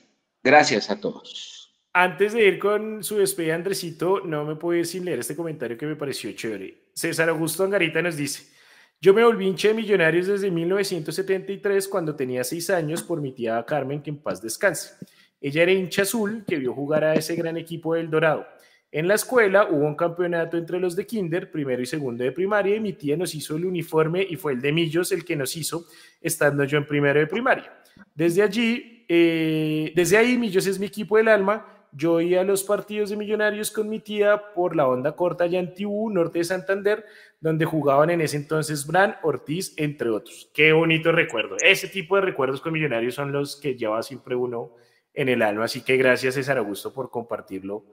[0.43, 1.57] Gracias a todos.
[1.93, 5.77] Antes de ir con su despedida, Andresito, no me puedo ir sin leer este comentario
[5.77, 6.91] que me pareció chévere.
[6.93, 8.51] César Augusto Angarita nos dice,
[8.99, 13.63] yo me volví hincha de Millonarios desde 1973 cuando tenía seis años por mi tía
[13.65, 14.95] Carmen, que en paz descanse.
[15.39, 18.47] Ella era hincha azul que vio jugar a ese gran equipo del Dorado.
[18.91, 22.75] En la escuela hubo un campeonato entre los de Kinder, primero y segundo de primaria,
[22.75, 25.55] y mi tía nos hizo el uniforme y fue el de Millos el que nos
[25.55, 25.85] hizo,
[26.19, 27.71] estando yo en primero de primaria.
[28.15, 32.63] Desde allí, eh, desde ahí Millos es mi equipo del alma yo iba a los
[32.63, 35.73] partidos de Millonarios con mi tía por la onda corta allá en
[36.13, 37.05] norte de Santander,
[37.39, 40.49] donde jugaban en ese entonces Bran, Ortiz, entre otros.
[40.53, 41.55] Qué bonito recuerdo.
[41.61, 44.73] Ese tipo de recuerdos con Millonarios son los que lleva siempre uno
[45.13, 45.65] en el alma.
[45.65, 47.85] Así que gracias, César Augusto, por compartirlo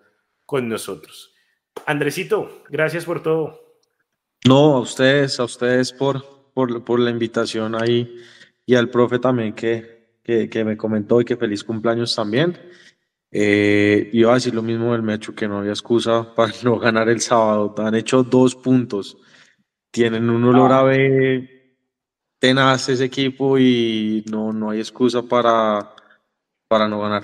[0.47, 1.35] con nosotros.
[1.87, 3.79] Andresito, gracias por todo.
[4.47, 8.17] No, a ustedes, a ustedes por, por, la invitación ahí
[8.67, 12.59] y al profe también que, que, que me comentó y que feliz cumpleaños también.
[13.37, 17.09] Eh, iba a decir lo mismo del Mecho, que no había excusa para no ganar
[17.09, 17.75] el sábado.
[17.79, 19.17] Han hecho dos puntos.
[19.95, 21.79] Tienen un olor a B
[22.41, 25.95] tenaz ese equipo y no, no hay excusa para,
[26.67, 27.23] para no ganar.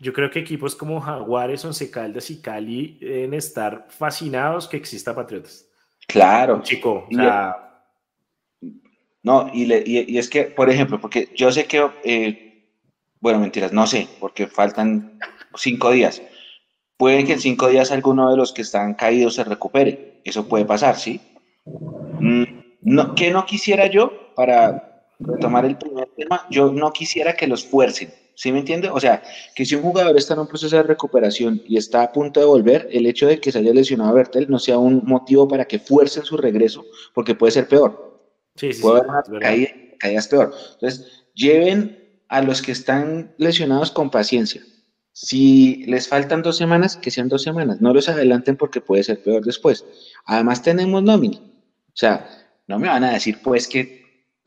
[0.00, 5.14] yo creo que equipos como Jaguares, Once Caldas y Cali deben estar fascinados que exista
[5.14, 5.68] Patriotas.
[6.08, 6.60] Claro.
[6.60, 7.06] Chico,
[9.22, 12.68] No, y, es que, por ejemplo, porque yo sé que, eh,
[13.20, 15.20] bueno, mentiras, no sé, porque faltan
[15.54, 16.20] cinco días.
[16.96, 20.20] Puede que en cinco días alguno de los que están caídos se recupere.
[20.24, 21.20] Eso puede pasar, ¿sí?
[21.64, 22.44] Mm,
[22.82, 26.46] no, ¿Qué no quisiera yo para retomar el primer tema?
[26.50, 28.12] Yo no quisiera que los fuercen.
[28.34, 28.88] ¿Sí me entiende?
[28.88, 29.22] O sea,
[29.54, 32.46] que si un jugador está en un proceso de recuperación y está a punto de
[32.46, 35.66] volver, el hecho de que se haya lesionado a Bertel no sea un motivo para
[35.66, 38.18] que fuercen su regreso, porque puede ser peor.
[38.56, 40.54] Sí, sí, puede haber caídas peor.
[40.72, 44.62] Entonces, lleven a los que están lesionados con paciencia.
[45.12, 47.82] Si les faltan dos semanas, que sean dos semanas.
[47.82, 49.84] No los adelanten porque puede ser peor después.
[50.24, 51.40] Además, tenemos nómina.
[51.90, 52.28] O sea,
[52.66, 54.00] no me van a decir, pues, que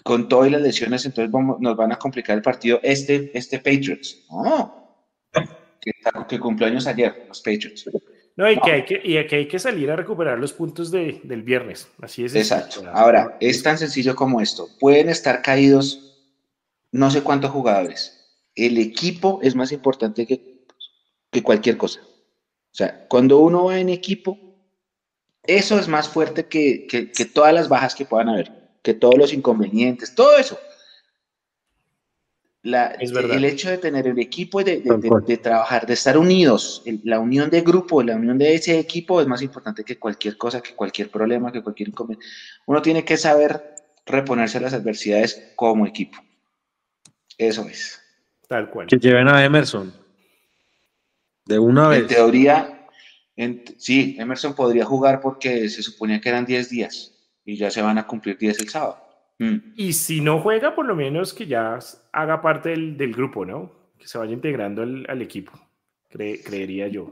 [0.04, 4.26] con todas las lesiones, entonces nos van a complicar el partido este, este Patriots.
[4.30, 5.00] No,
[5.80, 5.92] que,
[6.28, 7.90] que cumplió años ayer, los Patriots.
[8.36, 11.22] No, y, Que hay que, y que hay que salir a recuperar los puntos de,
[11.24, 11.88] del viernes.
[12.02, 12.36] Así es.
[12.36, 12.84] Exacto.
[12.92, 14.68] Ahora, es tan sencillo como esto.
[14.80, 16.14] Pueden estar caídos
[16.92, 18.40] no sé cuántos jugadores.
[18.56, 20.66] El equipo es más importante que,
[21.32, 22.02] que cualquier cosa.
[22.02, 24.38] O sea, cuando uno va en equipo,
[25.44, 29.18] eso es más fuerte que, que, que todas las bajas que puedan haber que todos
[29.18, 30.60] los inconvenientes, todo eso.
[32.64, 37.62] el hecho de tener el equipo y de, trabajar, de estar unidos, la unión de
[37.62, 41.52] grupo, la unión de ese equipo es más importante que cualquier cosa, que cualquier problema,
[41.52, 42.28] que cualquier inconveniente.
[42.66, 43.76] Uno tiene que saber
[44.06, 46.18] reponerse a las adversidades como equipo.
[47.38, 48.02] Eso es.
[48.50, 48.88] Tal cual.
[48.88, 49.94] Que lleven a Emerson.
[51.46, 52.02] De una vez.
[52.02, 52.73] En teoría,
[53.78, 57.14] sí, Emerson podría jugar porque se suponía que eran 10 días
[57.46, 58.98] y ya se van a cumplir 10 el sábado.
[59.40, 59.74] Mm.
[59.76, 61.80] Y si no juega, por lo menos que ya
[62.12, 63.72] haga parte del, del grupo, ¿no?
[63.98, 65.54] Que se vaya integrando al, al equipo,
[66.10, 67.10] creería yo.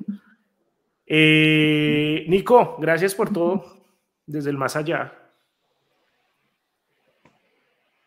[1.06, 3.66] Eh, Nico, gracias por todo
[4.26, 5.14] desde el más allá.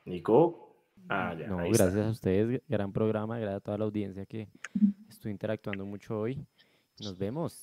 [0.07, 0.61] Nico.
[1.09, 4.49] Ah, ya, no, gracias a ustedes, gran programa, gracias a toda la audiencia que
[5.11, 6.47] estoy interactuando mucho hoy.
[7.01, 7.63] Nos vemos.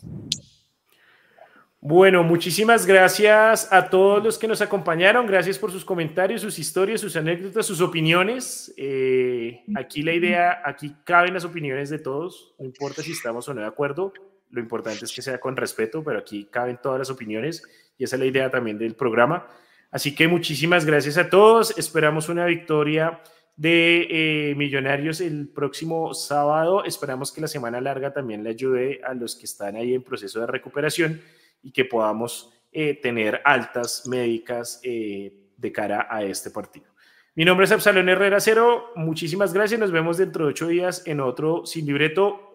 [1.84, 5.26] Bueno, muchísimas gracias a todos los que nos acompañaron.
[5.26, 8.72] Gracias por sus comentarios, sus historias, sus anécdotas, sus opiniones.
[8.78, 12.54] Eh, aquí la idea, aquí caben las opiniones de todos.
[12.60, 14.14] No importa si estamos o no de acuerdo.
[14.52, 17.64] Lo importante es que sea con respeto, pero aquí caben todas las opiniones
[17.98, 19.48] y esa es la idea también del programa.
[19.90, 21.76] Así que muchísimas gracias a todos.
[21.80, 23.22] Esperamos una victoria
[23.56, 24.08] de
[24.52, 26.84] eh, Millonarios el próximo sábado.
[26.84, 30.40] Esperamos que la semana larga también le ayude a los que están ahí en proceso
[30.40, 31.22] de recuperación
[31.62, 36.88] y que podamos eh, tener altas médicas eh, de cara a este partido.
[37.36, 38.92] Mi nombre es Absalón Herrera Cero.
[38.96, 39.80] Muchísimas gracias.
[39.80, 42.51] Nos vemos dentro de ocho días en otro Sin Libreto